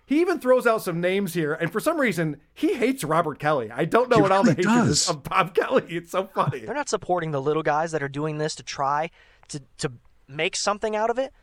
[0.08, 3.72] He even throws out some names here, and for some reason, he hates Robert Kelly.
[3.72, 5.84] I don't know He what all the really hatred is of Bob Kelly.
[5.90, 6.60] It's so funny.
[6.60, 9.10] They're not supporting the little guys that are doing this to try
[9.50, 9.92] to, to
[10.28, 11.34] make something out of it.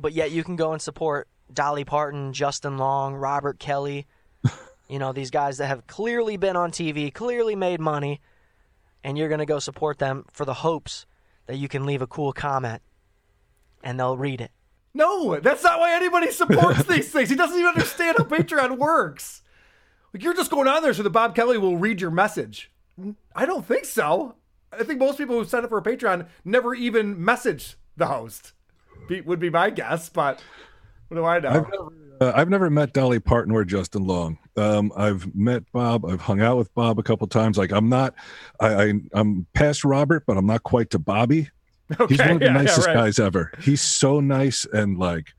[0.00, 4.06] But yet you can go and support Dolly Parton, Justin Long, Robert Kelly,
[4.88, 8.20] you know, these guys that have clearly been on TV, clearly made money,
[9.04, 11.06] and you're going to go support them for the hopes
[11.46, 12.82] that you can leave a cool comment
[13.82, 14.50] and they'll read it.
[14.92, 17.30] No, that's not why anybody supports these things.
[17.30, 19.42] He doesn't even understand how Patreon works.
[20.12, 22.70] Like you're just going on there so that Bob Kelly will read your message.
[23.34, 24.34] I don't think so.
[24.72, 28.52] I think most people who sign up for a Patreon never even message the host.
[29.10, 30.40] Be, would be my guess, but
[31.08, 31.48] What do I know?
[31.48, 31.88] I've never,
[32.20, 34.38] uh, I've never met Dolly Parton or Justin Long.
[34.56, 36.04] Um, I've met Bob.
[36.04, 37.58] I've hung out with Bob a couple times.
[37.58, 38.14] Like I'm not,
[38.60, 41.50] I, I I'm past Robert, but I'm not quite to Bobby.
[42.00, 42.94] Okay, He's one of the yeah, yeah, nicest right.
[42.94, 43.50] guys ever.
[43.60, 45.32] He's so nice and like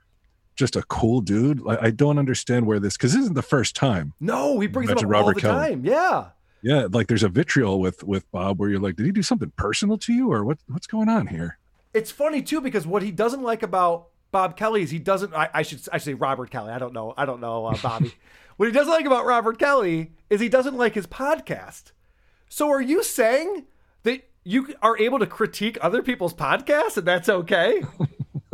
[0.57, 1.61] just a cool dude.
[1.61, 4.11] Like I don't understand where this because this isn't the first time.
[4.19, 5.69] No, he brings up Mention all Robert the Kelly.
[5.69, 5.85] time.
[5.85, 6.25] Yeah.
[6.61, 9.53] Yeah, like there's a vitriol with with Bob where you're like, did he do something
[9.55, 10.57] personal to you or what?
[10.67, 11.57] What's going on here?
[11.93, 15.33] It's funny too because what he doesn't like about Bob Kelly is he doesn't.
[15.33, 16.71] I, I should I should say Robert Kelly.
[16.71, 17.13] I don't know.
[17.17, 18.13] I don't know uh, Bobby.
[18.57, 21.91] what he doesn't like about Robert Kelly is he doesn't like his podcast.
[22.47, 23.65] So are you saying
[24.03, 27.83] that you are able to critique other people's podcasts and that's okay?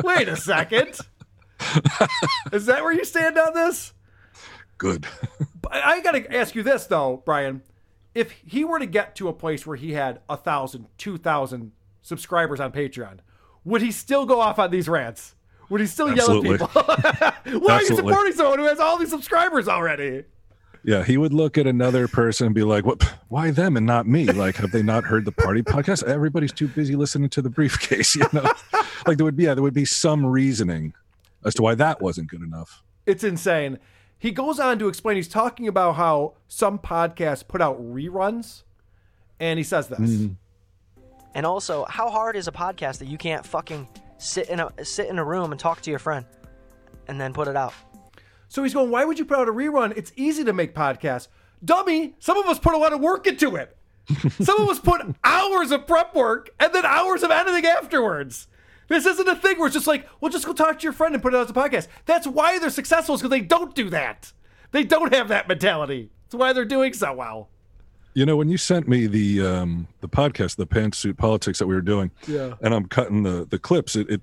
[0.04, 0.98] Wait a second.
[2.52, 3.94] is that where you stand on this?
[4.78, 5.08] Good.
[5.62, 7.62] But I got to ask you this though, Brian.
[8.14, 11.72] If he were to get to a place where he had a thousand, two thousand
[12.02, 13.20] subscribers on Patreon,
[13.68, 15.36] would he still go off on these rants?
[15.70, 16.52] Would he still Absolutely.
[16.52, 17.60] yell at people?
[17.60, 20.24] Why are you supporting someone who has all these subscribers already?
[20.84, 23.04] Yeah, he would look at another person and be like, "What?
[23.28, 24.26] Why them and not me?
[24.28, 26.04] Like, have they not heard the party podcast?
[26.04, 28.50] Everybody's too busy listening to the briefcase, you know?
[29.06, 30.94] like, there would be yeah, there would be some reasoning
[31.44, 32.84] as to why that wasn't good enough.
[33.06, 33.80] It's insane.
[34.18, 35.18] He goes on to explain.
[35.18, 38.64] He's talking about how some podcasts put out reruns,
[39.42, 40.00] and he says this.
[40.00, 40.36] Mm.
[41.38, 43.88] And also, how hard is a podcast that you can't fucking
[44.18, 46.26] sit in a sit in a room and talk to your friend,
[47.08, 47.76] and then put it out?
[48.48, 49.96] So he's going, why would you put out a rerun?
[49.96, 51.28] It's easy to make podcasts.
[51.64, 53.78] Dummy, some of us put a lot of work into it.
[54.42, 58.48] some of us put hours of prep work and then hours of editing afterwards.
[58.88, 61.14] This isn't a thing where it's just like, well, just go talk to your friend
[61.14, 61.88] and put it out as a podcast.
[62.06, 64.34] That's why they're successful, is because they don't do that.
[64.72, 66.10] They don't have that mentality.
[66.24, 67.50] That's why they're doing so well.
[68.18, 71.76] You know, when you sent me the um the podcast, the pantsuit politics that we
[71.76, 72.56] were doing, Yeah.
[72.64, 74.22] and I'm cutting the the clips, it it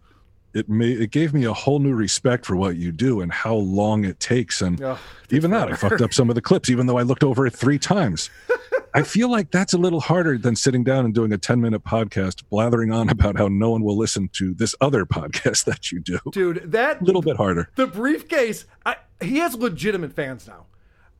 [0.53, 3.55] it made it gave me a whole new respect for what you do and how
[3.55, 4.61] long it takes.
[4.63, 4.99] And Ugh,
[5.31, 7.53] even that, I fucked up some of the clips, even though I looked over it
[7.53, 8.31] three times.
[8.95, 11.85] I feel like that's a little harder than sitting down and doing a 10 minute
[11.85, 16.01] podcast, blathering on about how no one will listen to this other podcast that you
[16.01, 16.19] do.
[16.33, 17.71] Dude, that A little bit harder.
[17.77, 20.67] The briefcase, I, he has legitimate fans now.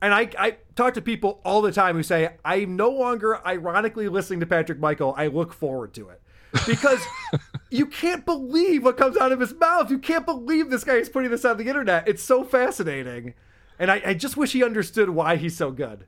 [0.01, 4.07] And I, I talk to people all the time who say, I'm no longer ironically
[4.09, 5.13] listening to Patrick Michael.
[5.17, 6.21] I look forward to it.
[6.67, 7.01] Because
[7.69, 9.89] you can't believe what comes out of his mouth.
[9.89, 12.07] You can't believe this guy is putting this on the internet.
[12.07, 13.33] It's so fascinating.
[13.79, 16.05] And I, I just wish he understood why he's so good.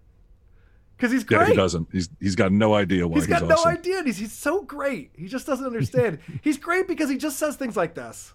[0.95, 1.49] Because he's Yeah, great.
[1.49, 1.87] he doesn't.
[1.91, 3.71] He's he's got no idea why He's he's, got awesome.
[3.71, 4.03] no idea.
[4.03, 5.11] He's, he's so great.
[5.15, 6.19] He just doesn't understand.
[6.41, 8.33] he's great because he just says things like this.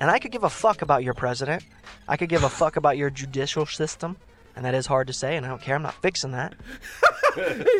[0.00, 1.64] And I could give a fuck about your president.
[2.08, 4.16] I could give a fuck about your judicial system.
[4.56, 5.74] And that is hard to say, and I don't care.
[5.74, 6.54] I'm not fixing that.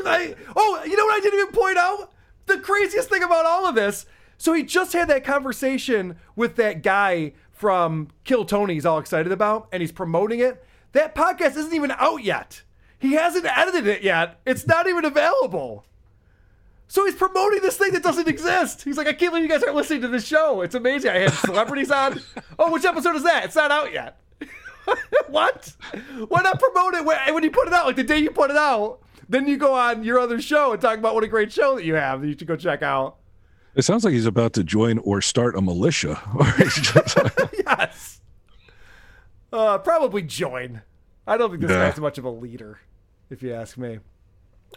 [0.04, 2.12] Like, oh, you know what I didn't even point out?
[2.46, 4.04] The craziest thing about all of this.
[4.36, 9.30] So he just had that conversation with that guy from Kill Tony he's all excited
[9.30, 10.64] about, and he's promoting it.
[10.92, 12.62] That podcast isn't even out yet.
[12.98, 14.40] He hasn't edited it yet.
[14.44, 15.84] It's not even available.
[16.88, 18.82] So he's promoting this thing that doesn't exist.
[18.82, 20.60] He's like, I can't believe you guys aren't listening to this show.
[20.62, 21.10] It's amazing.
[21.12, 22.20] I had celebrities on.
[22.56, 23.46] Oh, which episode is that?
[23.46, 24.16] It's not out yet.
[25.28, 25.72] what?
[26.28, 27.86] Why not promote it when, when you put it out?
[27.86, 30.80] Like the day you put it out, then you go on your other show and
[30.80, 33.16] talk about what a great show that you have that you should go check out.
[33.74, 36.20] It sounds like he's about to join or start a militia.
[36.38, 37.18] Or he's just-
[37.66, 38.20] yes.
[39.52, 40.82] Uh, probably join.
[41.26, 41.90] I don't think this Yeah.
[41.90, 42.80] guy's much of a leader,
[43.30, 43.98] if you ask me.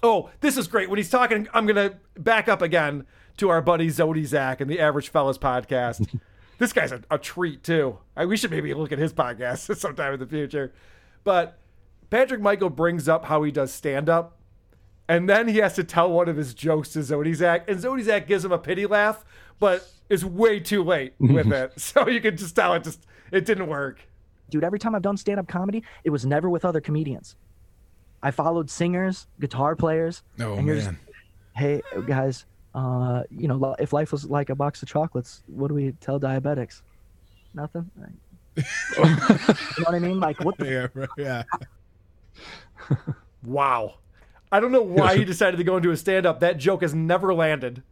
[0.03, 0.89] Oh, this is great.
[0.89, 3.05] When he's talking, I'm going to back up again
[3.37, 6.19] to our buddy Zodi Zach and the Average Fellas podcast.
[6.57, 7.99] This guy's a, a treat, too.
[8.15, 10.73] I, we should maybe look at his podcast sometime in the future.
[11.23, 11.59] But
[12.09, 14.37] Patrick Michael brings up how he does stand up.
[15.09, 18.43] And then he has to tell one of his jokes to Zodiac, and Zodiac gives
[18.43, 19.23] him a pity laugh,
[19.57, 21.73] but is way too late with it.
[21.77, 24.01] So you can just tell it just it didn't work.
[24.49, 27.35] Dude, every time I've done stand up comedy, it was never with other comedians.
[28.21, 30.23] I followed singers, guitar players.
[30.39, 30.99] Oh, and you're just, man.
[31.55, 35.73] hey, guys, uh, you know, if life was like a box of chocolates, what do
[35.73, 36.81] we tell diabetics?
[37.53, 37.89] Nothing.
[38.55, 38.63] you
[38.95, 39.15] know
[39.83, 40.19] what I mean?
[40.19, 41.43] Like, what the Yeah,
[42.87, 42.95] yeah.
[43.43, 43.95] Wow.
[44.51, 46.39] I don't know why he decided to go into a stand up.
[46.39, 47.83] That joke has never landed.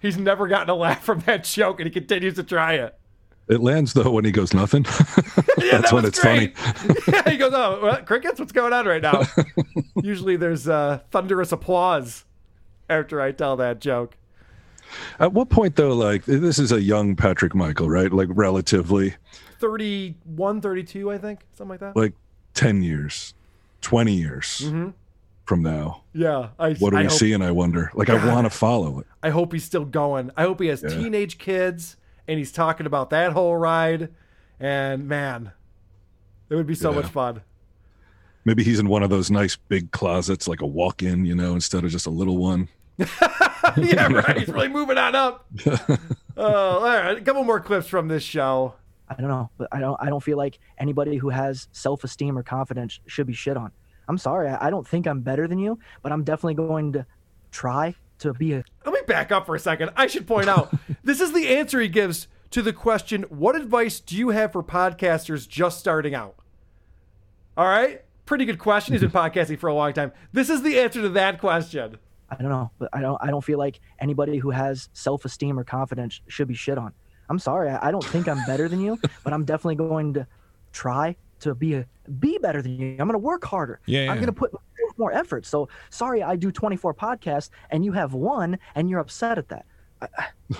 [0.00, 2.98] He's never gotten a laugh from that joke, and he continues to try it.
[3.48, 4.86] it lands though when he goes nothing.
[5.58, 6.56] Yeah, That's that when it's great.
[6.56, 6.94] funny.
[7.06, 8.40] yeah, he goes, "Oh, what, crickets?
[8.40, 9.22] What's going on right now?"
[10.02, 12.24] Usually, there's uh, thunderous applause
[12.88, 14.16] after I tell that joke.
[15.18, 18.12] At what point though, like this is a young Patrick Michael, right?
[18.12, 19.14] Like relatively,
[19.58, 21.96] 31, 32, I think, something like that.
[21.96, 22.14] like
[22.54, 23.34] ten years,
[23.80, 24.94] twenty years Mhm.
[25.44, 26.02] from now.
[26.12, 26.74] Yeah, I.
[26.74, 27.32] What do I we hope- see?
[27.32, 27.90] And I wonder.
[27.94, 29.06] Like I want to follow it.
[29.22, 30.30] I hope he's still going.
[30.36, 30.88] I hope he has Yeah.
[30.90, 31.96] teenage kids
[32.26, 34.08] and he's talking about that whole ride.
[34.58, 35.52] And man,
[36.48, 36.96] It would be so Yeah.
[36.96, 37.42] much fun.
[38.44, 41.84] Maybe he's in one of those nice big closets, like a walk-in, you know, instead
[41.84, 42.66] of just a little one.
[43.76, 44.36] yeah, right.
[44.36, 45.46] He's really moving on up.
[45.66, 45.98] Oh,
[46.36, 47.16] all right.
[47.16, 48.74] A couple more clips from this show.
[49.08, 50.00] I don't know, but I don't.
[50.00, 53.72] I don't feel like anybody who has self-esteem or confidence should be shit on.
[54.08, 54.48] I'm sorry.
[54.48, 57.06] I, I don't think I'm better than you, but I'm definitely going to
[57.50, 58.64] try to be a.
[58.84, 59.90] Let me back up for a second.
[59.96, 60.72] I should point out
[61.02, 64.62] this is the answer he gives to the question What advice do you have for
[64.62, 66.36] podcasters just starting out?
[67.56, 68.04] All right.
[68.26, 68.94] Pretty good question.
[68.94, 70.12] He's been podcasting for a long time.
[70.32, 71.98] This is the answer to that question.
[72.30, 73.18] I don't know, but I don't.
[73.20, 76.92] I don't feel like anybody who has self-esteem or confidence should be shit on.
[77.28, 77.70] I'm sorry.
[77.70, 80.26] I, I don't think I'm better than you, but I'm definitely going to
[80.72, 81.86] try to be a
[82.18, 82.90] be better than you.
[82.92, 83.80] I'm going to work harder.
[83.86, 84.10] Yeah, yeah.
[84.12, 84.52] I'm going to put
[84.96, 85.46] more effort.
[85.46, 89.64] So sorry, I do 24 podcasts and you have one, and you're upset at that.
[90.02, 90.28] I, I-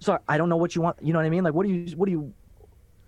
[0.00, 0.96] sorry, I don't know what you want.
[1.02, 1.44] You know what I mean?
[1.44, 1.96] Like, what do you?
[1.96, 2.32] What do you?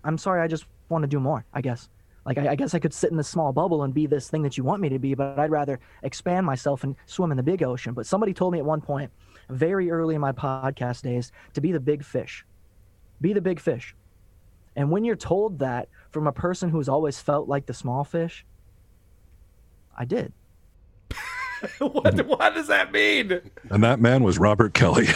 [0.03, 0.41] I'm sorry.
[0.41, 1.45] I just want to do more.
[1.53, 1.89] I guess.
[2.25, 4.43] Like, I, I guess I could sit in this small bubble and be this thing
[4.43, 7.43] that you want me to be, but I'd rather expand myself and swim in the
[7.43, 7.93] big ocean.
[7.93, 9.11] But somebody told me at one point,
[9.49, 12.45] very early in my podcast days, to be the big fish.
[13.19, 13.95] Be the big fish.
[14.75, 18.45] And when you're told that from a person who's always felt like the small fish,
[19.97, 20.31] I did.
[21.79, 23.41] what, what does that mean?
[23.69, 25.07] And that man was Robert Kelly.
[25.07, 25.15] and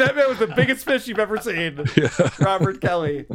[0.00, 1.84] that man was the biggest fish you've ever seen.
[1.96, 2.08] Yeah.
[2.40, 3.26] Robert Kelly.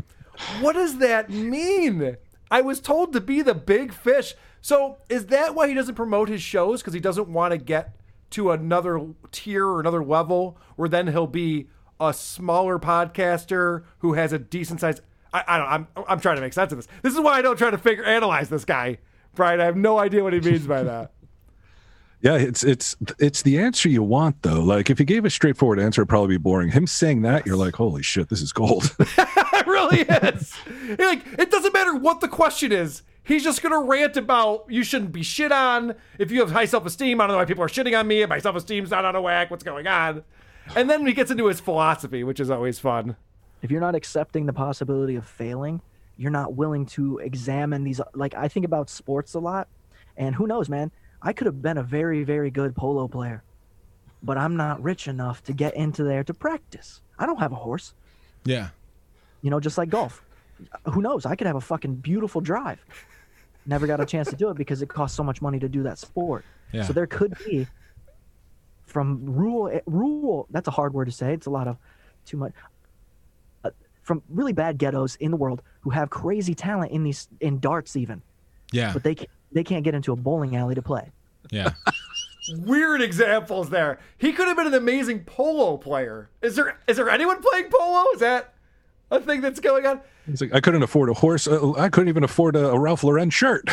[0.60, 2.18] What does that mean?
[2.49, 4.35] I was told to be the big fish.
[4.61, 6.81] So is that why he doesn't promote his shows?
[6.81, 7.95] Because he doesn't want to get
[8.31, 8.99] to another
[9.31, 11.68] tier or another level where then he'll be
[11.99, 15.01] a smaller podcaster who has a decent size.
[15.34, 15.68] I, I don't.
[15.68, 16.88] I'm I'm trying to make sense of this.
[17.01, 18.99] This is why I don't try to figure analyze this guy,
[19.35, 19.61] Brian.
[19.61, 21.11] I have no idea what he means by that.
[22.23, 24.61] Yeah, it's it's it's the answer you want though.
[24.61, 26.69] Like if he gave a straightforward answer, it'd probably be boring.
[26.69, 28.95] Him saying that, you're like, holy shit, this is gold.
[29.91, 30.53] it really is.
[30.99, 33.03] like it doesn't matter what the question is.
[33.26, 35.95] He's just gonna rant about you shouldn't be shit on.
[36.19, 38.22] If you have high self esteem, I don't know why people are shitting on me.
[38.22, 40.23] If my self esteem's not out of whack, what's going on?
[40.76, 43.15] And then he gets into his philosophy, which is always fun.
[43.61, 45.81] If you're not accepting the possibility of failing,
[46.18, 48.01] you're not willing to examine these.
[48.14, 49.68] Like, I think about sports a lot,
[50.18, 50.91] and who knows, man?
[51.22, 53.43] I could have been a very, very good polo player,
[54.22, 57.01] but I'm not rich enough to get into there to practice.
[57.18, 57.93] I don't have a horse.
[58.43, 58.69] Yeah.
[59.44, 60.24] You know, just like golf.
[60.86, 61.28] Who knows?
[61.28, 62.84] I could have a fucking beautiful drive.
[63.65, 65.84] Never got a chance to do it because it costs so much money to do
[65.84, 66.44] that sport.
[66.72, 66.84] Yeah.
[66.84, 67.68] So there could be
[68.86, 71.34] from rural rural that's a hard word to say.
[71.34, 71.78] It's a lot of
[72.26, 72.53] too much
[73.64, 73.70] uh,
[74.02, 77.95] from really bad ghettos in the world who have crazy talent in these in darts
[77.95, 78.22] even.
[78.72, 78.91] Yeah.
[78.94, 81.11] But they ca- they can't get into a bowling alley to play.
[81.52, 81.72] Yeah.
[82.57, 83.99] Weird examples there.
[84.18, 86.30] He could have been an amazing polo player.
[86.41, 88.06] Is there is there anyone playing polo?
[88.14, 88.53] Is that
[89.14, 90.02] a thing that's going on?
[90.26, 91.48] He's like, I couldn't afford a horse.
[91.48, 93.64] Uh, I couldn't even afford a, Ralph Lauren shirt.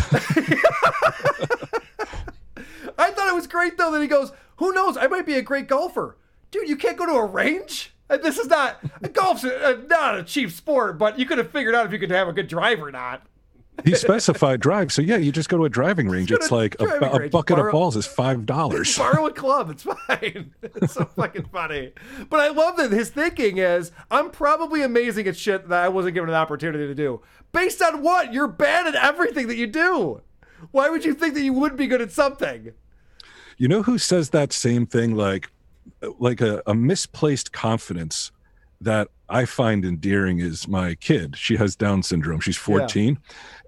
[2.99, 4.97] I thought it was great though that he goes, "Who knows?
[4.97, 6.17] I might be a great golfer,
[6.51, 6.69] dude.
[6.69, 7.93] You can't go to a range.
[8.09, 8.79] And This is not
[9.13, 12.11] golf's uh, not a cheap sport, but you could have figured out if you could
[12.11, 13.23] have a good drive or not.
[13.85, 16.33] He specified drive, so yeah, you just go to a driving range.
[16.33, 18.97] It's like a, a range, bucket borrow- of balls is five dollars.
[18.99, 19.71] Borrow a club.
[19.71, 20.55] It's fine.
[20.63, 21.93] It's so fucking funny.
[22.29, 26.15] But I love that his thinking is, I'm probably amazing at shit that I wasn't
[26.15, 27.21] given an opportunity to do.
[27.53, 28.33] Based on what?
[28.33, 30.23] You're bad at everything that you do.
[30.71, 32.73] Why would you think that you would be good at something?
[33.57, 35.15] You know who says that same thing?
[35.17, 35.51] Like,
[36.19, 38.31] like a, a misplaced confidence
[38.81, 41.37] that I find endearing is my kid.
[41.37, 42.41] She has Down syndrome.
[42.41, 43.19] She's 14.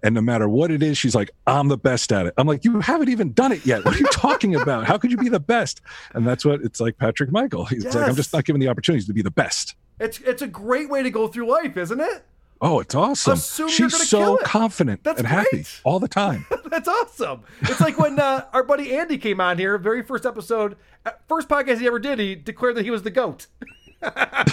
[0.02, 2.34] And no matter what it is, she's like, I'm the best at it.
[2.36, 3.84] I'm like, you haven't even done it yet.
[3.84, 4.84] What are you talking about?
[4.84, 5.80] How could you be the best?
[6.14, 7.66] And that's what it's like Patrick Michael.
[7.66, 9.76] He's like, I'm just not given the opportunities to be the best.
[10.00, 12.24] It's it's a great way to go through life, isn't it?
[12.64, 13.32] Oh, it's awesome.
[13.32, 16.46] Assume She's so confident That's and happy all the time.
[16.66, 17.42] That's awesome.
[17.62, 21.48] It's like when uh, our buddy Andy came on here, very first episode, uh, first
[21.48, 23.48] podcast he ever did, he declared that he was the goat.
[24.02, 24.44] I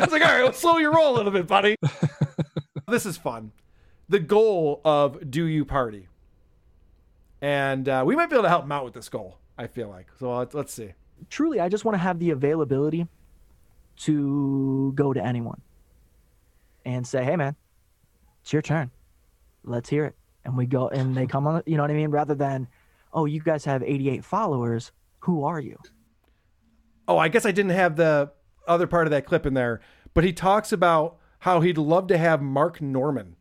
[0.00, 1.76] was like, all right, let's slow your roll a little bit, buddy.
[2.88, 3.52] this is fun.
[4.12, 6.06] The goal of Do You Party.
[7.40, 9.88] And uh, we might be able to help him out with this goal, I feel
[9.88, 10.08] like.
[10.18, 10.92] So let's, let's see.
[11.30, 13.06] Truly, I just want to have the availability
[14.00, 15.62] to go to anyone
[16.84, 17.56] and say, "Hey, man,
[18.42, 18.90] it's your turn.
[19.64, 20.14] Let's hear it."
[20.44, 21.62] And we go, and they come on.
[21.64, 22.10] You know what I mean?
[22.10, 22.68] Rather than,
[23.14, 24.92] "Oh, you guys have 88 followers.
[25.20, 25.78] Who are you?"
[27.08, 28.30] Oh, I guess I didn't have the
[28.68, 29.80] other part of that clip in there,
[30.12, 33.36] but he talks about how he'd love to have Mark Norman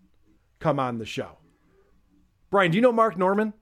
[0.61, 1.37] come on the show.
[2.49, 3.53] Brian, do you know Mark Norman?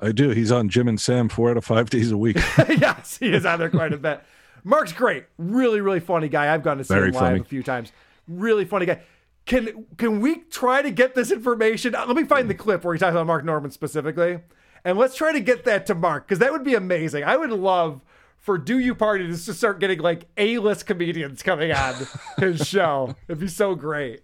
[0.00, 0.30] I do.
[0.30, 2.36] He's on Jim and Sam four out of five days a week.
[2.68, 4.22] yes, he is on there quite a bit.
[4.64, 5.24] Mark's great.
[5.38, 6.52] Really, really funny guy.
[6.52, 7.40] I've gone to see Very him live funny.
[7.40, 7.92] a few times.
[8.28, 9.02] Really funny guy.
[9.46, 11.94] Can can we try to get this information?
[11.94, 14.40] uh, Let me find the clip where he talks about Mark Norman specifically,
[14.84, 17.24] and let's try to get that to Mark because that would be amazing.
[17.24, 18.02] I would love
[18.36, 21.94] for Do You Party to start getting like A list comedians coming on
[22.38, 23.16] his show.
[23.26, 24.20] It'd be so great.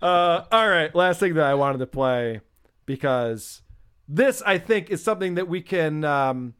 [0.00, 2.40] Uh, all right, last thing that I wanted to play
[2.86, 3.62] because
[4.08, 6.04] this I think is something that we can.
[6.04, 6.54] Um,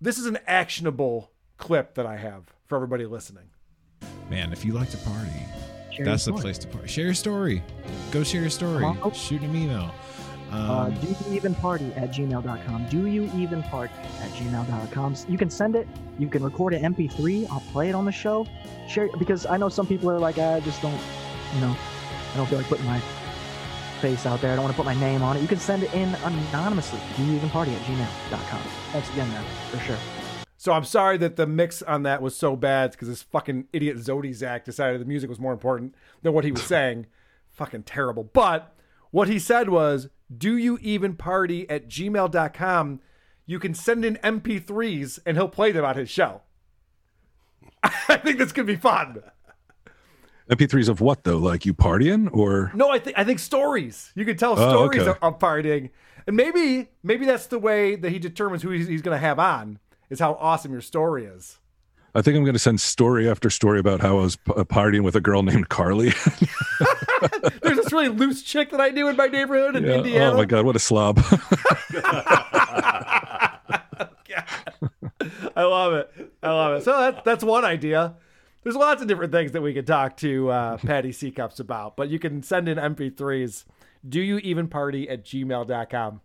[0.00, 3.44] this is an actionable clip that I have for everybody listening.
[4.30, 5.30] Man, if you like to party,
[5.92, 6.88] Share that's your the place to party.
[6.88, 7.62] Share your story.
[8.10, 8.80] Go share your story.
[8.82, 9.12] Come on.
[9.12, 9.92] Shoot an email.
[10.52, 15.38] uh, Um, do you even party at gmail.com do you even party at gmail.com you
[15.38, 15.86] can send it
[16.18, 18.44] you can record an mp3 i'll play it on the show
[18.88, 21.00] share because i know some people are like i just don't
[21.54, 21.76] you know
[22.32, 23.00] i don't feel like putting my
[24.00, 25.82] face out there i don't want to put my name on it you can send
[25.82, 28.60] it in anonymously do you even party at gmail.com
[28.92, 29.98] thanks again man for sure
[30.56, 33.98] So I'm sorry that the mix on that was so bad because this fucking idiot
[33.98, 37.06] Zodiac decided the music was more important than what he was saying.
[37.50, 38.24] fucking terrible.
[38.24, 38.74] But
[39.10, 43.00] what he said was, do you even party at gmail.com?
[43.46, 46.42] You can send in MP3s and he'll play them on his show.
[47.82, 49.22] I think this could be fun.
[50.50, 51.38] MP3s of what though?
[51.38, 54.12] Like you partying or No, I think I think stories.
[54.14, 55.10] You can tell Oh, stories okay.
[55.10, 55.90] of, of partying,
[56.26, 59.38] and maybe maybe that's the way that he determines who he's, he's going to have
[59.38, 59.78] on
[60.10, 61.58] is how awesome your story is.
[62.12, 64.64] I think I'm going to send story after story about how I was p- uh,
[64.64, 66.08] partying with a girl named Carly.
[67.62, 69.92] There's this really loose chick that I knew in my neighborhood in Yeah.
[69.98, 70.32] Indiana.
[70.32, 71.18] Oh my god, what a slob!
[75.56, 76.10] I love it.
[76.42, 76.84] I love it.
[76.84, 78.14] So that, that's one idea.
[78.62, 82.10] There's lots of different things that we could talk to uh, Patty Seacups about, but
[82.10, 83.64] you can send in MP3s.
[84.06, 86.20] Do you even party at gmail.com?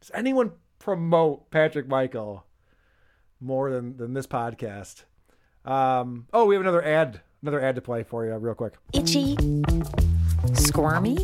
[0.00, 2.46] Does anyone promote Patrick Michael
[3.38, 5.04] more than, than this podcast?
[5.64, 8.74] Um, oh, we have another ad, another ad to play for you real quick.
[8.94, 9.36] Itchy,
[10.54, 11.18] squirmy,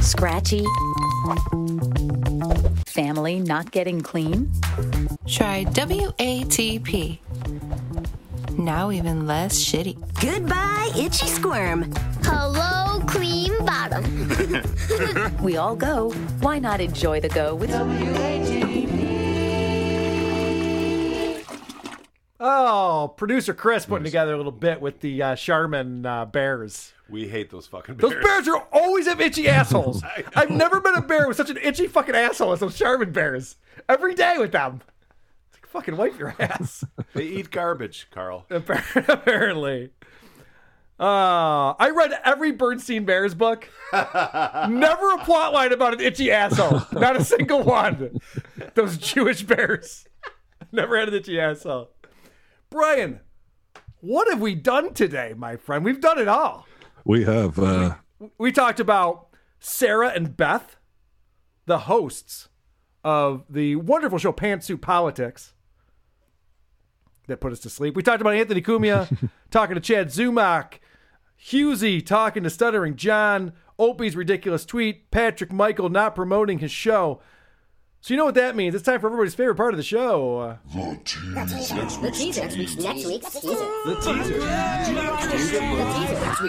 [0.00, 0.64] scratchy,
[2.86, 4.52] family not getting clean.
[5.26, 7.18] Try WATP.
[8.58, 9.96] Now even less shitty.
[10.20, 11.92] Goodbye, itchy squirm.
[12.22, 14.04] Hello, cream bottom.
[15.42, 16.10] we all go.
[16.40, 17.70] Why not enjoy the go with
[22.46, 26.92] Oh, producer Chris putting together a little bit with the uh, Charmin uh, Bears.
[27.08, 28.12] We hate those fucking bears.
[28.12, 30.02] Those bears are always have itchy assholes.
[30.36, 33.56] I've never met a bear with such an itchy fucking asshole as those Charmin bears.
[33.88, 34.82] Every day with them.
[35.74, 36.84] It's like, fucking wipe your ass.
[37.14, 38.44] They eat garbage, Carl.
[38.50, 39.90] Apparently.
[40.98, 43.68] Uh, I read every Bernstein Bears book.
[43.92, 46.82] Never a plot line about an itchy asshole.
[46.92, 48.18] Not a single one.
[48.74, 50.08] Those Jewish bears.
[50.72, 51.90] Never had an itchy asshole.
[52.68, 53.20] Bryan,
[54.00, 55.84] what have we done today, my friend?
[55.84, 56.66] We've done it all.
[57.04, 57.94] we have uh,
[58.38, 59.28] We talked about
[59.60, 60.76] Sarah and Beth,
[61.66, 62.48] the hosts
[63.04, 65.53] of the wonderful show Pantsuit Politics
[67.26, 67.96] that put us to sleep.
[67.96, 70.74] We talked about Anthony Cumia talking to Chad Zumock,
[71.46, 77.20] Husey talking to Stuttering John, Opie's ridiculous tweet, Patrick Michael not promoting his show.
[78.00, 78.74] So you know what that means.
[78.74, 80.58] It's time for everybody's favorite part of the show.
[80.74, 82.42] The teaser.
[82.42, 83.56] Next week's Next week's teaser.
[83.86, 84.40] The teaser.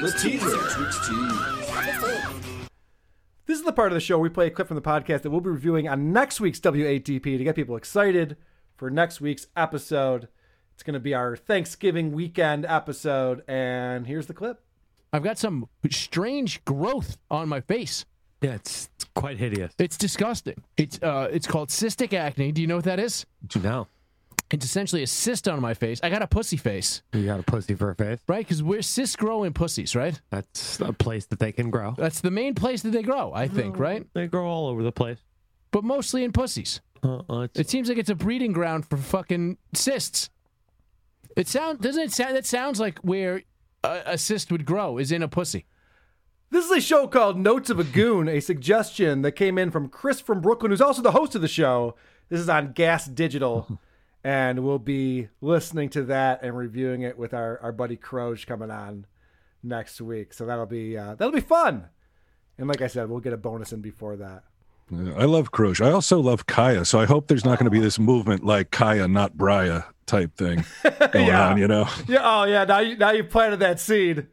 [0.01, 0.49] The teaser.
[0.51, 1.55] The teaser.
[3.45, 5.21] This is the part of the show where we play a clip from the podcast
[5.21, 8.35] that we'll be reviewing on next week's WATP to get people excited
[8.75, 10.27] for next week's episode.
[10.75, 14.61] It's going to be our Thanksgiving weekend episode, and here's the clip.
[15.13, 18.05] I've got some strange growth on my face.
[18.41, 19.73] Yeah, it's, it's quite hideous.
[19.79, 20.61] It's disgusting.
[20.75, 22.51] It's uh, it's called cystic acne.
[22.51, 23.25] Do you know what that is?
[23.63, 23.87] No.
[24.51, 25.99] It's essentially a cyst on my face.
[26.03, 27.01] I got a pussy face.
[27.13, 28.19] You got a pussy for a face?
[28.27, 28.45] Right?
[28.45, 30.19] Because we're cysts grow in pussies, right?
[30.29, 31.95] That's a place that they can grow.
[31.97, 34.05] That's the main place that they grow, I think, right?
[34.13, 35.17] They grow all over the place.
[35.71, 36.81] But mostly in pussies.
[37.01, 40.29] Uh, It seems like it's a breeding ground for fucking cysts.
[41.35, 43.43] It sound doesn't it sound that sounds like where
[43.83, 45.65] a, a cyst would grow is in a pussy.
[46.49, 49.89] This is a show called Notes of a Goon, a suggestion that came in from
[49.89, 51.95] Chris from Brooklyn, who's also the host of the show.
[52.29, 53.79] This is on Gas Digital,
[54.23, 58.71] and we'll be listening to that and reviewing it with our, our buddy Croge coming
[58.71, 59.05] on
[59.61, 60.33] next week.
[60.33, 61.89] So that'll be uh, that'll be fun.
[62.57, 64.43] And like I said, we'll get a bonus in before that.
[64.89, 65.81] Yeah, I love Croge.
[65.81, 68.71] I also love Kaya, so I hope there's not going to be this movement like
[68.71, 70.63] Kaya, not Brya type thing
[71.11, 71.49] going Yeah.
[71.49, 71.57] on.
[71.57, 72.21] You know, Yeah.
[72.23, 72.63] Oh, yeah.
[72.65, 74.27] Now you now you planted that seed.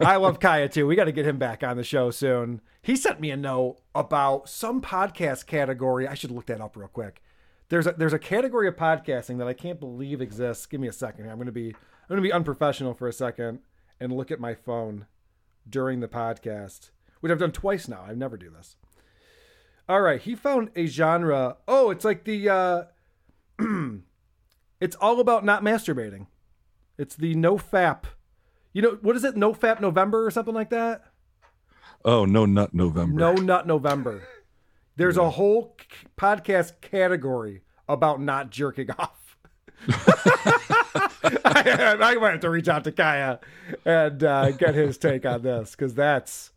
[0.00, 0.86] I love Kaya too.
[0.86, 2.60] We got to get him back on the show soon.
[2.82, 6.06] He sent me a note about some podcast category.
[6.06, 7.20] I should look that up real quick.
[7.68, 10.64] There's a there's a category of podcasting that I can't believe exists.
[10.66, 11.24] Give me a second.
[11.24, 11.32] here.
[11.32, 13.58] I'm gonna be I'm gonna be unprofessional for a second
[14.00, 15.06] and look at my phone
[15.68, 16.90] during the podcast,
[17.20, 18.04] which I've done twice now.
[18.08, 18.76] I never do this.
[19.88, 21.56] All right, he found a genre.
[21.66, 22.82] Oh, it's like the uh
[24.80, 26.26] it's all about not masturbating.
[26.96, 28.04] It's the no fap.
[28.72, 29.36] You know, what is it?
[29.36, 31.02] No fap November or something like that?
[32.04, 33.18] Oh, no nut November.
[33.18, 34.22] No Nut November.
[34.96, 39.36] There's a whole c- podcast category about not jerking off.
[41.44, 43.40] I, I might have to reach out to Kaya
[43.84, 46.50] and uh, get his take on this because that's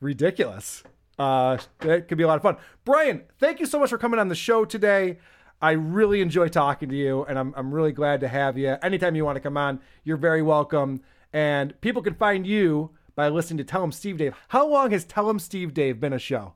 [0.00, 0.82] ridiculous.
[1.18, 2.56] Uh, it could be a lot of fun.
[2.84, 5.18] Bryan, thank you so much for coming on the show today.
[5.62, 8.76] I really enjoy talking to you, and I'm, I'm really glad to have you.
[8.82, 11.02] Anytime you want to come on, you're very welcome.
[11.32, 14.34] And people can find you by listening to Tell 'em Steve Dave.
[14.48, 16.54] How long has Tell 'em Steve Dave been a show?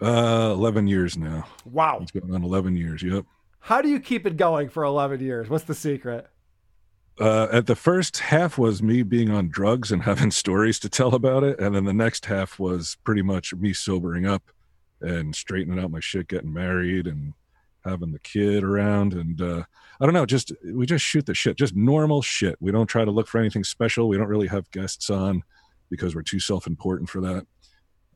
[0.00, 1.46] Uh, 11 years now.
[1.64, 1.98] Wow.
[2.00, 3.02] It's going on 11 years.
[3.02, 3.26] Yep.
[3.58, 5.50] How do you keep it going for 11 years?
[5.50, 6.28] What's the secret?
[7.20, 11.14] Uh, at the first half was me being on drugs and having stories to tell
[11.14, 14.44] about it, and then the next half was pretty much me sobering up
[15.00, 17.34] and straightening out my shit, getting married, and
[17.84, 19.14] having the kid around.
[19.14, 19.62] And uh,
[20.00, 22.56] I don't know, just we just shoot the shit, just normal shit.
[22.60, 24.08] We don't try to look for anything special.
[24.08, 25.42] We don't really have guests on
[25.90, 27.46] because we're too self-important for that.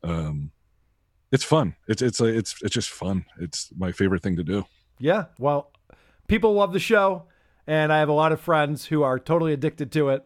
[0.03, 0.51] Um,
[1.31, 1.75] it's fun.
[1.87, 3.25] It's it's a, it's it's just fun.
[3.39, 4.65] It's my favorite thing to do.
[4.99, 5.25] Yeah.
[5.37, 5.71] Well,
[6.27, 7.23] people love the show,
[7.67, 10.23] and I have a lot of friends who are totally addicted to it.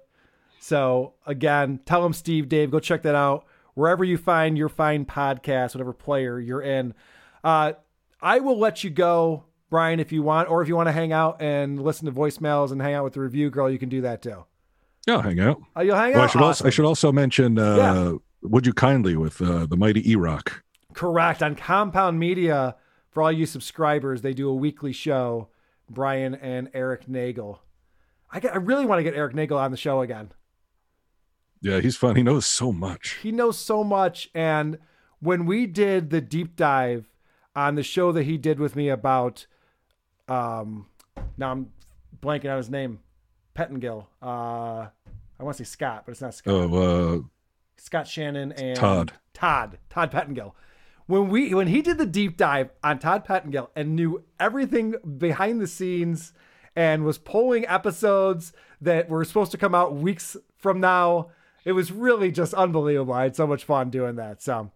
[0.60, 5.06] So again, tell them Steve, Dave, go check that out wherever you find your fine
[5.06, 6.94] podcast, whatever player you're in.
[7.44, 7.74] Uh,
[8.22, 11.12] I will let you go, Bryan, if you want, or if you want to hang
[11.12, 14.02] out and listen to voicemails and hang out with the review girl, you can do
[14.02, 14.46] that too.
[15.08, 15.62] Yeah, I'll hang out.
[15.76, 16.32] Oh, you'll hang Well, I out.
[16.32, 18.14] should also I should also mention uh, Yeah.
[18.44, 20.64] Would You Kindly with uh, the mighty E Rock.
[20.94, 21.42] Correct.
[21.42, 22.76] On Compound Media,
[23.10, 25.48] for all you subscribers, they do a weekly show.
[25.90, 27.60] Bryan and Eric Nagel.
[28.32, 30.32] I, get, I really want to get Eric Nagel on the show again.
[31.62, 32.16] Yeah, he's fun.
[32.16, 33.18] He knows so much.
[33.22, 34.30] He knows so much.
[34.34, 34.78] And
[35.20, 37.10] when we did the deep dive
[37.56, 39.46] on the show that he did with me about,
[40.28, 40.88] um,
[41.38, 41.72] now I'm
[42.22, 43.00] blanking on his name,
[43.54, 44.08] Pettengill.
[44.22, 44.88] Uh,
[45.40, 46.54] I want to say Scott, but it's not Scott.
[46.54, 47.20] Oh, uh,
[47.78, 49.14] Scott Shannon and Todd.
[49.34, 49.80] Todd.
[49.90, 50.56] Todd Pettengill.
[51.08, 55.60] When we when he did the deep dive on Todd Pettengill and knew everything behind
[55.60, 56.32] the scenes
[56.76, 61.32] and was pulling episodes that were supposed to come out weeks from now,
[61.66, 63.14] it was really just unbelievable.
[63.14, 64.42] I had so much fun doing that.
[64.42, 64.72] So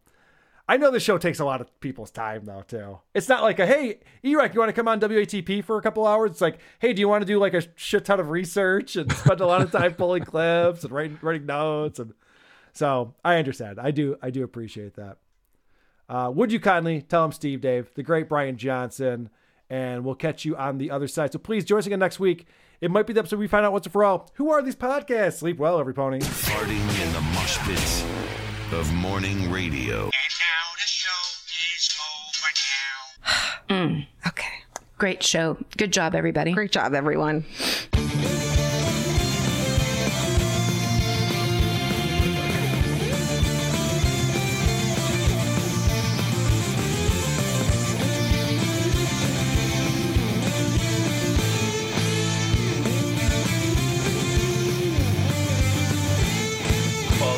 [0.68, 3.00] I know the show takes a lot of people's time though too.
[3.14, 6.08] It's not like a hey, Eric, you want to come on WATP for a couple
[6.08, 6.32] hours?
[6.32, 9.12] It's like, hey, do you want to do like a shit ton of research and
[9.12, 12.14] spend a lot of time pulling clips and writing writing notes and
[12.76, 13.80] so I understand.
[13.80, 14.18] I do.
[14.22, 15.18] I do appreciate that.
[16.10, 19.30] Uh, would you kindly tell him, Steve, Dave, the great Bryan Johnson,
[19.70, 21.32] and we'll catch you on the other side.
[21.32, 22.46] So please join us again next week.
[22.82, 24.30] It might be the episode we find out once and for all.
[24.36, 25.38] Who are these podcasts?
[25.38, 26.20] Sleep well, every pony.
[26.20, 28.04] Farting in the mosh pits
[28.74, 30.10] of morning radio.
[33.76, 34.46] Mm, okay.
[34.98, 35.58] Great show.
[35.76, 36.54] Good job, everybody.
[36.54, 37.44] Great job, everyone.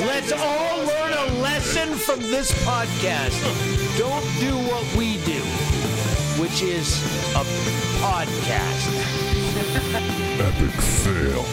[0.06, 3.42] Let's all learn a lesson from this podcast.
[3.98, 5.17] Don't do what we do,
[6.60, 6.98] which is
[7.36, 7.44] a
[8.02, 8.88] podcast.
[10.40, 11.46] Epic fail.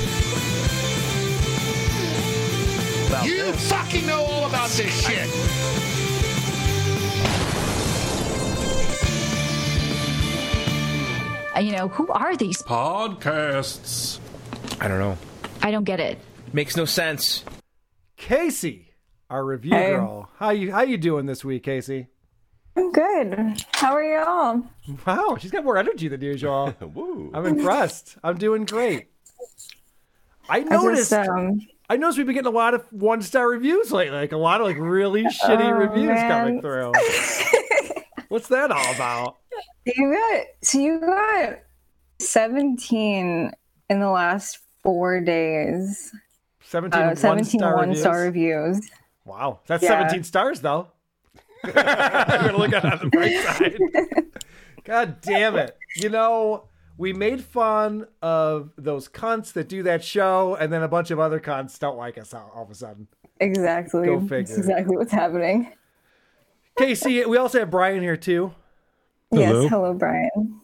[3.27, 5.29] you fucking know all about this shit.
[11.57, 12.63] Uh, You know, who are these?
[12.63, 14.19] Podcasts.
[14.81, 15.17] I don't know.
[15.63, 16.19] I don't get it.
[16.53, 17.45] Makes no sense.
[18.17, 18.91] Casey,
[19.31, 19.91] our review Hey.
[19.91, 20.29] girl.
[20.39, 22.09] How you how you doing this week, Casey?
[22.77, 23.65] I'm good.
[23.73, 24.63] How are y'all?
[25.07, 26.75] Wow, she's got more energy than usual.
[27.35, 28.17] I'm impressed.
[28.25, 29.09] I'm doing great.
[30.49, 31.13] I noticed.
[31.13, 31.61] I, um,
[31.91, 34.19] noticed we've been getting a lot of one star reviews lately.
[34.19, 36.93] Like a lot of like really shitty Oh, reviews coming through.
[38.29, 39.37] What's that all about?
[39.87, 41.61] You got so you got
[42.19, 43.53] 17
[43.91, 46.13] in the last four days.
[46.65, 48.67] 17 uh, one 17 star one star reviews?
[48.77, 48.91] reviews.
[49.25, 50.01] Wow, that's Yeah.
[50.01, 50.89] 17 stars though.
[51.77, 53.79] I'm gonna look at it on the bright side.
[54.85, 55.77] God damn it!
[55.97, 60.89] You know, we made fun of those cunts that do that show, and then a
[60.89, 63.09] bunch of other cunts don't like us all, all of a sudden.
[63.41, 64.07] Exactly.
[64.07, 64.43] Go figure.
[64.43, 65.73] That's exactly what's happening.
[66.79, 68.55] Casey, we also have Bryan here too.
[69.33, 70.61] Yes, hello, Bryan.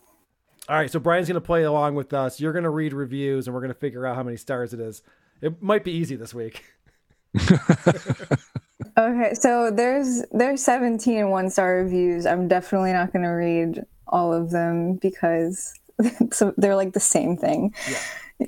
[0.69, 2.41] All right, so Bryan's gonna play along with us.
[2.41, 5.03] You're gonna read reviews, and we're gonna figure out how many stars it is.
[5.41, 6.63] It might be easy this week.
[8.97, 12.27] Okay, so there's there's 17 one star reviews.
[12.27, 15.75] I'm definitely not going to read all of them because
[16.33, 17.75] so they're like the same thing.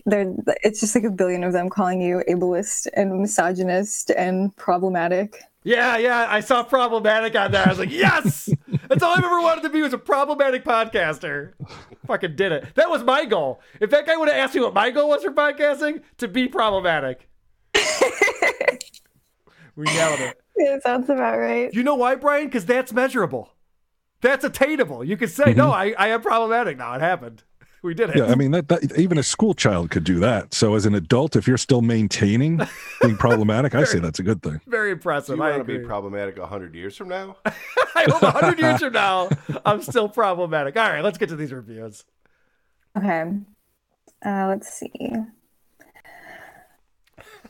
[0.06, 5.42] They're it's just like a billion of them calling you ableist and misogynist and problematic.
[5.64, 7.64] Yeah, yeah, I saw problematic on there.
[7.64, 8.48] I was like, yes,
[8.88, 11.52] that's all I've ever wanted to be was a problematic podcaster.
[12.06, 12.74] Fucking did it.
[12.74, 13.60] That was my goal.
[13.80, 16.48] If that guy would have asked me what my goal was for podcasting, to be
[16.48, 17.28] problematic.
[19.76, 20.40] we nailed it.
[20.56, 21.72] Yeah, sounds about right.
[21.72, 22.46] You know why, Bryan?
[22.46, 23.50] Because that's measurable.
[24.20, 25.02] That's attainable.
[25.02, 26.94] You can say, no, I, I am problematic now.
[26.94, 27.42] It happened.
[27.82, 28.16] We did it.
[28.16, 30.54] Yeah, I mean that, that even a school child could do that.
[30.54, 32.60] So as an adult, if you're still maintaining
[33.00, 34.60] being problematic, I say that's a good thing.
[34.68, 35.36] Very Do impressive.
[35.36, 35.86] you I want to be agree.
[35.88, 37.38] problematic 100 years from now?
[37.44, 39.30] I hope 100 years from now,
[39.66, 40.76] I'm still problematic.
[40.76, 42.04] All right, let's get to these reviews.
[42.96, 43.24] Okay.
[44.24, 44.92] Uh, let's see.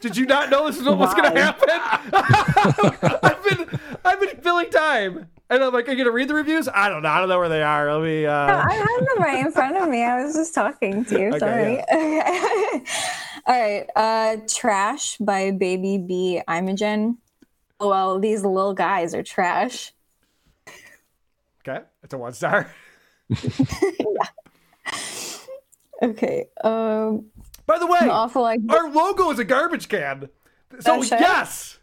[0.02, 1.68] Did you not know this is what was going to happen?
[3.22, 6.34] I've been I've been filling time, and I'm like, are you going to read the
[6.34, 6.68] reviews?
[6.68, 7.08] I don't know.
[7.08, 7.92] I don't know where they are.
[7.94, 8.24] Let me.
[8.24, 8.64] No, Uh...
[8.68, 10.02] I have them right in front of me.
[10.02, 11.28] I was just talking to you.
[11.28, 11.82] Okay, Sorry.
[11.82, 12.82] Okay.
[13.46, 13.86] All right.
[13.94, 17.18] Uh, Trash by Baby B Imogen.
[17.78, 19.92] Well, these little guys are trash.
[21.66, 22.68] Okay, it's a one star.
[24.00, 24.26] Yeah.
[26.02, 26.46] Okay.
[26.64, 27.26] Um,
[27.72, 28.00] By the way,
[28.42, 30.28] like our logo is a garbage can.
[30.80, 31.78] So yes.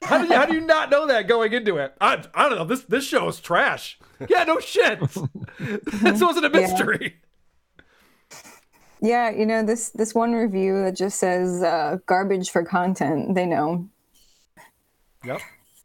[0.00, 1.94] How do you how do you not know that going into it?
[2.00, 2.64] I, I don't know.
[2.64, 3.98] This this show is trash.
[4.30, 4.98] Yeah, no shit.
[5.58, 7.16] this wasn't a mystery.
[9.02, 13.34] Yeah, you know this this one review that just says uh, garbage for content.
[13.34, 13.86] They know
[15.22, 15.40] Yep,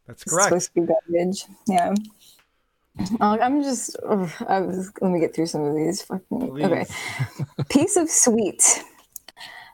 [0.07, 0.45] that's it's correct.
[0.45, 1.45] supposed to be garbage.
[1.67, 1.93] Yeah.
[3.19, 3.97] Uh, I'm just.
[4.07, 6.03] ugh, was, let me get through some of these.
[6.03, 6.85] Fucking okay.
[7.69, 8.83] Piece of sweet.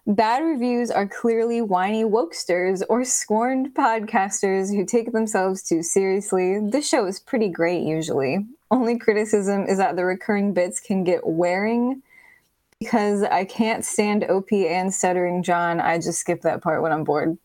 [0.07, 6.61] Bad reviews are clearly whiny wokesters or scorned podcasters who take themselves too seriously.
[6.61, 8.45] This show is pretty great usually.
[8.71, 12.03] Only criticism is that the recurring bits can get wearing.
[12.79, 17.03] Because I can't stand Opie and stuttering John, I just skip that part when I'm
[17.03, 17.37] bored.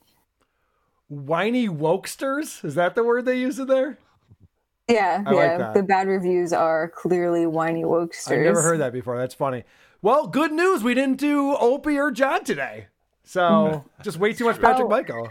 [1.08, 2.64] Whiny wokesters?
[2.64, 3.98] Is that the word they use in there?
[4.88, 5.58] Yeah, I like yeah.
[5.58, 5.74] that.
[5.74, 8.38] the bad reviews are clearly whiny wokesters.
[8.38, 9.16] I've never heard that before.
[9.18, 9.64] That's funny.
[10.02, 10.82] Well, good news.
[10.82, 12.86] We didn't do Opie or John today.
[13.24, 14.90] So just way too much Patrick Oh.
[14.90, 15.28] Michael.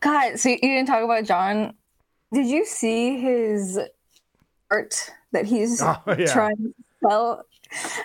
[0.00, 1.74] God, so you didn't talk about John.
[2.32, 3.78] Did you see his
[4.70, 6.32] art that he's Oh, yeah.
[6.32, 7.44] trying to sell?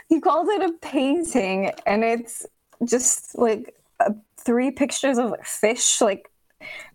[0.10, 2.46] He called it a painting, and it's
[2.84, 6.30] just like uh, three pictures of fish, like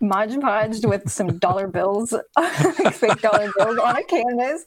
[0.01, 4.65] Mod Podged with some dollar bills, like fake dollar bills on a canvas,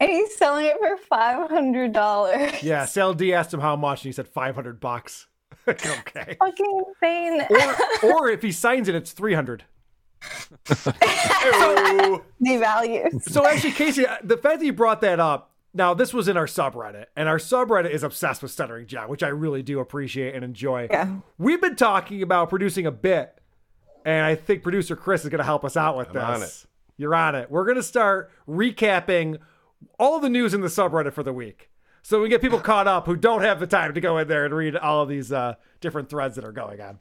[0.00, 2.62] and he's selling it for five hundred dollars.
[2.62, 5.26] Yeah, Sal D asked him how much, and he said 500 bucks.
[5.68, 6.36] okay.
[6.38, 7.46] Fucking insane.
[7.50, 9.64] Or, or if he signs it, it's 300.
[12.44, 13.22] Devalue.
[13.30, 16.36] So actually, Casey, uh, the fact that you brought that up, now this was in
[16.36, 20.34] our subreddit, and our subreddit is obsessed with Stuttering John, which I really do appreciate
[20.34, 20.88] and enjoy.
[20.90, 21.16] Yeah.
[21.36, 23.37] We've been talking about producing a bit,
[24.04, 26.22] and I think producer Chris is going to help us out with I'm this.
[26.22, 26.66] on it.
[26.96, 27.50] You're on it.
[27.50, 29.38] We're going to start recapping
[29.98, 31.70] all the news in the subreddit for the week.
[32.02, 34.44] So we get people caught up who don't have the time to go in there
[34.44, 37.00] and read all of these uh, different threads that are going on.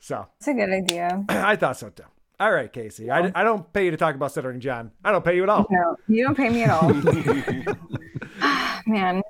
[0.00, 1.24] So It's a good idea.
[1.28, 2.02] I thought so too.
[2.40, 3.10] All right, Casey.
[3.10, 4.90] I, I don't pay you to talk about Stuttering John.
[5.04, 5.66] I don't pay you at all.
[5.70, 6.92] No, you don't pay me at all.
[8.86, 9.22] Man.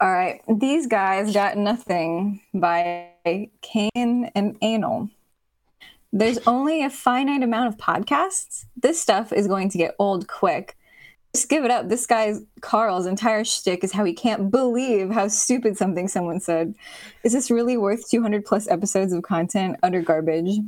[0.00, 0.40] All right.
[0.58, 3.10] These guys got nothing by
[3.60, 5.10] Kane and Anal.
[6.12, 8.66] There's only a finite amount of podcasts.
[8.76, 10.76] This stuff is going to get old quick.
[11.34, 11.88] Just give it up.
[11.88, 16.74] This guy's Carl's entire shtick is how he can't believe how stupid something someone said.
[17.24, 19.76] Is this really worth 200 plus episodes of content?
[19.82, 20.58] under garbage.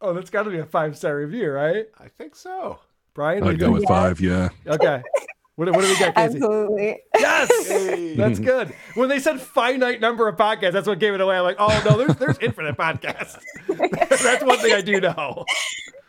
[0.00, 1.86] Oh, that's got to be a five star review, right?
[1.98, 2.78] I think so.
[3.14, 3.88] Bryan, I'd go with think?
[3.88, 4.20] five.
[4.20, 4.50] Yeah.
[4.66, 5.02] Okay.
[5.56, 6.36] What, what do we got, Casey?
[6.36, 6.98] Absolutely.
[7.18, 7.48] Yes,
[8.16, 8.74] that's good.
[8.94, 11.38] When they said finite number of podcasts, that's what gave it away.
[11.38, 13.40] I'm like, oh no, there's there's infinite podcasts.
[13.66, 15.46] that's one thing I do know.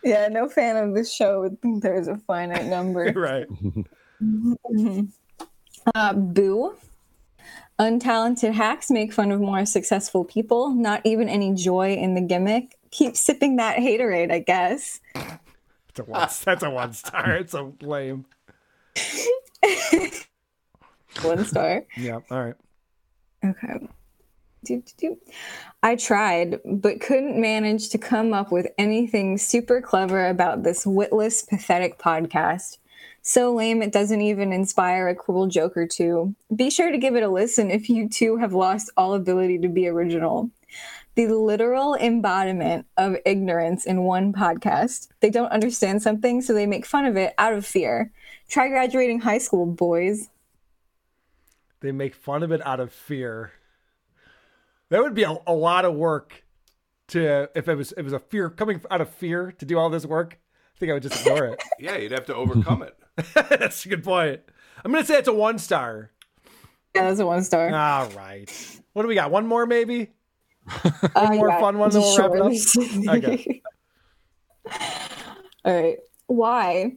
[0.03, 3.11] Yeah, no fan of this show would think there's a finite number.
[3.15, 3.47] right.
[5.95, 6.75] Uh, boo.
[7.79, 10.71] Untalented hacks make fun of more successful people.
[10.71, 12.77] Not even any joy in the gimmick.
[12.91, 14.99] Keep sipping that haterade, I guess.
[15.15, 17.35] It's a one, that's a one star.
[17.35, 18.25] It's so lame.
[21.23, 21.83] One star.
[21.97, 22.19] Yeah.
[22.29, 22.55] All right.
[23.43, 23.87] Okay.
[24.63, 25.17] Do, do, do.
[25.83, 31.43] I tried, but couldn't manage to come up with anything super clever about this witless,
[31.43, 32.77] pathetic podcast.
[33.21, 36.35] So lame it doesn't even inspire a cruel joke or two.
[36.55, 39.67] Be sure to give it a listen if you too have lost all ability to
[39.67, 40.49] be original.
[41.25, 45.07] The literal embodiment of ignorance in one podcast.
[45.19, 48.11] They don't understand something, so they make fun of it out of fear.
[48.47, 50.29] Try graduating high school, boys.
[51.79, 53.53] They make fun of it out of fear.
[54.89, 56.43] That would be a, a lot of work
[57.09, 59.77] to if it was if it was a fear coming out of fear to do
[59.77, 60.39] all this work.
[60.75, 61.63] I think I would just ignore it.
[61.79, 62.97] Yeah, you'd have to overcome it.
[63.49, 64.41] That's a good point.
[64.85, 66.11] I'm gonna say it's a one star.
[66.95, 67.73] Yeah, that's a one star.
[67.73, 68.81] All right.
[68.93, 69.29] What do we got?
[69.29, 70.11] One more maybe?
[71.15, 72.43] Uh, more yeah, fun one, then we'll sure.
[72.43, 73.17] up.
[73.17, 73.61] Okay.
[75.65, 75.97] All right.
[76.27, 76.93] Why?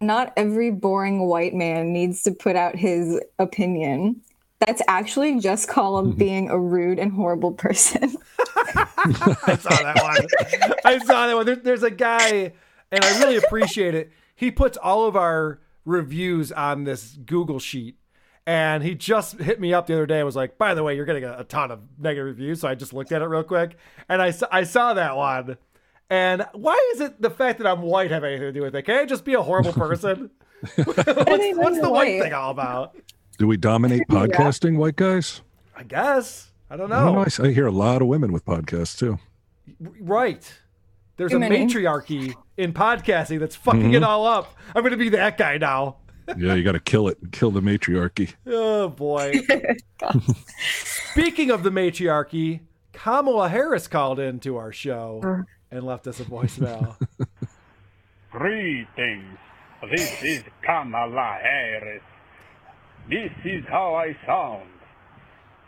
[0.00, 4.20] Not every boring white man needs to put out his opinion.
[4.60, 8.16] That's actually just called being a rude and horrible person.
[8.56, 10.76] I saw that one.
[10.84, 11.46] I saw that one.
[11.46, 12.52] There, there's a guy,
[12.90, 14.10] and I really appreciate it.
[14.34, 17.96] He puts all of our reviews on this Google sheet.
[18.48, 20.96] And he just hit me up the other day and was like, by the way,
[20.96, 22.60] you're getting a, a ton of negative reviews.
[22.62, 23.76] So I just looked at it real quick.
[24.08, 25.58] And I, saw- I saw that one.
[26.08, 28.82] And why is it the fact that I'm white have anything to do with it?
[28.84, 30.30] Can I just be a horrible person?
[30.76, 32.22] what's, what's the white white.
[32.22, 32.96] thing all about?
[33.36, 35.42] Do we dominate podcasting, white guys?
[35.76, 36.50] I guess.
[36.70, 37.20] I don't I don't know.
[37.20, 39.18] I, I s- I hear a lot of women with podcasts too.
[40.00, 40.50] Right.
[41.18, 41.66] There's Too a many.
[41.66, 43.96] matriarchy in podcasting that's fucking Mhm.
[43.96, 44.54] it all up.
[44.74, 45.96] I'm going to be that guy now.
[46.36, 48.34] Yeah, you got to kill it, kill the matriarchy.
[48.46, 49.40] Oh boy.
[51.12, 52.60] Speaking of the matriarchy,
[52.92, 55.42] Kamala Harris called into our show uh.
[55.74, 56.96] and left us a voicemail.
[58.30, 59.38] Greetings.
[59.90, 62.02] This is Kamala Harris.
[63.08, 64.68] This is how I sound.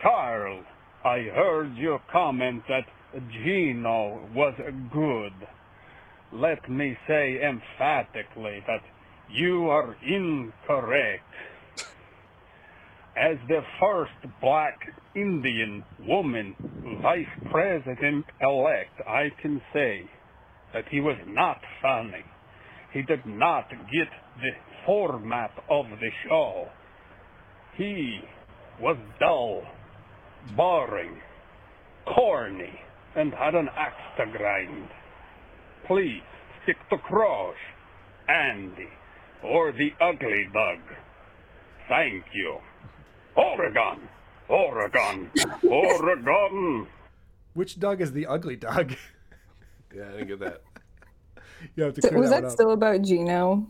[0.01, 0.63] Carl,
[1.03, 2.85] I heard your comment that
[3.31, 4.53] Gino was
[4.91, 5.33] good.
[6.31, 8.81] Let me say emphatically that
[9.33, 11.23] you are incorrect.
[13.15, 14.77] As the first black
[15.15, 16.55] Indian woman
[17.01, 20.09] vice president elect, I can say
[20.73, 22.23] that he was not funny.
[22.93, 24.51] He did not get the
[24.85, 26.67] format of the show.
[27.77, 28.19] He
[28.81, 29.63] was dull,
[30.55, 31.17] boring,
[32.15, 32.79] corny,
[33.15, 34.87] and had an axe to grind.
[35.87, 36.21] Please
[36.63, 37.55] stick to Crush,
[38.27, 38.89] Andy,
[39.43, 40.79] or the Ugly Dog.
[41.87, 42.57] Thank you.
[43.35, 43.99] Oregon,
[44.47, 45.29] Oregon,
[45.69, 46.87] Oregon.
[47.53, 48.93] Which dog is the ugly dog?
[49.93, 50.61] Yeah, I didn't get that.
[51.75, 52.51] You have to So was that, that one up.
[52.51, 53.67] still about Gino?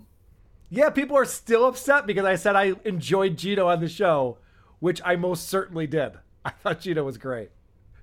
[0.70, 4.38] Yeah, people are still upset because I said I enjoyed Gino on the show,
[4.80, 6.12] which I most certainly did.
[6.46, 7.50] I thought Gino was great.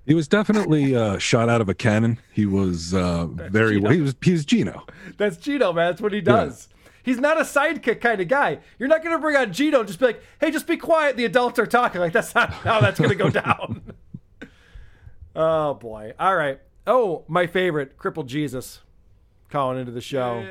[0.05, 2.19] He was definitely uh, shot out of a cannon.
[2.33, 3.75] He was uh, very.
[3.75, 3.89] Gino.
[3.89, 4.15] He was.
[4.21, 4.85] He was Gino.
[5.17, 5.91] That's Gino, man.
[5.91, 6.67] That's what he does.
[7.03, 8.59] He's not a sidekick kind of guy.
[8.77, 11.17] You're not going to bring on Gino and just be like, hey, just be quiet.
[11.17, 12.01] The adults are talking.
[12.01, 13.93] Like, that's not how that's going to go down.
[15.35, 16.13] oh, boy.
[16.19, 16.59] All right.
[16.85, 18.79] Oh, my favorite, Crippled Jesus,
[19.49, 20.45] calling into the show.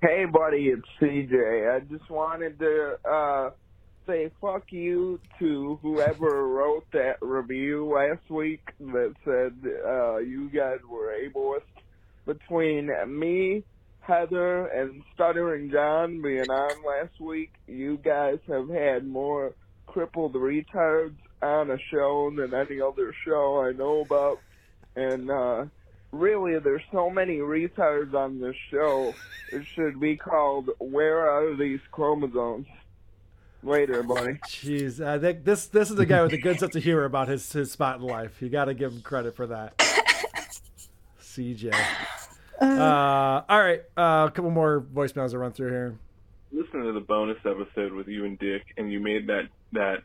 [0.00, 1.74] Hey, buddy, it's CJ.
[1.74, 3.50] I just wanted to uh,
[4.06, 9.54] say fuck you to whoever wrote that review last week that said
[9.84, 11.62] uh, you guys were ableist.
[12.26, 13.64] Between me,
[14.08, 19.52] Heather, and Stuttering John being on last week, you guys have had more
[19.86, 24.40] crippled retards on a show than any other show I know about.
[24.96, 25.66] And uh,
[26.10, 29.14] really, there's so many retards on this show.
[29.52, 32.66] It should be called "Where Are These Chromosomes?"
[33.62, 34.34] Later, buddy.
[34.46, 37.28] Jeez, I think this this is a guy with a good sense of humor about
[37.28, 38.40] his his spot in life.
[38.40, 39.76] You got to give him credit for that.
[41.20, 41.74] CJ.
[42.60, 45.98] Uh, all right, uh, a couple more voicemails to run through here.
[46.50, 49.98] Listen to the bonus episode with you and Dick, and you made that that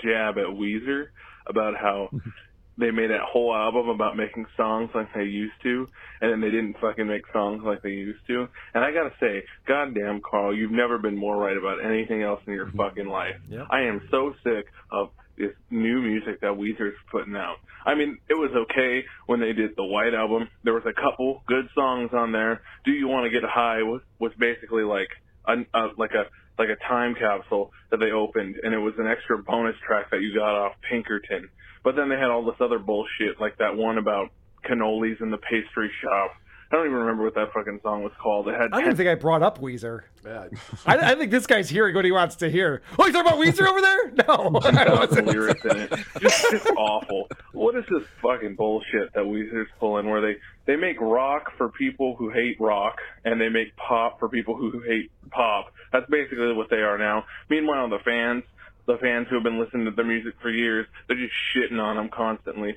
[0.00, 1.08] jab at Weezer
[1.46, 2.10] about how
[2.78, 5.88] they made that whole album about making songs like they used to,
[6.20, 8.48] and then they didn't fucking make songs like they used to.
[8.74, 12.52] And I gotta say, goddamn, Carl, you've never been more right about anything else in
[12.52, 13.36] your fucking life.
[13.48, 13.66] Yep.
[13.70, 17.56] I am so sick of this new music that Weezer's putting out.
[17.84, 20.48] I mean, it was okay when they did the White Album.
[20.64, 22.62] There was a couple good songs on there.
[22.84, 25.08] Do You Want to Get High was, was basically like
[25.46, 26.24] a, a like a
[26.58, 30.20] like a time capsule that they opened, and it was an extra bonus track that
[30.20, 31.48] you got off Pinkerton.
[31.84, 34.30] But then they had all this other bullshit, like that one about
[34.68, 36.32] cannolis in the pastry shop.
[36.70, 38.48] I don't even remember what that fucking song was called.
[38.48, 40.02] It had I don't even think I brought up Weezer.
[40.24, 40.46] Yeah.
[40.84, 42.82] I, I think this guy's hearing what he wants to hear.
[42.98, 43.96] Oh, you talking about Weezer over there?
[44.26, 44.60] No.
[44.64, 45.30] I don't fucking know.
[45.32, 45.90] lyrics in it.
[46.20, 47.28] Just, just awful.
[47.52, 52.16] What is this fucking bullshit that Weezer's pulling where they, they make rock for people
[52.16, 55.72] who hate rock and they make pop for people who hate pop?
[55.92, 57.24] That's basically what they are now.
[57.48, 58.42] Meanwhile, the fans,
[58.86, 61.96] the fans who have been listening to their music for years, they're just shitting on
[61.96, 62.76] them constantly.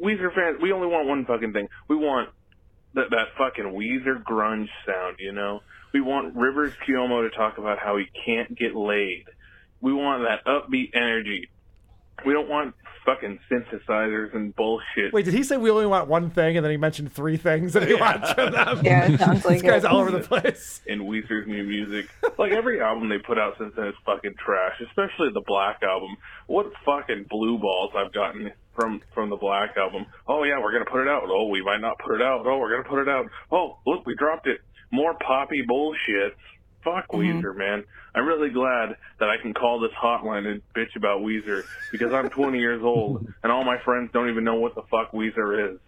[0.00, 1.68] Weezer fans, we only want one fucking thing.
[1.88, 2.30] We want
[2.94, 5.16] that that fucking Weezer grunge sound.
[5.18, 5.60] You know,
[5.92, 9.24] we want Rivers Cuomo to talk about how he can't get laid.
[9.80, 11.48] We want that upbeat energy.
[12.24, 15.12] We don't want fucking synthesizers and bullshit.
[15.12, 17.72] Wait, did he say we only want one thing, and then he mentioned three things
[17.72, 18.80] that he wants from them?
[18.84, 20.80] Yeah, it sounds like this guy's all over the place.
[20.86, 22.08] in Weezer's new music.
[22.38, 26.16] Like every album they put out since then is fucking trash, especially the Black album.
[26.46, 30.06] What fucking blue balls I've gotten from from the Black album.
[30.26, 31.24] Oh yeah, we're gonna put it out.
[31.26, 32.46] Oh, we might not put it out.
[32.46, 33.26] Oh, we're gonna put it out.
[33.52, 34.60] Oh, look, we dropped it.
[34.90, 36.36] More poppy bullshit.
[36.82, 37.40] Fuck Mm-hmm.
[37.40, 37.84] Weezer, man.
[38.14, 41.62] I'm really glad that I can call this hotline and bitch about Weezer
[41.92, 45.12] because I'm 20 years old and all my friends don't even know what the fuck
[45.12, 45.78] Weezer is.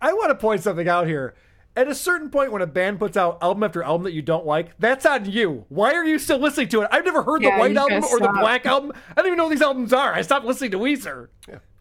[0.00, 1.34] I want to point something out here.
[1.76, 4.46] At a certain point, when a band puts out album after album that you don't
[4.46, 5.64] like, that's on you.
[5.70, 6.88] Why are you still listening to it?
[6.92, 8.38] I've never heard Yeah, the White Album gotta or the.
[8.38, 8.92] Black Album.
[9.10, 10.12] I don't even know what these albums are.
[10.14, 11.28] I stopped listening to Weezer.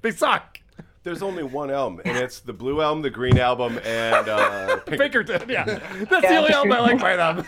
[0.03, 0.59] They suck.
[1.01, 5.49] There's only one album, and it's the Blue Album, the Green Album, and uh, Pinkerton.
[5.49, 7.45] Yeah, that's the only album I like by them.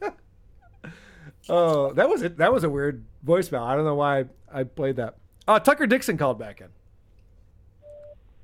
[1.52, 2.36] Oh, that was it.
[2.36, 3.62] That was a weird voicemail.
[3.62, 5.16] I don't know why I played that.
[5.48, 6.68] Uh, Tucker Dixon called back in.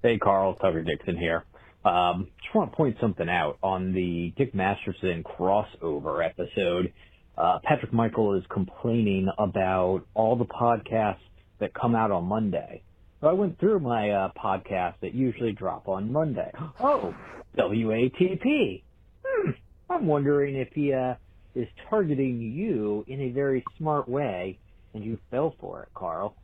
[0.02, 1.44] Hey, Carl, Tucker Dixon here.
[1.84, 6.92] Um, just want to point something out on the Dick Masterson crossover episode.
[7.38, 11.18] Uh, Patrick Michael is complaining about all the podcasts
[11.60, 12.82] that come out on Monday.
[13.20, 16.50] So I went through my uh, podcasts that usually drop on Monday.
[16.80, 17.14] Oh,
[17.56, 18.82] WATP.
[19.24, 19.50] Hmm.
[19.88, 21.14] I'm wondering if he uh,
[21.54, 24.58] is targeting you in a very smart way,
[24.92, 26.34] and you fell for it, Carl.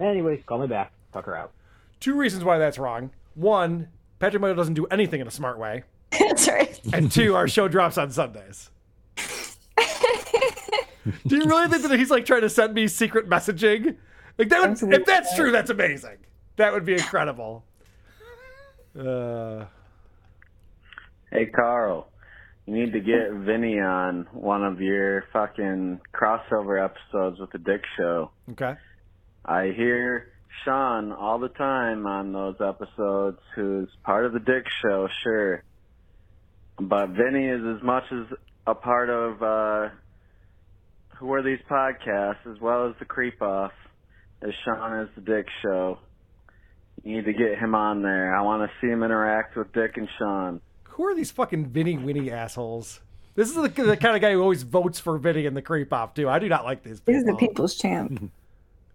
[0.00, 0.92] Anyways, call me back.
[1.12, 1.52] Tucker out.
[2.00, 3.10] Two reasons why that's wrong.
[3.34, 5.82] One, Patrick Michael doesn't do anything in a smart way.
[6.18, 6.80] That's right.
[6.92, 8.70] And two, our show drops on Sundays.
[11.26, 13.96] do you really think that he's like trying to send me secret messaging?
[14.38, 16.18] Like that would, if that's true, that's amazing.
[16.56, 17.64] That would be incredible.
[18.98, 19.66] Uh,
[21.30, 22.08] Hey Carl,
[22.66, 27.82] you need to get Vinny on one of your fucking crossover episodes with the Dick
[27.98, 28.30] Show.
[28.52, 28.74] okay.
[29.44, 30.32] I hear
[30.64, 35.64] Sean all the time on those episodes, who's part of the Dick Show, sure,
[36.80, 38.26] but Vinny is as much as
[38.66, 39.88] a part of uh,
[41.18, 43.87] who are these podcasts, as well as the Creep Off, as Sean
[44.42, 45.98] is the Dick Show.
[47.04, 48.34] You need to get him on there.
[48.34, 50.60] I want to see him interact with Dick and Sean.
[50.84, 53.00] Who are these fucking Vinny Winnie assholes?
[53.34, 55.92] This is the, the kind of guy who always votes for Vinny in the creep
[55.92, 56.28] off too.
[56.28, 58.30] I do not like these This is the people's champ.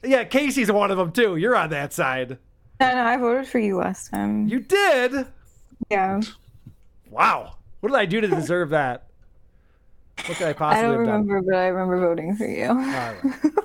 [0.05, 1.37] Yeah, Casey's one of them too.
[1.37, 2.37] You're on that side.
[2.81, 4.49] No, no, I voted for you last time.
[4.49, 5.27] You did?
[5.89, 6.19] Yeah.
[7.09, 7.55] Wow.
[7.79, 9.07] What did I do to deserve that?
[10.25, 10.79] What could I possibly?
[10.79, 11.25] I don't have done?
[11.25, 13.63] remember, but I remember voting for you.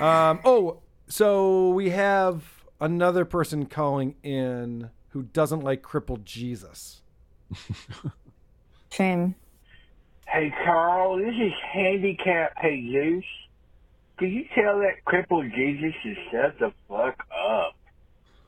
[0.00, 7.02] Um, oh, so we have another person calling in who doesn't like crippled Jesus.
[8.90, 9.34] Shame.
[10.26, 13.24] Hey, Carl, this is Handicap Jesus.
[14.18, 17.76] Could you tell that crippled Jesus to shut the fuck up?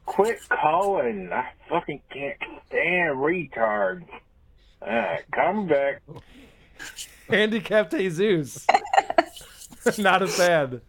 [0.06, 1.30] Quit calling.
[1.32, 4.08] I fucking can't stand retards.
[4.80, 6.02] Uh, come back.
[7.28, 8.66] Handicapped Jesus.
[9.98, 10.80] Not a fan.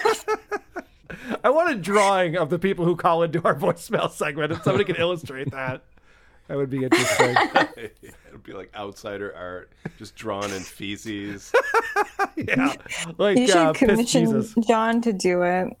[1.44, 4.52] I want a drawing of the people who call into our voicemail segment.
[4.52, 5.82] If somebody can illustrate that,
[6.48, 7.36] that would be interesting.
[7.76, 11.52] It'd be like outsider art, just drawn in feces.
[12.36, 12.74] yeah,
[13.18, 14.54] like you should uh, commission Jesus.
[14.66, 15.76] John to do it.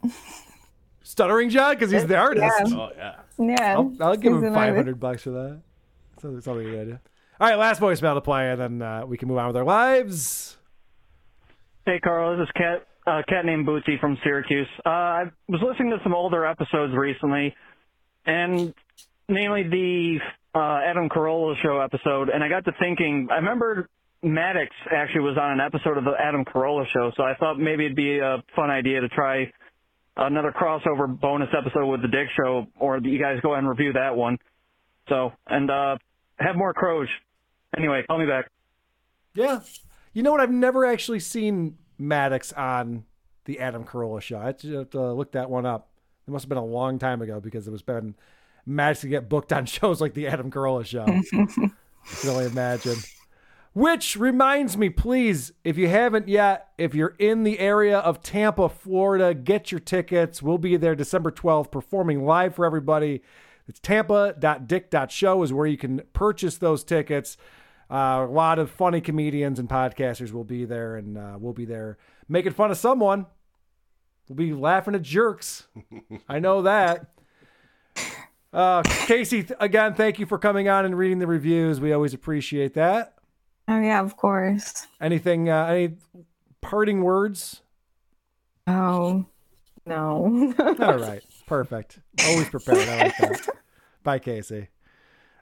[1.02, 2.44] Stuttering John because he's the artist.
[2.66, 2.76] Yeah.
[2.76, 3.16] Oh yeah.
[3.38, 3.74] Yeah.
[3.74, 4.76] I'll, I'll give him an five artist.
[4.76, 5.60] hundred bucks for that.
[6.20, 7.00] Sounds sounds like a good idea.
[7.40, 9.64] All right, last voicemail to play, and then uh, we can move on with our
[9.64, 10.56] lives.
[11.86, 12.36] Hey, Carl.
[12.36, 14.68] This is Cat, uh, cat named Bootsy from Syracuse.
[14.84, 17.54] Uh, I was listening to some older episodes recently,
[18.26, 18.74] and
[19.28, 20.18] namely the
[20.54, 23.28] uh, Adam Carolla show episode, and I got to thinking.
[23.30, 23.88] I remember
[24.22, 27.84] Maddox actually was on an episode of the Adam Carolla show, so I thought maybe
[27.84, 29.52] it'd be a fun idea to try
[30.16, 33.92] another crossover bonus episode with the Dick Show, or you guys go ahead and review
[33.94, 34.38] that one.
[35.08, 35.96] So, and uh,
[36.38, 37.08] have more Croge.
[37.76, 38.50] Anyway, call me back.
[39.34, 39.60] Yeah.
[40.12, 40.40] You know what?
[40.40, 43.04] I've never actually seen Maddox on
[43.44, 44.38] the Adam Carolla show.
[44.38, 45.88] I have to have to look that one up.
[46.26, 48.14] It must have been a long time ago because it was been
[48.66, 51.04] Maddox to get booked on shows like the Adam Carolla show.
[51.32, 52.96] I can only imagine.
[53.74, 58.68] Which reminds me, please, if you haven't yet, if you're in the area of Tampa,
[58.68, 60.42] Florida, get your tickets.
[60.42, 63.22] We'll be there December 12th performing live for everybody.
[63.68, 67.36] It's tampa.dick.show is where you can purchase those tickets.
[67.90, 71.64] Uh, a lot of funny comedians and podcasters will be there, and uh, we'll be
[71.64, 71.96] there
[72.28, 73.26] making fun of someone.
[74.28, 75.66] We'll be laughing at jerks.
[76.28, 77.06] I know that.
[78.52, 81.80] Uh, Casey, again, thank you for coming on and reading the reviews.
[81.80, 83.14] We always appreciate that.
[83.68, 84.86] Oh yeah, of course.
[85.00, 85.48] Anything?
[85.50, 85.96] Uh, any
[86.60, 87.60] parting words?
[88.66, 89.26] Oh
[89.86, 90.54] no.
[90.58, 92.00] All right, perfect.
[92.24, 92.88] Always prepared.
[92.88, 93.48] I like that.
[94.02, 94.68] Bye, Casey.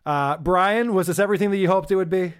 [0.06, 2.32] Uh, Bryan, was this everything that you hoped it would be?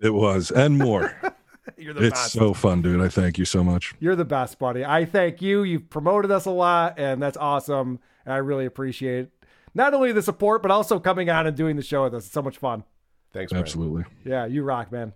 [0.00, 1.20] It was, and more.
[1.76, 2.32] You're the it's best.
[2.32, 3.00] so fun, dude.
[3.00, 3.94] I thank you so much.
[3.98, 4.84] You're the best, buddy.
[4.84, 5.64] I thank you.
[5.64, 7.98] You've promoted us a lot, and that's awesome.
[8.24, 9.28] And I really appreciate
[9.74, 12.24] not only the support, but also coming on and doing the show with us.
[12.24, 12.84] It's so much fun.
[13.32, 14.04] Thanks, Absolutely.
[14.24, 15.12] Yeah, you rock, man.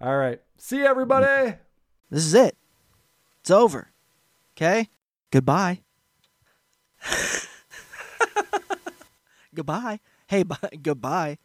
[0.00, 0.40] All right.
[0.56, 1.56] See you, everybody.
[2.10, 2.56] This is it.
[3.40, 3.90] It's over.
[4.56, 4.88] Okay?
[5.30, 5.82] Goodbye.
[9.54, 10.00] goodbye.
[10.28, 10.56] Hey, bye.
[10.82, 11.38] goodbye.